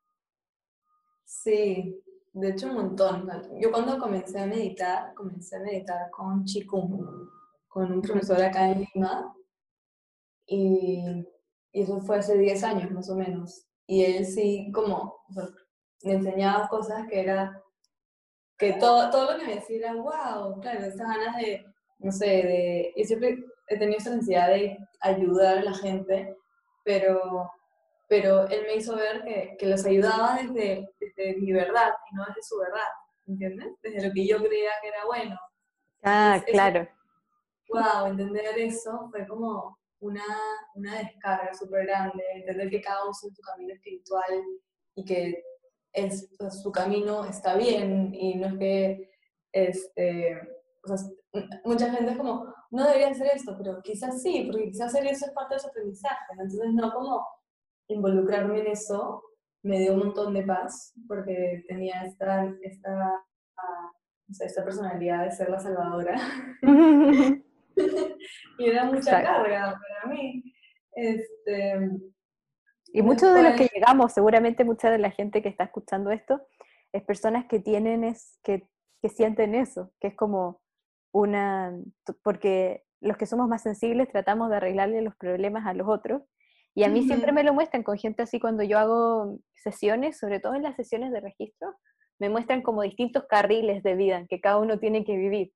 Sí, 1.25 2.01
de 2.39 2.49
hecho 2.49 2.67
un 2.67 2.75
montón. 2.75 3.29
Yo 3.59 3.71
cuando 3.71 3.97
comencé 3.99 4.39
a 4.39 4.45
meditar, 4.45 5.13
comencé 5.13 5.57
a 5.57 5.59
meditar 5.59 6.09
con 6.11 6.45
Chikung, 6.45 7.29
con 7.67 7.91
un 7.91 8.01
profesor 8.01 8.41
acá 8.41 8.71
en 8.71 8.87
Lima, 8.93 9.35
y, 10.47 11.25
eso 11.71 12.01
fue 12.01 12.17
hace 12.17 12.37
10 12.37 12.63
años 12.63 12.91
más 12.91 13.09
o 13.09 13.15
menos. 13.15 13.65
Y 13.85 14.03
él 14.03 14.25
sí, 14.25 14.71
como, 14.73 15.17
me 16.03 16.13
enseñaba 16.13 16.67
cosas 16.67 17.07
que 17.07 17.21
era, 17.21 17.61
que 18.57 18.73
todo, 18.73 19.09
todo 19.11 19.33
lo 19.33 19.39
que 19.39 19.45
me 19.45 19.55
decía 19.55 19.77
era, 19.77 19.93
wow, 19.93 20.59
claro, 20.59 20.79
esas 20.79 20.97
ganas 20.97 21.35
de, 21.37 21.65
no 21.99 22.11
sé, 22.11 22.25
de, 22.25 22.93
y 22.95 23.03
siempre 23.05 23.45
he 23.67 23.77
tenido 23.77 23.99
esa 23.99 24.15
necesidad 24.15 24.47
de 24.47 24.77
ayudar 25.01 25.59
a 25.59 25.63
la 25.63 25.73
gente, 25.73 26.35
pero, 26.83 27.51
pero 28.09 28.47
él 28.47 28.63
me 28.65 28.75
hizo 28.75 28.95
ver 28.95 29.23
que, 29.23 29.55
que 29.57 29.67
los 29.67 29.85
ayudaba 29.85 30.39
desde, 30.41 30.89
desde 30.99 31.37
mi 31.37 31.53
verdad 31.53 31.93
y 32.11 32.15
no 32.15 32.25
desde 32.27 32.41
su 32.41 32.57
verdad, 32.57 32.89
¿entiendes? 33.27 33.67
Desde 33.83 34.07
lo 34.07 34.13
que 34.13 34.27
yo 34.27 34.37
creía 34.39 34.71
que 34.81 34.87
era 34.87 35.05
bueno. 35.05 35.39
Ah, 36.03 36.41
claro. 36.47 36.89
wow, 37.69 38.07
entender 38.07 38.57
eso 38.57 39.07
fue 39.11 39.27
como 39.27 39.77
una, 39.99 40.23
una 40.73 40.97
descarga 40.97 41.53
súper 41.53 41.85
grande, 41.85 42.23
entender 42.33 42.69
que 42.71 42.81
cada 42.81 43.03
uno 43.03 43.13
tiene 43.19 43.35
su 43.35 43.41
camino 43.43 43.73
espiritual 43.75 44.43
y 44.95 45.05
que 45.05 45.43
es, 45.93 46.29
su 46.63 46.71
camino 46.71 47.25
está 47.25 47.55
bien 47.57 48.11
y 48.13 48.35
no 48.37 48.47
es 48.47 48.57
que, 48.57 49.11
este, 49.51 50.35
o 50.83 50.97
sea, 50.97 51.07
mucha 51.63 51.91
gente 51.91 52.11
es 52.11 52.17
como, 52.17 52.51
no 52.71 52.85
debería 52.85 53.09
hacer 53.09 53.29
esto, 53.35 53.55
pero 53.55 53.81
quizás 53.83 54.19
sí, 54.19 54.49
porque 54.49 54.71
quizás 54.71 54.95
hacer 54.95 55.05
eso 55.05 55.27
es 55.27 55.31
parte 55.33 55.53
de 55.53 55.59
su 55.59 55.67
aprendizaje, 55.67 56.25
entonces 56.31 56.73
no 56.73 56.91
como 56.91 57.38
involucrarme 57.89 58.61
en 58.61 58.67
eso 58.67 59.23
me 59.61 59.79
dio 59.79 59.93
un 59.93 59.99
montón 59.99 60.33
de 60.33 60.43
paz, 60.43 60.93
porque 61.07 61.65
tenía 61.67 62.03
esta, 62.05 62.49
esta, 62.61 63.25
esta 64.39 64.63
personalidad 64.63 65.25
de 65.25 65.31
ser 65.31 65.49
la 65.49 65.59
salvadora. 65.59 66.15
y 68.57 68.69
era 68.69 68.85
mucha 68.85 69.21
carga 69.21 69.79
para 69.79 70.13
mí. 70.13 70.43
Este, 70.93 71.89
y 72.91 73.01
muchos 73.01 73.33
de 73.33 73.43
los 73.43 73.53
que 73.53 73.69
llegamos, 73.73 74.13
seguramente 74.13 74.63
mucha 74.63 74.89
de 74.89 74.97
la 74.97 75.11
gente 75.11 75.41
que 75.41 75.49
está 75.49 75.65
escuchando 75.65 76.11
esto, 76.11 76.41
es 76.91 77.03
personas 77.03 77.45
que 77.45 77.59
tienen, 77.59 78.03
es, 78.03 78.39
que, 78.43 78.67
que 79.01 79.09
sienten 79.09 79.55
eso, 79.55 79.91
que 79.99 80.07
es 80.07 80.15
como 80.15 80.61
una, 81.11 81.77
porque 82.23 82.83
los 83.01 83.17
que 83.17 83.25
somos 83.25 83.47
más 83.47 83.61
sensibles 83.61 84.09
tratamos 84.09 84.49
de 84.49 84.57
arreglarle 84.57 85.01
los 85.01 85.15
problemas 85.15 85.65
a 85.67 85.73
los 85.73 85.87
otros. 85.87 86.23
Y 86.75 86.83
a 86.83 86.89
mí 86.89 87.03
siempre 87.03 87.31
me 87.31 87.43
lo 87.43 87.53
muestran 87.53 87.83
con 87.83 87.97
gente 87.97 88.23
así 88.23 88.39
cuando 88.39 88.63
yo 88.63 88.77
hago 88.77 89.39
sesiones, 89.53 90.17
sobre 90.17 90.39
todo 90.39 90.53
en 90.53 90.63
las 90.63 90.75
sesiones 90.75 91.11
de 91.11 91.19
registro, 91.19 91.75
me 92.19 92.29
muestran 92.29 92.61
como 92.61 92.83
distintos 92.83 93.25
carriles 93.27 93.83
de 93.83 93.95
vida 93.95 94.25
que 94.29 94.39
cada 94.39 94.57
uno 94.57 94.79
tiene 94.79 95.03
que 95.03 95.15
vivir. 95.15 95.51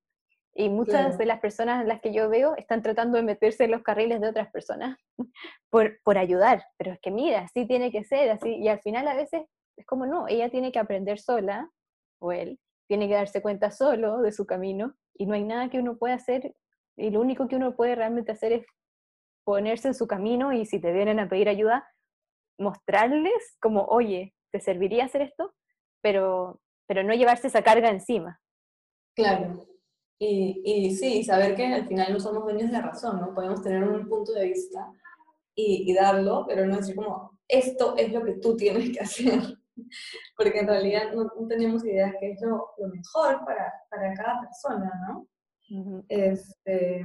Y 0.55 0.69
muchas 0.69 1.17
de 1.17 1.25
las 1.25 1.39
personas 1.39 1.81
a 1.81 1.83
las 1.83 1.99
que 1.99 2.13
yo 2.13 2.29
veo 2.29 2.55
están 2.57 2.83
tratando 2.83 3.17
de 3.17 3.23
meterse 3.23 3.63
en 3.63 3.71
los 3.71 3.81
carriles 3.81 4.21
de 4.21 4.29
otras 4.29 4.51
personas 4.51 4.97
por, 5.69 5.99
por 6.03 6.17
ayudar. 6.17 6.63
Pero 6.77 6.91
es 6.93 6.99
que 7.01 7.09
mira, 7.09 7.41
así 7.41 7.67
tiene 7.67 7.91
que 7.91 8.03
ser, 8.03 8.29
así. 8.29 8.55
Y 8.55 8.67
al 8.67 8.79
final 8.81 9.07
a 9.07 9.15
veces 9.15 9.43
es 9.77 9.85
como 9.85 10.05
no, 10.05 10.27
ella 10.27 10.49
tiene 10.49 10.71
que 10.71 10.79
aprender 10.79 11.19
sola, 11.19 11.69
o 12.19 12.31
él, 12.31 12.59
tiene 12.87 13.07
que 13.07 13.15
darse 13.15 13.41
cuenta 13.41 13.71
solo 13.71 14.21
de 14.21 14.31
su 14.31 14.45
camino, 14.45 14.95
y 15.15 15.25
no 15.25 15.33
hay 15.33 15.43
nada 15.43 15.69
que 15.69 15.79
uno 15.79 15.97
pueda 15.97 16.15
hacer, 16.15 16.53
y 16.95 17.09
lo 17.09 17.21
único 17.21 17.47
que 17.47 17.55
uno 17.55 17.75
puede 17.75 17.95
realmente 17.95 18.31
hacer 18.31 18.53
es 18.53 18.65
ponerse 19.43 19.89
en 19.89 19.93
su 19.93 20.07
camino 20.07 20.53
y 20.53 20.65
si 20.65 20.79
te 20.79 20.91
vienen 20.91 21.19
a 21.19 21.29
pedir 21.29 21.49
ayuda, 21.49 21.87
mostrarles 22.57 23.57
como, 23.59 23.85
oye, 23.85 24.33
¿te 24.51 24.59
serviría 24.59 25.05
hacer 25.05 25.21
esto? 25.21 25.53
Pero, 26.01 26.61
pero 26.87 27.03
no 27.03 27.13
llevarse 27.13 27.47
esa 27.47 27.63
carga 27.63 27.89
encima. 27.89 28.39
Claro, 29.15 29.67
y, 30.19 30.61
y, 30.63 30.95
sí, 30.95 31.23
saber 31.23 31.55
que 31.55 31.65
al 31.65 31.87
final 31.87 32.13
no 32.13 32.19
somos 32.19 32.43
dueños 32.43 32.71
de 32.71 32.77
la 32.77 32.81
razón, 32.81 33.19
¿no? 33.19 33.33
Podemos 33.33 33.61
tener 33.61 33.83
un 33.83 34.07
punto 34.07 34.31
de 34.33 34.45
vista 34.45 34.91
y, 35.55 35.89
y, 35.91 35.93
darlo, 35.93 36.45
pero 36.47 36.65
no 36.65 36.77
decir 36.77 36.95
como, 36.95 37.39
esto 37.47 37.95
es 37.97 38.11
lo 38.11 38.23
que 38.23 38.33
tú 38.33 38.55
tienes 38.55 38.91
que 38.91 39.01
hacer. 39.01 39.39
Porque 40.37 40.59
en 40.59 40.67
realidad 40.67 41.13
no, 41.13 41.29
tenemos 41.47 41.83
idea 41.83 42.07
de 42.07 42.17
qué 42.19 42.31
es 42.31 42.41
lo, 42.41 42.69
lo 42.77 42.87
mejor 42.87 43.43
para, 43.43 43.73
para, 43.89 44.13
cada 44.13 44.41
persona, 44.41 44.91
¿no? 45.07 45.27
este, 46.07 47.03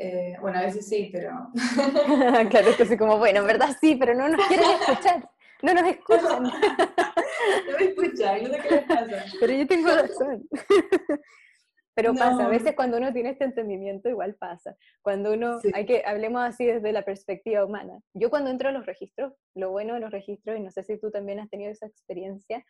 eh, 0.00 0.36
bueno, 0.40 0.58
a 0.58 0.62
veces 0.62 0.88
sí, 0.88 1.10
pero... 1.12 1.50
claro, 2.50 2.68
es 2.70 2.80
así 2.80 2.96
como, 2.96 3.18
bueno, 3.18 3.40
en 3.40 3.46
verdad 3.46 3.76
sí, 3.80 3.96
pero 3.96 4.14
no 4.14 4.28
nos 4.28 4.46
quieren 4.46 4.70
escuchar. 4.70 5.28
No 5.60 5.74
nos 5.74 5.88
escuchan. 5.88 6.42
no 6.44 7.78
me 7.78 7.84
escuchan, 7.84 8.42
no 8.44 8.48
sé 8.48 8.60
qué 8.60 8.70
les 8.70 8.84
pasa. 8.84 9.24
Pero 9.40 9.52
yo 9.52 9.66
tengo 9.66 9.88
razón. 9.88 10.48
Pero 11.94 12.14
pasa, 12.14 12.46
a 12.46 12.48
veces 12.48 12.76
cuando 12.76 12.96
uno 12.96 13.12
tiene 13.12 13.30
este 13.30 13.42
entendimiento 13.42 14.08
igual 14.08 14.36
pasa. 14.36 14.76
Cuando 15.02 15.32
uno, 15.32 15.58
hay 15.74 15.84
que, 15.84 16.04
hablemos 16.06 16.42
así 16.42 16.64
desde 16.64 16.92
la 16.92 17.04
perspectiva 17.04 17.64
humana. 17.64 17.98
Yo 18.14 18.30
cuando 18.30 18.50
entro 18.50 18.68
a 18.68 18.72
los 18.72 18.86
registros, 18.86 19.32
lo 19.56 19.72
bueno 19.72 19.94
de 19.94 20.00
los 20.00 20.12
registros, 20.12 20.56
y 20.56 20.60
no 20.60 20.70
sé 20.70 20.84
si 20.84 20.96
tú 21.00 21.10
también 21.10 21.40
has 21.40 21.50
tenido 21.50 21.72
esa 21.72 21.86
experiencia, 21.86 22.64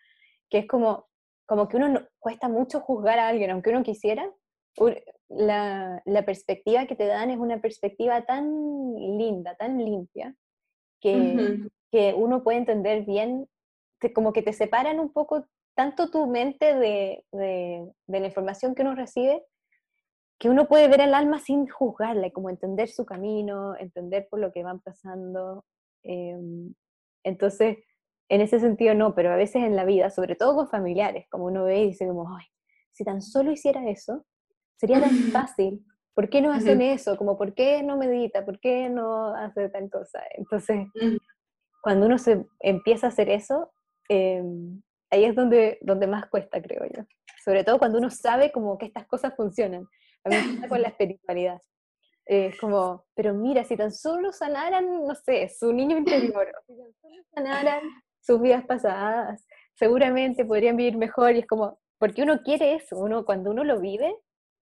que 0.48 0.60
es 0.60 0.66
como, 0.66 1.08
como 1.44 1.68
que 1.68 1.76
uno 1.76 1.90
no, 1.90 2.08
cuesta 2.18 2.48
mucho 2.48 2.80
juzgar 2.80 3.18
a 3.18 3.28
alguien, 3.28 3.50
aunque 3.50 3.68
uno 3.68 3.82
quisiera, 3.82 4.26
la, 5.28 6.02
la, 6.06 6.24
perspectiva 6.24 6.86
que 6.86 6.96
te 6.96 7.06
dan 7.06 7.30
es 7.30 7.38
una 7.38 7.60
perspectiva 7.60 8.24
tan 8.24 8.94
linda, 8.94 9.54
tan 9.56 9.78
limpia, 9.84 10.34
que, 11.00 11.68
que 11.90 12.14
uno 12.14 12.42
puede 12.42 12.58
entender 12.58 13.04
bien, 13.04 13.48
como 14.14 14.32
que 14.32 14.42
te 14.42 14.52
separan 14.52 15.00
un 15.00 15.12
poco 15.12 15.46
tanto 15.74 16.10
tu 16.10 16.26
mente 16.26 16.74
de, 16.74 17.24
de, 17.32 17.92
la 18.08 18.26
información 18.26 18.74
que 18.74 18.82
uno 18.82 18.94
recibe, 18.94 19.44
que 20.38 20.50
uno 20.50 20.66
puede 20.66 20.88
ver 20.88 21.00
al 21.00 21.14
alma 21.14 21.38
sin 21.38 21.68
juzgarla, 21.68 22.30
como 22.30 22.50
entender 22.50 22.88
su 22.88 23.04
camino, 23.04 23.76
entender 23.76 24.26
por 24.28 24.40
lo 24.40 24.52
que 24.52 24.62
van 24.62 24.80
pasando. 24.80 25.64
Em, 26.02 26.74
entonces, 27.24 27.78
en 28.28 28.40
ese 28.40 28.60
sentido 28.60 28.94
no, 28.94 29.14
pero 29.14 29.32
a 29.32 29.36
veces 29.36 29.62
en 29.62 29.76
la 29.76 29.84
vida, 29.84 30.10
sobre 30.10 30.36
todo 30.36 30.56
con 30.56 30.68
familiares, 30.68 31.26
como 31.30 31.44
uno 31.46 31.64
ve 31.64 31.80
y 31.80 31.86
dice 31.88 32.06
como, 32.06 32.28
ay, 32.36 32.46
si 32.92 33.04
tan 33.04 33.22
solo 33.22 33.52
hiciera 33.52 33.88
eso, 33.88 34.24
sería 34.78 35.00
tan 35.00 35.10
fácil. 35.32 35.84
¿Por 36.14 36.30
qué 36.30 36.40
no 36.40 36.52
hacen 36.52 36.82
eso? 36.82 37.16
Como, 37.16 37.38
¿por 37.38 37.54
qué 37.54 37.82
no 37.82 37.96
medita? 37.96 38.44
¿Por 38.44 38.58
qué 38.58 38.88
no 38.88 39.34
hace 39.36 39.68
tal 39.68 39.88
cosa? 39.88 40.20
Entonces, 40.36 40.88
cuando 41.80 42.06
uno 42.06 42.18
se 42.18 42.44
empieza 42.58 43.06
a 43.06 43.10
hacer 43.10 43.28
eso, 43.28 43.70
eh, 44.08 44.42
ahí 45.10 45.24
es 45.24 45.36
donde, 45.36 45.78
donde 45.80 46.06
más 46.06 46.26
cuesta, 46.26 46.60
creo 46.60 46.84
yo. 46.86 47.04
Sobre 47.44 47.62
todo 47.62 47.78
cuando 47.78 47.98
uno 47.98 48.10
sabe 48.10 48.50
como 48.50 48.78
que 48.78 48.86
estas 48.86 49.06
cosas 49.06 49.34
funcionan. 49.36 49.86
A 50.24 50.28
mí 50.28 50.36
me 50.36 50.54
pasa 50.54 50.68
con 50.68 50.82
la 50.82 50.88
espiritualidad. 50.88 51.60
Es 52.26 52.58
como, 52.58 53.06
pero 53.14 53.32
mira, 53.32 53.64
si 53.64 53.76
tan 53.76 53.92
solo 53.92 54.32
sanaran, 54.32 55.04
no 55.06 55.14
sé, 55.14 55.48
su 55.48 55.72
niño 55.72 55.96
interior, 55.96 56.48
si 56.66 56.76
tan 56.76 56.92
solo 57.00 57.22
sanaran 57.32 57.82
sus 58.20 58.40
vidas 58.42 58.66
pasadas, 58.66 59.46
seguramente 59.74 60.44
podrían 60.44 60.76
vivir 60.76 60.96
mejor. 60.98 61.36
Y 61.36 61.38
es 61.38 61.46
como, 61.46 61.78
porque 61.98 62.22
uno 62.22 62.42
quiere 62.42 62.74
eso, 62.74 62.98
uno 62.98 63.24
cuando 63.24 63.50
uno 63.50 63.64
lo 63.64 63.80
vive, 63.80 64.14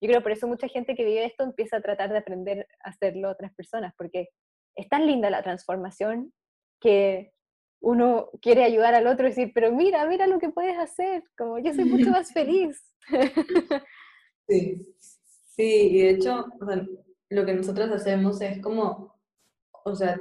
yo 0.03 0.09
creo 0.09 0.22
por 0.22 0.32
eso 0.32 0.48
mucha 0.48 0.66
gente 0.66 0.96
que 0.96 1.05
vive 1.05 1.24
esto 1.24 1.44
empieza 1.44 1.76
a 1.76 1.80
tratar 1.80 2.11
de 2.11 2.18
aprender 2.18 2.66
a 2.84 2.90
hacerlo 2.90 3.30
otras 3.30 3.55
personas, 3.55 3.94
porque 3.96 4.30
es 4.74 4.88
tan 4.88 5.07
linda 5.07 5.30
la 5.30 5.44
transformación 5.44 6.32
que 6.80 7.32
uno 7.80 8.30
quiere 8.40 8.64
ayudar 8.64 8.94
al 8.94 9.07
otro 9.07 9.26
y 9.26 9.30
decir, 9.30 9.53
pero 9.55 9.70
mira, 9.70 10.05
mira 10.07 10.26
lo 10.26 10.40
que 10.40 10.50
puedes 10.50 10.76
hacer, 10.76 11.22
como 11.38 11.61
yo 11.61 11.72
soy 11.72 11.84
mucho 11.84 12.11
más 12.11 12.32
feliz. 12.32 12.82
Sí, 14.48 14.84
sí, 15.55 15.88
y 15.92 16.03
de 16.03 16.11
hecho, 16.11 16.44
lo 17.30 17.46
que 17.46 17.55
nosotros 17.55 17.88
hacemos 17.92 18.40
es 18.40 18.61
como, 18.61 19.14
o 19.84 19.94
sea, 19.94 20.20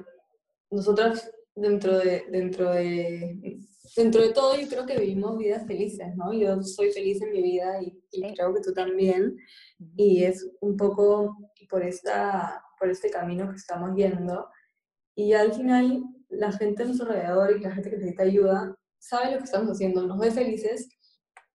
nosotros 0.70 1.28
dentro 1.56 1.98
de, 1.98 2.26
dentro 2.30 2.72
de, 2.72 3.60
dentro 3.96 4.22
de 4.22 4.34
todo 4.34 4.56
yo 4.60 4.68
creo 4.68 4.86
que 4.86 5.00
vivimos 5.00 5.38
vidas 5.38 5.66
felices, 5.68 6.16
¿no? 6.16 6.34
Yo 6.34 6.62
soy 6.64 6.92
feliz 6.92 7.22
en 7.22 7.32
mi 7.32 7.42
vida 7.42 7.82
y, 7.82 8.02
creo 8.36 8.54
que 8.54 8.62
tú 8.62 8.74
también, 8.74 9.38
y 9.96 10.24
es 10.24 10.50
un 10.62 10.78
poco 10.78 11.38
por, 11.70 11.84
esta, 11.84 12.64
por 12.80 12.90
este 12.90 13.10
camino 13.10 13.50
que 13.50 13.56
estamos 13.56 13.96
yendo, 13.96 14.48
y 15.16 15.34
al 15.34 15.54
final 15.54 16.04
la 16.30 16.52
gente 16.52 16.84
a 16.84 16.86
nuestro 16.86 17.08
alrededor 17.08 17.58
y 17.58 17.60
la 17.62 17.72
gente 17.72 17.90
que 17.90 17.98
necesita 17.98 18.24
ayuda 18.24 18.76
sabe 18.98 19.32
lo 19.32 19.38
que 19.40 19.44
estamos 19.46 19.72
haciendo, 19.72 20.06
nos 20.06 20.20
ve 20.20 20.32
felices 20.32 20.90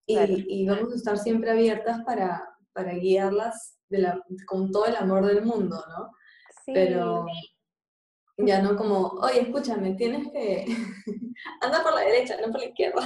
y, 0.05 0.17
y 0.17 0.67
vamos 0.67 0.93
a 0.93 0.95
estar 0.95 1.17
siempre 1.17 1.51
abiertas 1.51 2.03
para, 2.05 2.47
para 2.73 2.93
guiarlas 2.93 3.77
de 3.89 3.99
la, 3.99 4.23
con 4.45 4.71
todo 4.71 4.85
el 4.85 4.95
amor 4.95 5.25
del 5.25 5.43
mundo, 5.43 5.83
¿no? 5.89 6.11
Sí. 6.65 6.73
Pero 6.73 7.25
ya 8.37 8.61
no 8.61 8.75
como, 8.75 9.07
oye, 9.21 9.41
escúchame, 9.41 9.95
tienes 9.95 10.31
que 10.31 10.65
andar 11.61 11.83
por 11.83 11.93
la 11.93 12.01
derecha, 12.01 12.37
no 12.39 12.51
por 12.51 12.61
la 12.61 12.67
izquierda. 12.67 13.01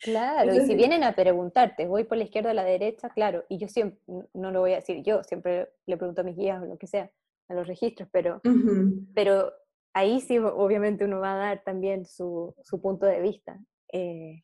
Claro, 0.00 0.54
y 0.54 0.66
si 0.66 0.74
vienen 0.74 1.04
a 1.04 1.14
preguntarte, 1.14 1.86
voy 1.86 2.04
por 2.04 2.18
la 2.18 2.24
izquierda 2.24 2.50
o 2.50 2.54
la 2.54 2.64
derecha, 2.64 3.10
claro, 3.10 3.44
y 3.48 3.58
yo 3.58 3.68
siempre, 3.68 4.00
no 4.34 4.50
lo 4.50 4.60
voy 4.60 4.72
a 4.72 4.76
decir 4.76 5.02
yo, 5.04 5.22
siempre 5.22 5.68
le 5.86 5.96
pregunto 5.96 6.22
a 6.22 6.24
mis 6.24 6.36
guías 6.36 6.60
o 6.60 6.66
lo 6.66 6.76
que 6.76 6.88
sea, 6.88 7.10
a 7.48 7.54
los 7.54 7.68
registros, 7.68 8.08
pero, 8.10 8.40
pero 9.14 9.52
ahí 9.92 10.20
sí 10.20 10.38
obviamente 10.38 11.04
uno 11.04 11.20
va 11.20 11.34
a 11.34 11.38
dar 11.38 11.62
también 11.62 12.04
su, 12.04 12.54
su 12.62 12.80
punto 12.80 13.06
de 13.06 13.20
vista. 13.20 13.58
Eh, 13.92 14.42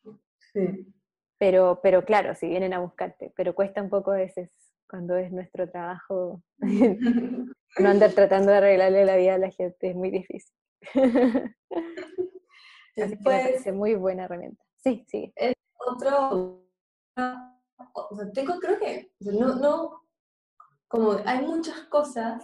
sí. 0.53 0.93
Pero, 1.39 1.79
pero 1.83 2.03
claro, 2.03 2.33
si 2.35 2.47
vienen 2.47 2.73
a 2.73 2.79
buscarte, 2.79 3.31
pero 3.35 3.53
cuesta 3.53 3.81
un 3.81 3.89
poco 3.89 4.11
a 4.11 4.17
veces 4.17 4.49
cuando 4.89 5.17
es 5.17 5.31
nuestro 5.31 5.69
trabajo 5.69 6.41
no 6.59 7.89
andar 7.89 8.11
tratando 8.13 8.51
de 8.51 8.57
arreglarle 8.57 9.05
la 9.05 9.17
vida 9.17 9.35
a 9.35 9.39
la 9.39 9.51
gente, 9.51 9.89
es 9.89 9.95
muy 9.95 10.11
difícil. 10.11 10.55
Así 12.95 12.95
que 12.95 13.07
me 13.07 13.17
parece 13.17 13.71
muy 13.71 13.95
buena 13.95 14.25
herramienta. 14.25 14.63
Sí, 14.77 15.05
sí. 15.07 15.33
otro, 15.85 16.63
o 17.15 18.15
sea, 18.15 18.31
tengo, 18.33 18.57
creo 18.59 18.79
que, 18.79 19.11
no, 19.19 19.55
no, 19.55 20.01
como 20.87 21.17
hay 21.25 21.45
muchas 21.45 21.81
cosas 21.89 22.43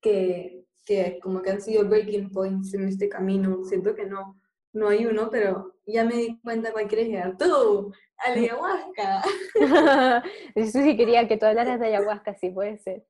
que 0.00 0.68
que 0.88 1.20
como 1.22 1.42
que 1.42 1.50
han 1.50 1.60
sido 1.60 1.86
breaking 1.86 2.30
points 2.30 2.72
en 2.72 2.88
este 2.88 3.10
camino. 3.10 3.62
Siento 3.64 3.94
que 3.94 4.06
no, 4.06 4.40
no 4.72 4.88
hay 4.88 5.06
uno, 5.06 5.28
pero 5.30 5.74
ya 5.86 6.04
me 6.04 6.14
di 6.14 6.40
cuenta 6.40 6.72
cuál 6.72 6.88
quieres 6.88 7.08
llegar. 7.08 7.36
Tú, 7.36 7.92
a 8.18 8.30
la 8.30 8.36
ayahuasca. 8.36 9.22
Yo 10.54 10.64
sí 10.64 10.96
quería 10.96 11.26
que 11.28 11.36
tú 11.36 11.46
hablaras 11.46 11.80
de 11.80 11.86
ayahuasca, 11.86 12.34
sí, 12.34 12.50
puede 12.50 12.78
ser. 12.78 13.04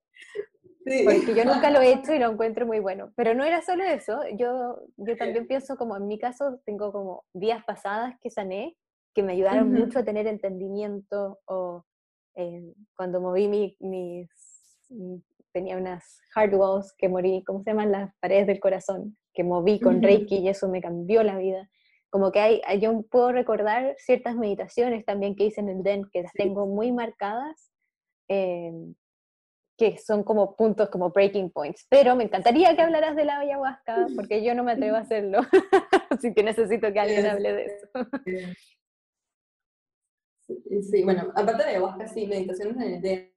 Porque 1.04 1.34
yo 1.34 1.44
nunca 1.44 1.70
lo 1.70 1.80
he 1.80 1.92
hecho 1.92 2.14
y 2.14 2.18
lo 2.18 2.30
encuentro 2.32 2.66
muy 2.66 2.78
bueno. 2.78 3.12
Pero 3.16 3.34
no 3.34 3.44
era 3.44 3.60
solo 3.62 3.84
eso, 3.84 4.20
yo, 4.36 4.80
yo 4.96 5.16
también 5.16 5.46
pienso 5.46 5.76
como 5.76 5.96
en 5.96 6.06
mi 6.06 6.18
caso, 6.18 6.60
tengo 6.64 6.92
como 6.92 7.24
días 7.34 7.62
pasadas 7.64 8.14
que 8.22 8.30
sané, 8.30 8.76
que 9.14 9.22
me 9.22 9.32
ayudaron 9.32 9.72
mucho 9.72 9.98
a 9.98 10.04
tener 10.04 10.26
entendimiento, 10.26 11.40
o 11.46 11.84
eh, 12.36 12.72
cuando 12.96 13.20
moví 13.20 13.48
mi, 13.48 13.76
mis, 13.80 14.30
tenía 15.52 15.76
unas 15.76 16.20
hard 16.34 16.54
walls 16.54 16.94
que 16.96 17.08
morí, 17.08 17.42
¿cómo 17.44 17.62
se 17.62 17.70
llaman? 17.70 17.92
Las 17.92 18.14
paredes 18.20 18.46
del 18.46 18.60
corazón, 18.60 19.16
que 19.38 19.44
moví 19.44 19.78
con 19.78 20.02
Reiki 20.02 20.38
y 20.38 20.48
eso 20.48 20.68
me 20.68 20.80
cambió 20.80 21.22
la 21.22 21.38
vida. 21.38 21.70
Como 22.10 22.32
que 22.32 22.40
hay, 22.40 22.60
yo 22.80 23.02
puedo 23.02 23.30
recordar 23.30 23.94
ciertas 23.96 24.34
meditaciones 24.34 25.04
también 25.04 25.36
que 25.36 25.44
hice 25.44 25.60
en 25.60 25.68
el 25.68 25.84
DEN, 25.84 26.10
que 26.12 26.22
las 26.22 26.32
tengo 26.32 26.66
muy 26.66 26.90
marcadas, 26.90 27.70
eh, 28.26 28.72
que 29.76 29.96
son 29.98 30.24
como 30.24 30.56
puntos, 30.56 30.90
como 30.90 31.10
breaking 31.10 31.52
points. 31.52 31.86
Pero 31.88 32.16
me 32.16 32.24
encantaría 32.24 32.74
que 32.74 32.82
hablaras 32.82 33.14
de 33.14 33.26
la 33.26 33.38
ayahuasca, 33.38 34.08
porque 34.16 34.42
yo 34.42 34.56
no 34.56 34.64
me 34.64 34.72
atrevo 34.72 34.96
a 34.96 35.02
hacerlo. 35.02 35.38
Así 36.10 36.34
que 36.34 36.42
necesito 36.42 36.92
que 36.92 36.98
alguien 36.98 37.26
hable 37.26 37.52
de 37.52 37.64
eso. 37.66 37.88
Sí, 40.90 41.04
bueno, 41.04 41.30
aparte 41.36 41.62
de 41.62 41.70
ayahuasca, 41.70 42.08
sí, 42.08 42.26
meditaciones 42.26 42.76
en 42.78 42.94
el 42.94 43.00
día 43.02 43.30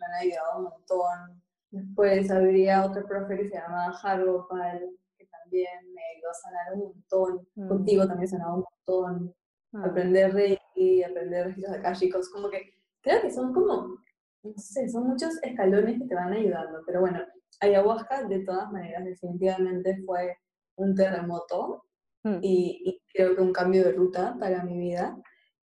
me 0.00 0.06
han 0.06 0.14
ayudado 0.22 0.56
un 0.56 0.64
montón. 0.64 1.42
Después 1.70 2.30
habría 2.30 2.84
otro 2.84 3.06
profe 3.06 3.36
que 3.36 3.48
se 3.48 3.56
llama 3.56 3.98
Hargopal, 4.02 4.88
que 5.18 5.26
también 5.26 5.92
me 5.92 6.02
ayudó 6.14 6.30
a 6.30 6.34
sanar 6.34 6.74
un 6.74 6.80
montón. 6.80 7.48
Mm. 7.54 7.68
Contigo 7.68 8.06
también 8.06 8.28
sanado 8.28 8.54
un 8.56 8.64
montón. 8.70 9.34
Ah. 9.74 9.86
Aprender 9.86 10.32
Reiki, 10.32 11.02
aprender 11.02 11.46
registros 11.46 11.76
akashicos, 11.76 12.30
como 12.30 12.48
que 12.48 12.74
creo 13.02 13.20
que 13.20 13.30
son 13.30 13.52
como 13.52 13.98
no 14.46 14.58
sé, 14.58 14.88
son 14.88 15.08
muchos 15.08 15.42
escalones 15.42 15.98
que 15.98 16.06
te 16.06 16.14
van 16.14 16.32
ayudando, 16.32 16.82
pero 16.86 17.00
bueno, 17.00 17.20
ayahuasca 17.60 18.24
de 18.24 18.40
todas 18.40 18.70
maneras 18.70 19.04
definitivamente 19.04 20.02
fue 20.04 20.36
un 20.76 20.94
terremoto 20.94 21.84
mm. 22.22 22.38
y, 22.42 23.02
creo 23.12 23.34
que 23.34 23.42
un 23.42 23.52
cambio 23.52 23.82
de 23.84 23.92
ruta 23.92 24.36
para 24.38 24.62
mi 24.62 24.78
vida. 24.78 25.16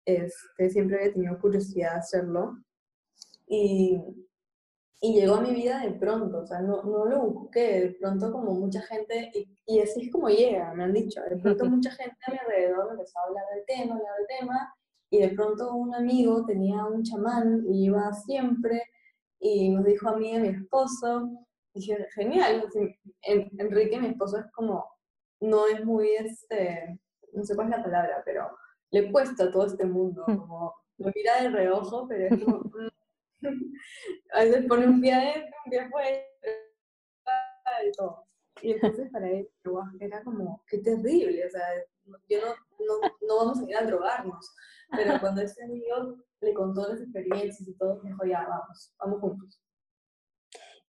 Este, 0.05 0.71
siempre 0.71 1.05
he 1.05 1.13
tenido 1.13 1.39
curiosidad 1.39 1.93
de 1.93 1.99
hacerlo 1.99 2.59
y, 3.47 4.01
y, 5.03 5.15
llegó 5.15 5.35
a 5.35 5.41
mi 5.41 5.53
vida 5.53 5.81
de 5.81 5.91
pronto, 5.91 6.39
o 6.39 6.47
sea, 6.47 6.61
no, 6.61 6.83
no 6.85 7.05
lo 7.05 7.27
busqué, 7.27 7.81
de 7.81 7.97
pronto 8.01 8.33
como 8.33 8.53
mucha 8.53 8.81
gente, 8.83 9.31
y, 9.35 9.49
y, 9.67 9.81
así 9.81 10.07
es 10.07 10.13
como 10.13 10.29
llega, 10.29 10.73
me 10.75 10.85
han 10.85 10.93
dicho, 10.93 11.21
de 11.29 11.37
pronto 11.37 11.65
mucha 11.67 11.91
gente 11.91 12.17
a 12.27 12.31
mi 12.31 12.39
alrededor 12.39 12.87
me 12.87 12.93
empezó 12.93 13.19
a 13.19 13.25
hablar 13.25 13.45
del 13.55 13.65
tema, 13.67 13.95
hablar 13.97 14.15
del 14.17 14.39
tema, 14.39 14.75
y 15.11 15.19
de 15.19 15.29
pronto 15.31 15.75
un 15.75 15.95
amigo 15.95 16.45
tenía 16.47 16.87
un 16.87 17.03
chamán 17.03 17.65
y 17.69 17.85
iba 17.85 18.13
siempre 18.15 18.83
y 19.39 19.69
nos 19.71 19.85
dijo 19.85 20.09
a 20.09 20.17
mí 20.17 20.31
y 20.31 20.37
a 20.37 20.41
mi 20.41 20.49
esposo, 20.49 21.29
dije, 21.75 22.07
genial, 22.15 22.67
Enrique, 23.23 24.01
mi 24.01 24.09
esposo, 24.09 24.39
es 24.39 24.47
como, 24.53 24.89
no 25.41 25.67
es 25.67 25.85
muy, 25.85 26.09
este, 26.11 26.99
no 27.33 27.45
sé 27.45 27.55
cuál 27.55 27.69
es 27.69 27.77
la 27.77 27.85
palabra, 27.85 28.23
pero 28.25 28.57
le 28.91 29.11
cuesta 29.11 29.45
a 29.45 29.51
todo 29.51 29.67
este 29.67 29.85
mundo, 29.85 30.25
como 30.25 30.75
lo 30.99 31.13
mira 31.15 31.43
de 31.43 31.51
reojo, 31.51 32.07
pero 32.09 32.35
es 32.35 32.45
como, 32.45 32.59
mm, 32.61 32.89
a 34.35 34.45
veces 34.45 34.67
pone 34.67 34.87
un 34.87 35.01
pie 35.01 35.13
adentro, 35.13 35.57
un 35.65 35.71
pie 35.71 35.81
afuera, 35.81 36.23
y 37.87 37.93
todo. 37.93 38.27
Y 38.61 38.73
entonces 38.73 39.11
para 39.11 39.29
él 39.31 39.49
era 40.01 40.23
como, 40.23 40.63
qué 40.69 40.79
terrible, 40.79 41.47
o 41.47 41.51
sea, 41.51 41.63
yo 42.29 42.41
no, 42.41 42.55
no, 42.87 43.09
no 43.27 43.37
vamos 43.37 43.61
a 43.61 43.69
ir 43.69 43.77
a 43.77 43.85
drogarnos, 43.85 44.55
pero 44.91 45.19
cuando 45.21 45.41
ese 45.41 45.65
amigo 45.65 46.17
le 46.41 46.55
contó 46.55 46.89
las 46.89 47.01
experiencias 47.01 47.67
y 47.67 47.75
todo, 47.75 48.01
me 48.03 48.11
dijo, 48.11 48.25
ya, 48.25 48.47
vamos, 48.47 48.95
vamos 48.99 49.21
juntos. 49.21 49.63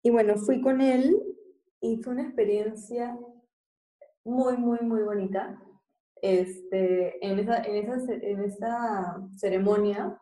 Y 0.03 0.11
bueno, 0.11 0.37
fui 0.37 0.61
con 0.61 0.81
él 0.81 1.17
y 1.81 2.03
fue 2.03 2.15
una 2.15 2.25
experiencia 2.25 3.19
muy, 4.25 4.57
muy, 4.57 4.81
muy 4.81 5.03
bonita. 5.03 5.61
Este, 6.21 7.25
en, 7.25 7.39
esa, 7.39 7.63
en, 7.63 7.77
esa, 7.77 8.13
en 8.13 8.45
esa 8.45 9.29
ceremonia 9.37 10.19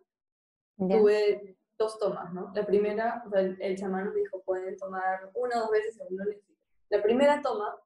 tuve 0.76 1.56
dos 1.78 1.98
tomas, 1.98 2.32
¿no? 2.32 2.52
La 2.54 2.64
primera, 2.64 3.22
o 3.26 3.30
sea, 3.30 3.40
el, 3.40 3.60
el, 3.60 3.76
chamán 3.76 4.06
nos 4.06 4.14
dijo, 4.14 4.42
pueden 4.44 4.76
tomar 4.76 5.30
una 5.34 5.58
o 5.58 5.60
dos 5.62 5.70
veces 5.70 5.96
según 5.96 6.18
lo 6.18 6.24
necesiten. 6.24 6.56
La 6.90 7.02
primera 7.02 7.42
toma 7.42 7.76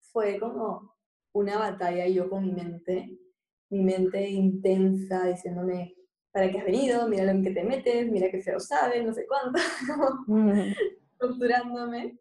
fue 0.00 0.38
como 0.38 0.94
una 1.32 1.58
batalla 1.58 2.06
yo 2.06 2.30
con 2.30 2.44
mi 2.44 2.52
mente, 2.52 3.18
mi 3.70 3.82
mente 3.82 4.28
intensa 4.28 5.24
diciéndome, 5.24 5.96
¿para 6.32 6.50
qué 6.50 6.58
has 6.58 6.64
venido? 6.64 7.08
Mira 7.08 7.32
lo 7.32 7.42
que 7.42 7.50
te 7.50 7.64
metes, 7.64 8.10
mira 8.10 8.30
que 8.30 8.40
feo 8.40 8.60
sabes, 8.60 9.04
no 9.04 9.12
sé 9.12 9.26
cuánto, 9.26 9.58
torturándome. 11.18 12.18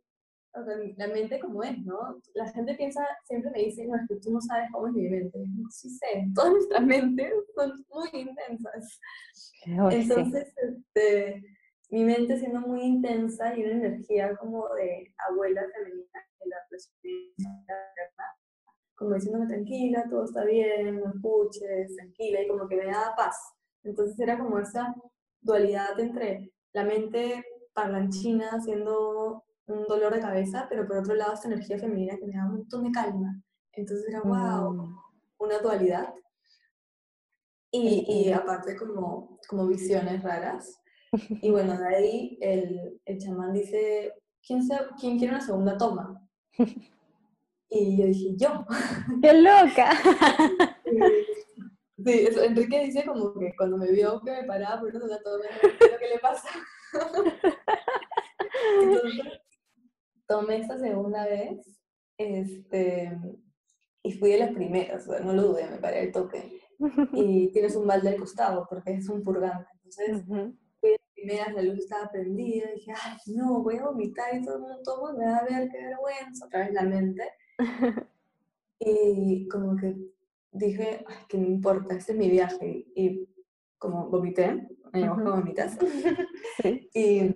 La 0.98 1.08
mente 1.08 1.40
como 1.40 1.64
es, 1.64 1.80
¿no? 1.84 2.22
La 2.36 2.48
gente 2.52 2.76
piensa, 2.76 3.06
siempre 3.24 3.50
me 3.52 3.60
dice, 3.60 3.88
no, 3.88 3.96
es 3.96 4.08
que 4.08 4.16
tú 4.18 4.32
no 4.32 4.40
sabes 4.40 4.70
cómo 4.72 4.88
es 4.88 4.94
mi 4.94 5.10
mente. 5.10 5.40
No, 5.40 5.70
sí 5.70 5.90
sé, 5.90 6.26
todas 6.36 6.52
nuestras 6.52 6.86
mentes 6.86 7.34
son 7.56 7.86
muy 7.90 8.10
intensas. 8.14 9.00
Entonces, 9.66 10.54
este, 10.58 11.44
mi 11.90 12.04
mente 12.04 12.38
siendo 12.38 12.62
muy 12.62 12.82
intensa 12.82 13.58
y 13.58 13.64
una 13.64 13.74
energía 13.74 14.36
como 14.38 14.68
de 14.76 15.14
abuela 15.30 15.64
femenina, 15.76 16.28
de 16.40 16.50
la 16.50 16.58
¿verdad? 16.70 18.34
como 18.96 19.16
diciéndome 19.16 19.48
tranquila, 19.48 20.06
todo 20.10 20.26
está 20.26 20.44
bien, 20.46 21.00
no 21.00 21.10
escuches, 21.14 21.96
tranquila, 21.96 22.42
y 22.42 22.48
como 22.48 22.68
que 22.68 22.78
me 22.78 22.86
daba 22.86 23.16
paz. 23.16 23.36
Entonces 23.84 24.20
era 24.20 24.38
como 24.38 24.60
esa 24.60 24.96
dualidad 25.42 26.00
entre 26.00 26.52
la 26.74 26.84
mente 26.84 27.44
parlanchina 27.74 28.50
haciendo 28.52 29.44
un 29.68 29.86
dolor 29.86 30.14
de 30.14 30.22
cabeza, 30.22 30.68
pero 30.70 30.88
por 30.88 30.98
otro 30.98 31.16
lado 31.16 31.34
esta 31.34 31.48
energía 31.48 31.78
femenina 31.78 32.18
que 32.18 32.26
me 32.26 32.34
da 32.34 32.46
un 32.46 32.58
montón 32.58 32.84
de 32.84 32.92
calma. 32.92 33.42
Entonces 33.72 34.08
era, 34.10 34.22
wow, 34.22 34.74
mm. 34.74 34.98
una 35.40 35.60
dualidad. 35.60 36.14
Y, 37.72 38.06
y, 38.08 38.32
aparte 38.32 38.76
como, 38.76 39.40
como 39.48 39.68
visiones 39.68 40.22
raras. 40.22 40.80
Y 41.42 41.50
bueno, 41.52 41.78
de 41.78 41.88
ahí 41.88 42.38
el, 42.42 43.02
el 43.06 43.18
chamán 43.18 43.54
dice, 43.54 44.14
¿quién, 44.46 44.62
¿quién 45.00 45.18
quiere 45.18 45.34
una 45.34 45.42
segunda 45.42 45.78
toma? 45.78 46.22
Y 47.70 47.98
yo 47.98 48.06
dije, 48.06 48.36
yo. 48.38 48.66
¡Qué 49.22 49.34
loca! 49.34 49.92
Sí, 52.06 52.28
Enrique 52.44 52.86
dice 52.86 53.06
como 53.06 53.34
que 53.40 53.54
cuando 53.58 53.78
me 53.78 53.92
vio 53.92 54.22
que 54.22 54.32
me 54.32 54.44
paraba 54.44 54.82
por 54.82 54.90
eso 54.90 55.00
todo 55.24 55.38
lo 55.38 55.44
que 56.00 56.10
le 56.10 56.20
pasa. 56.20 56.50
Entonces, 58.82 59.43
tomé 60.28 60.58
esta 60.58 60.78
segunda 60.80 61.26
vez 61.26 61.80
este, 62.18 63.18
y 64.04 64.12
fui 64.14 64.32
de 64.32 64.40
las 64.40 64.52
primeras, 64.52 65.08
o 65.08 65.12
sea, 65.14 65.20
no 65.22 65.34
lo 65.34 65.50
dudé, 65.50 65.68
me 65.70 65.78
paré 65.78 66.04
el 66.04 66.12
toque. 66.12 66.60
Y 67.14 67.52
tienes 67.52 67.76
un 67.76 67.88
balde 67.88 68.10
al 68.10 68.18
costado 68.18 68.66
porque 68.70 68.94
es 68.94 69.08
un 69.08 69.24
purgante. 69.24 69.70
Entonces, 69.76 70.26
fui 70.26 70.90
de 70.90 70.98
las 70.98 71.14
primeras, 71.14 71.54
la 71.54 71.62
luz 71.62 71.80
estaba 71.80 72.12
prendida, 72.12 72.72
y 72.72 72.76
dije, 72.76 72.94
ay, 73.02 73.18
no, 73.28 73.64
voy 73.64 73.78
a 73.78 73.86
vomitar 73.86 74.36
y 74.36 74.44
todo 74.44 74.56
el 74.56 74.62
mundo 74.62 74.82
toma, 74.84 75.14
me 75.14 75.26
va 75.26 75.38
a 75.38 75.46
ver 75.46 75.70
qué 75.70 75.78
vergüenza, 75.78 76.46
otra 76.46 76.60
vez 76.62 76.74
la 76.74 76.84
mente. 76.84 77.24
y 78.80 79.48
como 79.48 79.78
que 79.78 79.96
dije, 80.52 81.04
Ay, 81.08 81.16
que 81.28 81.38
no 81.38 81.48
importa, 81.48 81.96
este 81.96 82.14
es 82.14 82.18
mi 82.18 82.30
viaje. 82.30 82.86
Y 82.96 83.28
como 83.78 84.10
vomité, 84.10 84.68
me 84.94 85.10
uh 85.10 85.16
vomitas. 85.16 85.78
Y 86.94 87.36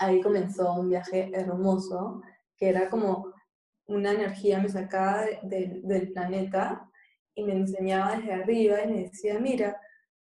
ahí 0.00 0.20
comenzó 0.20 0.72
un 0.74 0.88
viaje 0.88 1.30
hermoso, 1.32 2.22
que 2.56 2.70
era 2.70 2.90
como 2.90 3.32
una 3.86 4.12
energía 4.12 4.60
me 4.60 4.68
sacaba 4.68 5.24
del 5.42 6.12
planeta 6.12 6.88
y 7.34 7.44
me 7.44 7.54
enseñaba 7.54 8.16
desde 8.16 8.32
arriba 8.32 8.82
y 8.82 8.88
me 8.88 9.00
decía, 9.02 9.38
mira, 9.38 9.80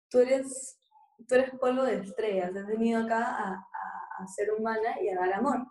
tú 0.09 0.19
eres, 0.19 0.79
tú 1.27 1.35
eres 1.35 1.51
polvo 1.59 1.83
de 1.83 1.95
estrellas, 1.95 2.55
has 2.55 2.67
venido 2.67 3.03
acá 3.03 3.37
a, 3.37 4.27
ser 4.33 4.53
humana 4.53 4.95
y 5.01 5.09
a 5.09 5.15
dar 5.15 5.33
amor 5.33 5.67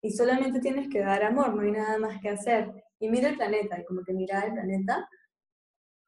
y 0.00 0.10
solamente 0.10 0.60
tienes 0.60 0.88
que 0.88 1.00
dar 1.00 1.22
amor, 1.22 1.54
no 1.54 1.60
hay 1.60 1.72
nada 1.72 1.98
más 1.98 2.18
que 2.20 2.30
hacer. 2.30 2.72
Y 2.98 3.08
mira 3.10 3.28
el 3.28 3.36
planeta, 3.36 3.78
y 3.78 3.84
como 3.84 4.02
que 4.02 4.14
miraba 4.14 4.46
el 4.46 4.52
planeta 4.54 5.06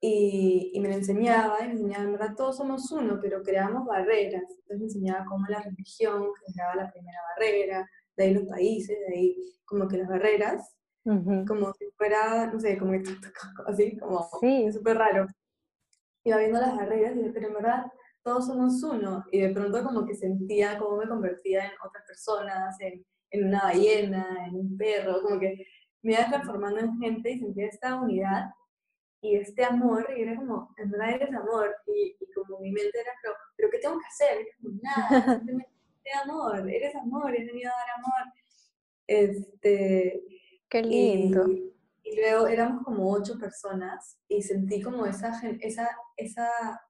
y, 0.01 0.71
y 0.75 0.81
me 0.81 0.89
lo 0.89 0.95
enseñaba, 0.95 1.61
y 1.61 1.67
me 1.67 1.73
enseñaba, 1.73 2.05
en 2.05 2.13
verdad 2.13 2.35
todos 2.37 2.57
somos 2.57 2.91
uno, 2.93 3.19
pero 3.21 3.43
creamos 3.43 3.87
barreras. 3.87 4.43
Entonces 4.49 4.79
me 4.79 4.85
enseñaba 4.85 5.25
cómo 5.27 5.47
la 5.49 5.61
religión 5.61 6.31
creaba 6.47 6.77
la 6.77 6.91
primera 6.93 7.19
barrera, 7.35 7.91
de 8.17 8.25
ahí 8.25 8.35
los 8.35 8.45
países, 8.45 8.99
de 9.09 9.15
ahí 9.15 9.37
como 9.65 9.89
que 9.89 9.99
las 9.99 10.09
barreras, 10.09 10.75
como 11.05 11.73
si 11.73 11.87
fuera, 11.97 12.51
no 12.53 12.61
sé, 12.61 12.77
como 12.79 12.93
que 12.93 13.03
así, 13.67 13.97
como 13.99 14.29
sí. 14.41 14.71
súper 14.73 14.99
raro. 14.99 15.27
Iba 16.25 16.39
viendo 16.39 16.61
las 16.61 16.77
barreras 16.77 17.15
y 17.15 17.19
dije, 17.19 17.31
pero 17.33 17.49
en 17.49 17.55
verdad 17.55 17.87
todos 18.23 18.47
somos 18.47 18.83
uno. 18.83 19.25
Y 19.33 19.41
de 19.41 19.51
pronto 19.51 19.83
como 19.83 20.05
que 20.05 20.15
sentía 20.15 20.79
cómo 20.79 20.99
me 20.99 21.09
convertía 21.09 21.65
en 21.65 21.73
otras 21.83 22.05
personas, 22.07 22.79
en 22.81 23.05
en 23.31 23.47
una 23.47 23.63
ballena, 23.63 24.47
en 24.47 24.57
un 24.57 24.77
perro, 24.77 25.21
como 25.23 25.39
que 25.39 25.67
me 26.03 26.13
iba 26.13 26.29
transformando 26.29 26.81
en 26.81 26.99
gente 26.99 27.33
y 27.33 27.39
sentía 27.41 27.67
esta 27.67 28.01
unidad 28.01 28.47
y 29.21 29.37
este 29.37 29.64
amor, 29.64 30.07
y 30.16 30.23
era 30.23 30.37
como, 30.37 30.75
en 30.77 30.91
verdad 30.91 31.11
eres 31.11 31.35
amor, 31.35 31.75
y, 31.87 32.16
como 32.35 32.61
mi 32.61 32.71
mente 32.71 33.01
era, 33.01 33.12
pero, 33.23 33.35
pero 33.57 33.71
¿qué 33.71 33.79
tengo 33.79 33.99
que 33.99 34.07
hacer? 34.07 34.43
Y 34.43 34.62
como, 34.62 34.79
nada, 34.83 35.09
simplemente 35.39 35.71
amor, 36.25 36.71
eres 36.71 36.95
amor, 36.95 37.35
he 37.35 37.45
venido 37.45 37.71
a 37.71 37.79
dar 37.79 37.91
amor. 37.99 38.35
Este, 39.07 40.23
Qué 40.69 40.83
lindo. 40.83 41.49
Y, 41.49 41.75
luego 42.21 42.47
éramos 42.47 42.85
como 42.85 43.12
ocho 43.12 43.39
personas 43.39 44.19
y 44.29 44.43
sentí 44.43 44.81
como 44.81 45.05
esa, 45.05 45.39
esa, 45.61 45.89
esa, 46.16 46.49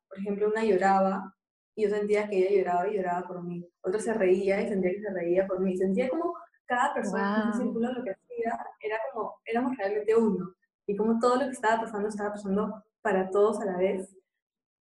por 0.09 0.19
ejemplo, 0.19 0.49
una 0.49 0.65
lloraba 0.65 1.35
y 1.75 1.83
yo 1.83 1.91
sentía 1.91 2.29
que 2.29 2.39
ella 2.39 2.57
lloraba 2.57 2.89
y 2.89 2.97
lloraba 2.97 3.27
por 3.27 3.43
mí. 3.43 3.69
Otra 3.83 4.01
se 4.01 4.15
reía 4.15 4.61
y 4.63 4.69
sentía 4.69 4.93
que 4.93 5.01
se 5.01 5.13
reía 5.13 5.47
por 5.47 5.61
mí. 5.61 5.77
Sentía 5.77 6.09
como 6.09 6.35
cada 6.67 6.95
persona 6.95 7.43
en 7.43 7.49
ese 7.49 7.59
círculo 7.63 7.93
lo 7.93 8.05
que 8.05 8.11
hacía 8.11 8.67
era 8.81 8.97
como, 9.13 9.41
éramos 9.45 9.77
realmente 9.77 10.15
uno. 10.15 10.55
Y 10.89 10.97
como 10.97 11.21
todo 11.21 11.37
lo 11.37 11.45
que 11.45 11.53
estaba 11.53 11.83
pasando 11.83 12.09
estaba 12.09 12.33
pasando 12.33 12.83
para 13.03 13.31
todos 13.31 13.61
a 13.61 13.67
la 13.67 13.77
vez. 13.77 14.17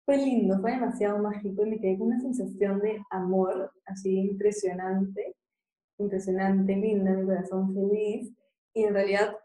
Fue 0.05 0.17
lindo, 0.17 0.57
fue 0.61 0.71
demasiado 0.71 1.19
mágico 1.19 1.65
y 1.65 1.69
me 1.69 1.79
quedé 1.79 1.97
con 1.97 2.07
una 2.07 2.21
sensación 2.21 2.79
de 2.79 3.03
amor 3.09 3.73
así 3.85 4.17
impresionante, 4.21 5.35
impresionante, 5.97 6.75
linda, 6.77 7.11
mi 7.11 7.25
corazón 7.25 7.73
feliz. 7.73 8.31
Y 8.73 8.85
en 8.85 8.93
realidad 8.93 9.37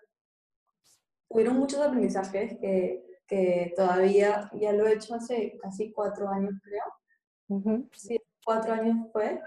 hubieron 1.28 1.58
muchos 1.58 1.80
aprendizajes 1.80 2.56
que, 2.60 3.04
que 3.26 3.72
todavía 3.76 4.48
ya 4.54 4.72
lo 4.72 4.86
he 4.86 4.94
hecho 4.94 5.16
hace 5.16 5.58
casi 5.60 5.90
cuatro 5.90 6.28
años, 6.28 6.54
creo. 6.62 7.88
Sí, 7.92 8.20
cuatro 8.44 8.74
años 8.74 9.08
fue. 9.12 9.40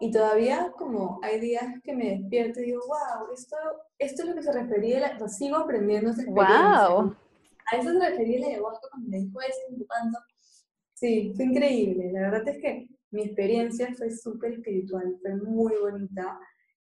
Y 0.00 0.10
todavía 0.10 0.72
como 0.76 1.20
hay 1.22 1.40
días 1.40 1.64
que 1.82 1.94
me 1.94 2.16
despierto 2.16 2.60
y 2.60 2.66
digo, 2.66 2.82
wow, 2.86 3.32
esto, 3.32 3.56
esto 3.98 4.22
es 4.22 4.28
lo 4.28 4.34
que 4.34 4.42
se 4.42 4.52
refería, 4.52 5.18
lo 5.18 5.28
sigo 5.28 5.56
aprendiendo 5.56 6.10
esa 6.10 6.22
experiencia. 6.22 6.88
Wow. 6.88 7.16
A 7.70 7.76
eso 7.76 7.92
se 7.92 8.10
refería 8.10 8.40
la 8.40 8.46
ayahuasca 8.46 8.88
cuando 8.90 9.10
me 9.10 9.18
dijo 9.18 9.40
esto, 9.40 9.84
tanto. 9.88 10.18
Sí, 10.94 11.32
fue 11.36 11.44
increíble. 11.46 12.12
La 12.12 12.30
verdad 12.30 12.48
es 12.48 12.58
que 12.58 12.88
mi 13.10 13.22
experiencia 13.22 13.92
fue 13.94 14.10
súper 14.10 14.54
espiritual, 14.54 15.16
fue 15.20 15.36
muy 15.36 15.74
bonita. 15.80 16.38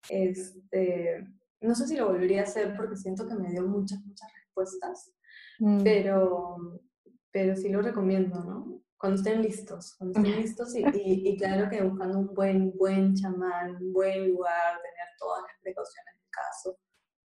Este, 0.09 1.25
no 1.61 1.75
sé 1.75 1.87
si 1.87 1.95
lo 1.95 2.07
volvería 2.07 2.41
a 2.41 2.43
hacer 2.43 2.75
porque 2.75 2.97
siento 2.97 3.27
que 3.27 3.35
me 3.35 3.49
dio 3.49 3.65
muchas, 3.67 4.03
muchas 4.05 4.29
respuestas, 4.33 5.13
mm. 5.59 5.83
pero, 5.83 6.79
pero 7.31 7.55
sí 7.55 7.69
lo 7.69 7.81
recomiendo, 7.81 8.43
¿no? 8.43 8.82
Cuando 9.03 9.17
estén 9.17 9.41
listos, 9.41 9.95
cuando 9.97 10.19
estén 10.19 10.41
listos 10.41 10.75
y, 10.75 10.83
y, 10.95 11.37
claro 11.37 11.69
que 11.69 11.83
buscando 11.83 12.19
un 12.19 12.33
buen, 12.33 12.71
buen 12.77 13.13
chamán, 13.13 13.75
un 13.75 13.91
buen 13.91 14.29
lugar, 14.29 14.77
tener 14.81 15.07
todas 15.19 15.43
las 15.43 15.61
precauciones 15.61 16.15
del 16.15 16.29
caso, 16.29 16.77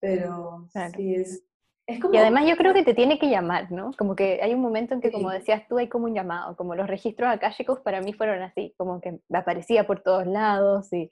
pero 0.00 0.66
sí 0.96 1.14
es... 1.14 1.44
es 1.86 2.00
como, 2.00 2.14
y 2.14 2.16
además 2.16 2.46
yo 2.48 2.56
creo 2.56 2.72
que 2.72 2.82
te 2.82 2.94
tiene 2.94 3.18
que 3.18 3.28
llamar, 3.28 3.70
¿no? 3.70 3.90
Como 3.98 4.16
que 4.16 4.40
hay 4.42 4.54
un 4.54 4.62
momento 4.62 4.94
en 4.94 5.02
que, 5.02 5.12
como 5.12 5.30
decías 5.30 5.68
tú, 5.68 5.76
hay 5.76 5.90
como 5.90 6.06
un 6.06 6.14
llamado, 6.14 6.56
como 6.56 6.74
los 6.74 6.86
registros 6.86 7.28
akáshicos 7.28 7.80
para 7.80 8.00
mí 8.00 8.14
fueron 8.14 8.40
así, 8.40 8.74
como 8.78 9.02
que 9.02 9.20
aparecía 9.34 9.86
por 9.86 10.02
todos 10.02 10.26
lados 10.26 10.90
y, 10.94 11.10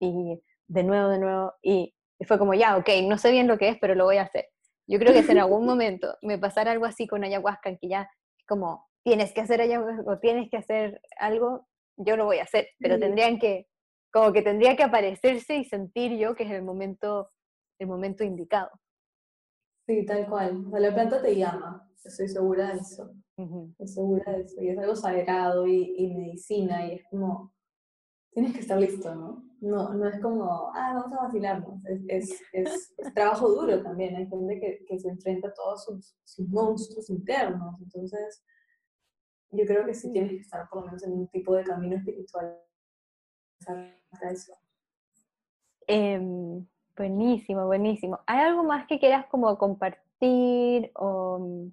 y 0.00 0.42
de 0.66 0.82
nuevo, 0.82 1.08
de 1.08 1.20
nuevo, 1.20 1.54
y 1.62 1.94
y 2.20 2.26
fue 2.26 2.38
como, 2.38 2.52
ya, 2.52 2.76
ok, 2.76 2.88
no 3.04 3.16
sé 3.16 3.32
bien 3.32 3.48
lo 3.48 3.56
que 3.56 3.70
es, 3.70 3.78
pero 3.80 3.94
lo 3.94 4.04
voy 4.04 4.18
a 4.18 4.22
hacer. 4.22 4.50
Yo 4.86 4.98
creo 4.98 5.14
que 5.14 5.22
si 5.22 5.32
en 5.32 5.38
algún 5.38 5.64
momento 5.66 6.18
me 6.20 6.38
pasara 6.38 6.70
algo 6.70 6.84
así 6.84 7.06
con 7.06 7.24
ayahuasca, 7.24 7.70
en 7.70 7.78
que 7.78 7.88
ya 7.88 8.10
como, 8.46 8.89
tienes 9.04 9.32
que 9.32 9.40
hacer 9.40 9.60
ayahuasca 9.60 10.02
o 10.06 10.18
tienes 10.18 10.50
que 10.50 10.56
hacer 10.56 11.00
algo, 11.18 11.66
yo 11.96 12.16
lo 12.16 12.24
voy 12.24 12.38
a 12.38 12.44
hacer, 12.44 12.68
pero 12.78 12.98
tendrían 12.98 13.38
que, 13.38 13.66
como 14.12 14.32
que 14.32 14.42
tendría 14.42 14.76
que 14.76 14.82
aparecerse 14.82 15.56
y 15.56 15.64
sentir 15.64 16.18
yo 16.18 16.34
que 16.34 16.44
es 16.44 16.50
el 16.50 16.62
momento, 16.62 17.30
el 17.78 17.88
momento 17.88 18.24
indicado. 18.24 18.70
Sí, 19.86 20.04
tal 20.04 20.28
cual. 20.28 20.64
la 20.70 20.94
planta 20.94 21.20
te 21.20 21.34
llama, 21.34 21.88
estoy 22.04 22.28
segura 22.28 22.72
de 22.72 22.80
eso. 22.80 23.12
Estoy 23.70 23.88
segura 23.88 24.32
de 24.32 24.42
eso. 24.42 24.62
Y 24.62 24.68
es 24.68 24.78
algo 24.78 24.94
sagrado 24.94 25.66
y, 25.66 25.94
y 25.96 26.14
medicina, 26.14 26.86
y 26.86 26.94
es 26.94 27.04
como, 27.10 27.52
tienes 28.32 28.52
que 28.52 28.60
estar 28.60 28.78
listo, 28.78 29.14
¿no? 29.14 29.44
No, 29.60 29.92
no 29.92 30.08
es 30.08 30.20
como, 30.20 30.70
ah, 30.74 30.94
vamos 30.94 31.18
a 31.18 31.24
vacilarnos. 31.24 31.84
Es, 31.84 32.00
es, 32.08 32.42
es, 32.52 33.14
trabajo 33.14 33.48
duro 33.48 33.82
también. 33.82 34.16
Hay 34.16 34.26
gente 34.26 34.58
que, 34.58 34.84
que 34.86 34.98
se 34.98 35.08
enfrenta 35.08 35.48
a 35.48 35.52
todos 35.52 35.84
sus, 35.84 36.16
sus, 36.24 36.48
monstruos 36.48 37.10
internos. 37.10 37.74
Entonces, 37.82 38.42
yo 39.52 39.64
creo 39.66 39.84
que 39.84 39.94
sí 39.94 40.12
tienes 40.12 40.30
que 40.30 40.38
estar 40.38 40.68
por 40.68 40.80
lo 40.80 40.86
menos 40.86 41.02
en 41.02 41.12
un 41.12 41.28
tipo 41.28 41.54
de 41.54 41.64
camino 41.64 41.96
espiritual. 41.96 42.58
Em, 45.86 46.66
buenísimo, 46.96 47.66
buenísimo. 47.66 48.20
¿Hay 48.26 48.38
algo 48.40 48.62
más 48.64 48.86
que 48.86 48.98
quieras 48.98 49.26
como 49.26 49.56
compartir 49.58 50.90
o 50.94 51.70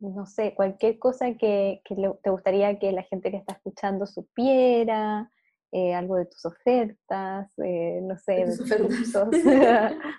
no 0.00 0.26
sé, 0.26 0.54
cualquier 0.54 0.98
cosa 0.98 1.34
que, 1.34 1.80
que 1.84 1.94
te 2.22 2.30
gustaría 2.30 2.78
que 2.78 2.90
la 2.90 3.04
gente 3.04 3.30
que 3.30 3.36
está 3.36 3.54
escuchando 3.54 4.06
supiera? 4.06 5.30
Eh, 5.74 5.94
algo 5.94 6.16
de 6.16 6.26
tus 6.26 6.44
ofertas, 6.44 7.50
eh, 7.64 8.00
no 8.02 8.18
sé, 8.18 8.44
de 8.44 8.56
tus 8.58 8.68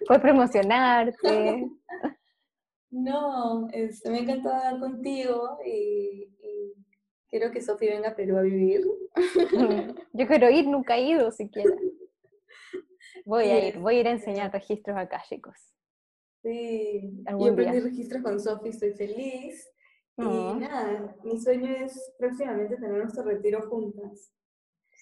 fue 0.07 0.19
promocionarte. 0.19 1.69
No, 2.95 3.69
este, 3.71 4.11
me 4.11 4.19
encanta 4.19 4.55
hablar 4.55 4.79
contigo 4.79 5.57
y, 5.65 6.31
quiero 7.33 7.49
que 7.49 7.63
Sofi 7.63 7.87
venga 7.87 8.09
a 8.09 8.15
Perú 8.15 8.37
a 8.37 8.43
vivir. 8.43 8.85
Yo 10.13 10.27
quiero 10.27 10.51
ir, 10.51 10.67
nunca 10.67 10.97
he 10.97 11.09
ido 11.09 11.31
siquiera. 11.31 11.75
Voy 13.25 13.45
a 13.45 13.67
ir, 13.67 13.79
voy 13.79 13.95
a 13.95 13.99
ir 14.01 14.07
a 14.07 14.11
enseñar 14.11 14.51
registros 14.51 14.97
chicos. 15.29 15.55
Sí, 16.41 17.23
yo 17.29 17.53
aprendí 17.53 17.79
registros 17.79 18.21
con 18.21 18.37
Sofi, 18.37 18.69
estoy 18.69 18.91
feliz. 18.91 19.65
Y 20.17 20.23
oh. 20.23 20.55
nada, 20.55 21.15
mi 21.23 21.39
sueño 21.39 21.71
es 21.71 22.13
próximamente 22.17 22.75
tener 22.75 22.97
nuestro 22.97 23.23
retiro 23.23 23.61
juntas. 23.69 24.33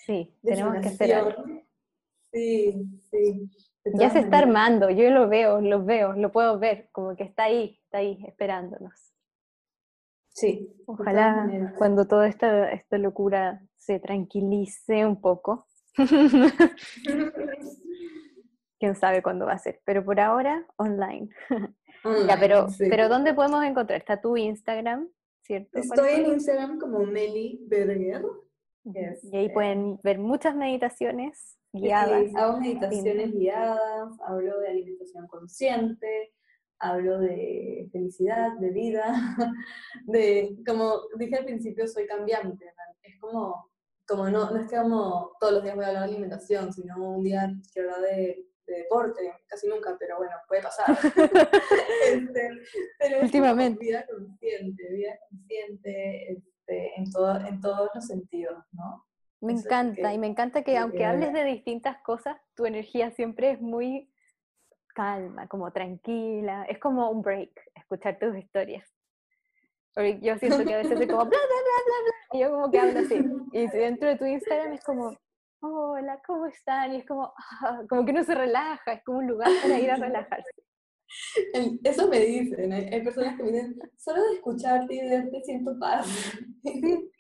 Sí, 0.05 0.37
tenemos 0.43 0.79
que 0.81 0.89
hacer 0.89 1.13
algo. 1.13 1.43
Sí, 2.31 2.85
sí. 3.09 3.49
Ya 3.95 4.11
se 4.11 4.19
está 4.19 4.37
armando, 4.37 4.91
yo 4.91 5.09
lo 5.09 5.27
veo, 5.27 5.61
lo 5.61 5.83
veo, 5.83 6.13
lo 6.13 6.31
puedo 6.31 6.59
ver, 6.59 6.89
como 6.91 7.15
que 7.15 7.23
está 7.23 7.45
ahí, 7.45 7.79
está 7.85 7.99
ahí, 7.99 8.23
esperándonos. 8.27 9.10
Sí. 10.41 10.73
Ojalá 10.87 11.73
cuando 11.77 12.07
toda 12.07 12.27
esta, 12.27 12.71
esta 12.71 12.97
locura 12.97 13.61
se 13.77 13.99
tranquilice 13.99 15.05
un 15.05 15.21
poco. 15.21 15.67
Quién 18.79 18.95
sabe 18.95 19.21
cuándo 19.21 19.45
va 19.45 19.53
a 19.53 19.59
ser, 19.59 19.79
pero 19.85 20.03
por 20.03 20.19
ahora 20.19 20.65
online. 20.77 21.29
ya, 22.27 22.39
pero, 22.39 22.65
pero 22.79 23.07
¿dónde 23.07 23.35
podemos 23.35 23.63
encontrar? 23.63 23.99
Está 23.99 24.19
tu 24.19 24.35
Instagram, 24.35 25.07
¿cierto? 25.43 25.77
Estoy 25.77 26.09
en 26.13 26.25
Instagram 26.25 26.79
como 26.79 27.05
Meli 27.05 27.63
Berger. 27.67 28.23
Y 28.83 29.37
ahí 29.37 29.49
pueden 29.49 29.99
ver 30.01 30.17
muchas 30.17 30.55
meditaciones 30.55 31.59
guiadas. 31.71 32.31
Sí, 32.31 32.35
hago 32.35 32.59
meditaciones 32.59 33.31
guiadas, 33.31 34.19
hablo 34.25 34.57
de 34.59 34.69
alimentación 34.69 35.27
consciente, 35.27 36.33
hablo 36.81 37.19
de 37.19 37.87
felicidad, 37.91 38.57
de 38.59 38.71
vida, 38.71 39.13
de, 40.05 40.57
como 40.65 41.01
dije 41.17 41.37
al 41.37 41.45
principio, 41.45 41.87
soy 41.87 42.07
cambiante, 42.07 42.73
es 43.03 43.19
como, 43.19 43.71
como 44.07 44.29
no, 44.29 44.49
no 44.51 44.59
es 44.59 44.69
que 44.69 44.77
como 44.77 45.31
todos 45.39 45.53
los 45.53 45.63
días 45.63 45.75
voy 45.75 45.85
a 45.85 45.87
hablar 45.89 46.03
de 46.03 46.09
alimentación, 46.09 46.73
sino 46.73 46.97
un 46.97 47.23
día 47.23 47.49
quiero 47.71 47.93
hablar 47.93 48.09
de, 48.09 48.47
deporte, 48.67 49.33
casi 49.47 49.67
nunca, 49.67 49.97
pero 49.99 50.17
bueno, 50.17 50.33
puede 50.47 50.61
pasar. 50.61 50.85
este, 52.05 52.49
pero 52.97 53.21
Últimamente. 53.21 53.83
vida 53.83 54.05
consciente, 54.07 54.87
vida 54.93 55.19
consciente, 55.29 56.31
este, 56.31 56.91
en, 56.95 57.11
todo, 57.11 57.35
en 57.45 57.59
todos 57.59 57.89
los 57.93 58.07
sentidos, 58.07 58.63
¿no? 58.71 59.05
Me 59.41 59.53
encanta, 59.53 60.13
y 60.13 60.19
me 60.19 60.27
encanta 60.27 60.61
que 60.63 60.77
aunque 60.77 61.03
hables 61.03 61.33
de 61.33 61.43
distintas 61.43 61.97
cosas, 61.97 62.37
tu 62.55 62.65
energía 62.65 63.11
siempre 63.11 63.51
es 63.51 63.59
muy 63.59 64.10
calma, 64.93 65.47
como 65.47 65.71
tranquila, 65.71 66.65
es 66.69 66.79
como 66.79 67.09
un 67.09 67.21
break, 67.21 67.51
escuchar 67.75 68.17
tus 68.19 68.35
historias. 68.37 68.87
Porque 69.93 70.19
yo 70.21 70.37
siento 70.37 70.63
que 70.63 70.73
a 70.73 70.77
veces 70.77 70.99
es 70.99 71.07
como 71.07 71.25
bla, 71.25 71.29
bla, 71.29 71.37
bla, 71.39 71.83
bla, 71.85 71.95
bla, 72.03 72.37
y 72.37 72.41
yo 72.41 72.51
como 72.51 72.71
que 72.71 72.79
hablo 72.79 72.99
así. 72.99 73.15
Y 73.53 73.67
dentro 73.67 74.07
de 74.07 74.15
tu 74.15 74.25
Instagram 74.25 74.73
es 74.73 74.83
como, 74.83 75.17
hola, 75.61 76.21
¿cómo 76.25 76.45
están? 76.45 76.93
Y 76.93 76.97
es 76.97 77.05
como, 77.05 77.33
ah, 77.61 77.81
como 77.89 78.05
que 78.05 78.11
uno 78.11 78.23
se 78.23 78.35
relaja, 78.35 78.93
es 78.93 79.03
como 79.03 79.19
un 79.19 79.27
lugar 79.27 79.49
para 79.61 79.79
ir 79.79 79.91
a 79.91 79.95
relajarse. 79.97 80.49
Eso 81.83 82.07
me 82.07 82.19
dicen, 82.19 82.71
hay, 82.71 83.03
personas 83.03 83.35
que 83.35 83.43
me 83.43 83.51
dicen, 83.51 83.77
solo 83.97 84.23
de 84.23 84.35
escucharte 84.35 84.95
y 84.95 85.09
verte 85.09 85.41
siento 85.43 85.77
paz. 85.77 86.07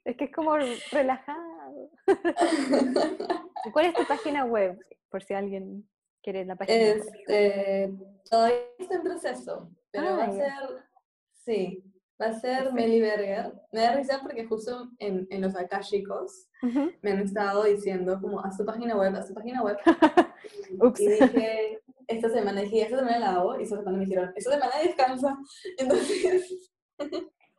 es 0.05 0.15
que 0.15 0.25
es 0.25 0.31
como 0.31 0.55
relajado. 0.91 1.89
¿Cuál 3.73 3.85
es 3.87 3.93
tu 3.93 4.05
página 4.05 4.45
web? 4.45 4.79
Por 5.09 5.23
si 5.23 5.33
alguien 5.33 5.89
quiere 6.21 6.45
la 6.45 6.55
página 6.55 6.77
este, 6.77 7.93
Todavía 8.29 8.57
está 8.77 8.95
en 8.95 9.03
proceso, 9.03 9.71
pero 9.91 10.17
va 10.17 10.25
a 10.25 10.31
ser, 10.31 10.53
sí, 11.45 11.91
Va 12.21 12.27
a 12.27 12.39
ser 12.39 12.71
Meli 12.71 13.01
Berger. 13.01 13.51
Me 13.71 13.81
da 13.81 13.95
risa 13.95 14.19
porque 14.21 14.45
justo 14.45 14.91
en, 14.99 15.25
en 15.31 15.41
los 15.41 15.55
akashicos 15.55 16.47
me 17.01 17.11
han 17.11 17.21
estado 17.21 17.63
diciendo 17.63 18.19
como 18.21 18.39
a 18.45 18.51
su 18.51 18.63
página 18.63 18.95
web, 18.95 19.15
a 19.15 19.23
su 19.23 19.33
página 19.33 19.63
web. 19.63 19.77
Ups. 20.79 20.99
Y 20.99 21.07
dije, 21.07 21.79
esta 22.07 22.29
semana, 22.29 22.61
dije, 22.61 22.83
esta 22.83 22.99
semana 22.99 23.19
la 23.19 23.35
hago, 23.35 23.59
y 23.59 23.63
esta 23.63 23.77
semana 23.77 23.97
me 23.97 24.05
dijeron, 24.05 24.31
esta 24.35 24.51
semana 24.51 24.71
descansa. 24.83 25.37
Entonces... 25.79 26.71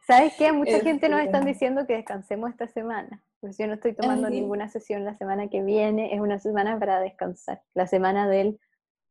¿Sabes 0.06 0.34
qué? 0.38 0.52
Mucha 0.52 0.78
gente 0.80 1.08
nos 1.08 1.22
están 1.22 1.44
diciendo 1.44 1.84
que 1.86 1.94
descansemos 1.94 2.50
esta 2.50 2.68
semana. 2.68 3.24
Pues 3.42 3.58
yo 3.58 3.66
no 3.66 3.74
estoy 3.74 3.92
tomando 3.92 4.30
ninguna 4.30 4.68
sesión 4.68 5.04
la 5.04 5.14
semana 5.14 5.48
que 5.48 5.64
viene, 5.64 6.14
es 6.14 6.20
una 6.20 6.38
semana 6.38 6.78
para 6.78 7.00
descansar. 7.00 7.60
La 7.74 7.88
semana 7.88 8.28
del, 8.28 8.60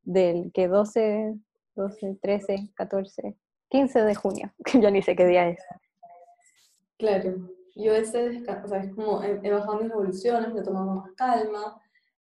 del 0.03 0.53
que 0.53 0.69
12, 0.69 1.35
12, 1.75 2.17
13, 2.21 2.69
14, 2.73 3.35
15 3.67 4.01
de 4.03 4.15
junio, 4.15 4.53
que 4.63 4.79
ya 4.81 4.89
ni 4.89 5.01
sé 5.01 5.17
qué 5.17 5.25
día 5.25 5.49
es. 5.49 5.59
Claro, 6.97 7.49
yo 7.75 7.93
este 7.93 8.29
descanso, 8.29 8.67
o 8.67 8.69
sea, 8.69 8.79
es 8.79 8.95
como 8.95 9.21
he, 9.21 9.51
bajado 9.51 9.81
mis 9.81 9.89
revoluciones, 9.89 10.53
me 10.53 10.61
he 10.61 10.63
tomado 10.63 10.95
más 10.95 11.11
calma 11.17 11.81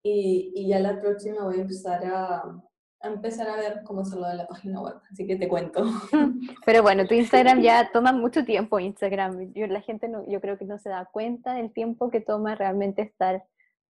y, 0.03 0.53
y 0.55 0.69
ya 0.69 0.81
la 0.81 1.01
próxima 1.01 1.45
voy 1.45 1.57
a 1.57 1.63
empezar 1.63 2.05
a, 2.05 2.63
a 3.01 3.09
empezar 3.09 3.49
a 3.49 3.57
ver 3.57 3.83
cómo 3.85 4.03
lo 4.03 4.29
de 4.29 4.37
la 4.37 4.47
página 4.47 4.81
web, 4.81 4.95
así 5.11 5.27
que 5.27 5.37
te 5.37 5.49
cuento. 5.49 5.85
Pero 6.67 6.83
bueno, 6.83 7.07
tu 7.07 7.15
Instagram 7.15 7.61
ya 7.61 7.91
toma 7.93 8.13
mucho 8.13 8.45
tiempo, 8.45 8.81
Instagram. 8.81 9.53
Yo, 9.53 9.67
la 9.67 9.81
gente 9.81 10.09
no, 10.09 10.27
yo 10.29 10.41
creo 10.41 10.59
que 10.59 10.65
no 10.65 10.79
se 10.79 10.89
da 10.89 11.05
cuenta 11.07 11.55
del 11.55 11.73
tiempo 11.73 12.11
que 12.11 12.21
toma 12.21 12.55
realmente 12.55 13.03
estar 13.03 13.45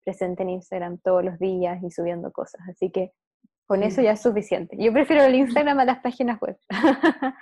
presente 0.03 0.43
en 0.43 0.49
Instagram 0.49 0.99
todos 0.99 1.23
los 1.23 1.39
días 1.39 1.81
y 1.83 1.91
subiendo 1.91 2.31
cosas, 2.31 2.61
así 2.69 2.91
que 2.91 3.13
con 3.67 3.81
eso 3.81 4.01
ya 4.01 4.11
es 4.11 4.21
suficiente. 4.21 4.77
Yo 4.79 4.93
prefiero 4.93 5.23
el 5.23 5.35
Instagram 5.35 5.79
a 5.79 5.85
las 5.85 5.99
páginas 5.99 6.39
web. 6.39 6.57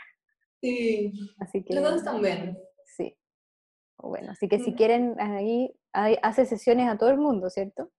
sí. 0.62 1.12
Así 1.40 1.64
que, 1.64 1.74
los 1.74 1.84
dos 1.84 2.04
también. 2.04 2.58
Sí. 2.86 3.16
Bueno, 3.98 4.32
así 4.32 4.48
que 4.48 4.60
si 4.60 4.74
quieren, 4.74 5.16
ahí 5.20 5.74
hace 6.22 6.46
sesiones 6.46 6.90
a 6.90 6.98
todo 6.98 7.10
el 7.10 7.18
mundo, 7.18 7.50
¿cierto? 7.50 7.92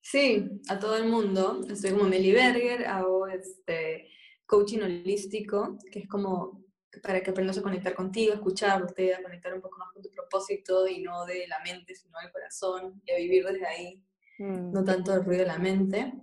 Sí, 0.00 0.48
a 0.68 0.78
todo 0.78 0.96
el 0.96 1.08
mundo. 1.08 1.60
Estoy 1.68 1.90
como 1.92 2.04
Meli 2.04 2.32
Berger, 2.32 2.86
hago 2.86 3.26
este 3.26 4.08
coaching 4.46 4.80
holístico, 4.80 5.76
que 5.92 6.00
es 6.00 6.08
como 6.08 6.64
para 7.02 7.20
que 7.22 7.30
aprendas 7.30 7.58
a 7.58 7.62
conectar 7.62 7.94
contigo, 7.94 8.32
a 8.32 8.36
escucharte, 8.36 9.14
a 9.14 9.22
conectar 9.22 9.52
un 9.54 9.60
poco 9.60 9.78
más 9.78 9.92
con 9.92 10.02
tu 10.02 10.10
propósito 10.10 10.88
y 10.88 11.02
no 11.02 11.26
de 11.26 11.46
la 11.46 11.60
mente, 11.60 11.94
sino 11.94 12.18
del 12.20 12.32
corazón, 12.32 13.02
y 13.04 13.12
a 13.12 13.16
vivir 13.16 13.44
desde 13.44 13.66
ahí, 13.66 14.02
mm. 14.38 14.72
no 14.72 14.82
tanto 14.84 15.12
del 15.12 15.24
ruido 15.24 15.42
de 15.42 15.48
la 15.48 15.58
mente. 15.58 16.14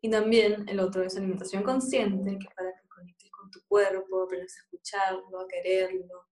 Y 0.00 0.10
también 0.10 0.68
el 0.68 0.80
otro 0.80 1.02
es 1.02 1.16
alimentación 1.16 1.62
consciente, 1.62 2.38
que 2.38 2.46
es 2.46 2.54
para 2.54 2.72
que 2.72 2.88
conectes 2.88 3.30
con 3.30 3.50
tu 3.50 3.60
cuerpo, 3.66 4.24
aprendas 4.24 4.54
a 4.56 4.60
escucharlo, 4.64 5.40
a 5.40 5.48
quererlo 5.48 6.26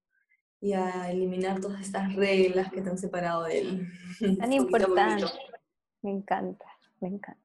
y 0.61 0.74
a 0.74 1.11
eliminar 1.11 1.61
todas 1.61 1.80
estas 1.80 2.14
reglas 2.14 2.70
que 2.70 2.82
te 2.82 2.91
han 2.91 2.99
separado 2.99 3.45
de 3.45 3.61
él. 3.61 3.88
Tan 4.38 4.53
importante. 4.53 5.24
Me 6.03 6.11
encanta 6.11 6.69
me 7.01 7.09
encanta. 7.09 7.40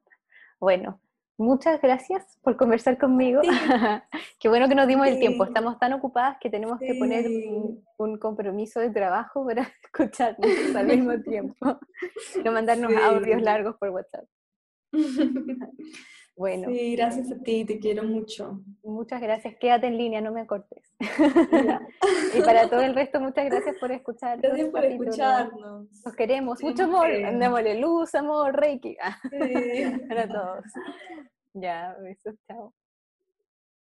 Bueno, 0.59 0.99
muchas 1.37 1.81
gracias 1.81 2.39
por 2.41 2.57
conversar 2.57 2.97
conmigo. 2.97 3.41
Qué 4.39 4.49
bueno 4.49 4.67
que 4.67 4.75
nos 4.75 4.87
dimos 4.87 5.07
el 5.07 5.19
tiempo. 5.19 5.43
Estamos 5.43 5.77
tan 5.79 5.93
ocupadas 5.93 6.37
que 6.39 6.49
tenemos 6.49 6.79
que 6.79 6.95
poner 6.95 7.25
un, 7.97 8.17
compromiso 8.17 8.79
de 8.79 8.89
trabajo 8.89 9.45
para 9.45 9.63
escucharnos 9.83 10.75
al 10.75 10.87
mismo 10.87 11.19
tiempo. 11.21 11.79
No 12.43 12.51
mandarnos 12.51 12.93
audios 12.95 13.41
largos 13.41 13.75
por 13.77 13.89
WhatsApp. 13.89 14.25
Bueno. 16.35 16.67
Sí, 16.69 16.95
gracias 16.95 17.31
a 17.31 17.37
ti, 17.41 17.63
te 17.63 17.79
quiero 17.79 18.03
mucho. 18.03 18.61
Muchas 18.83 19.21
gracias, 19.21 19.55
quédate 19.57 19.87
en 19.87 19.97
línea, 19.97 20.19
no 20.19 20.31
me 20.33 20.45
cortes. 20.45 20.93
y 22.37 22.41
para 22.41 22.69
todo 22.69 22.81
el 22.81 22.93
resto, 22.93 23.21
muchas 23.21 23.45
gracias 23.45 23.77
por 23.79 23.91
escuchar. 23.91 24.41
Gracias 24.41 24.69
por 24.69 24.83
escucharnos. 24.83 25.87
Nos 26.05 26.15
queremos, 26.15 26.61
mucho 26.61 26.83
amor, 26.83 27.07
andémosle 27.09 27.79
luz, 27.79 28.13
amor, 28.15 28.53
reiki. 28.55 28.97
Sí. 29.31 30.07
para 30.09 30.27
todos. 30.27 30.65
Ya, 31.53 31.95
besos, 32.01 32.35
chao. 32.47 32.73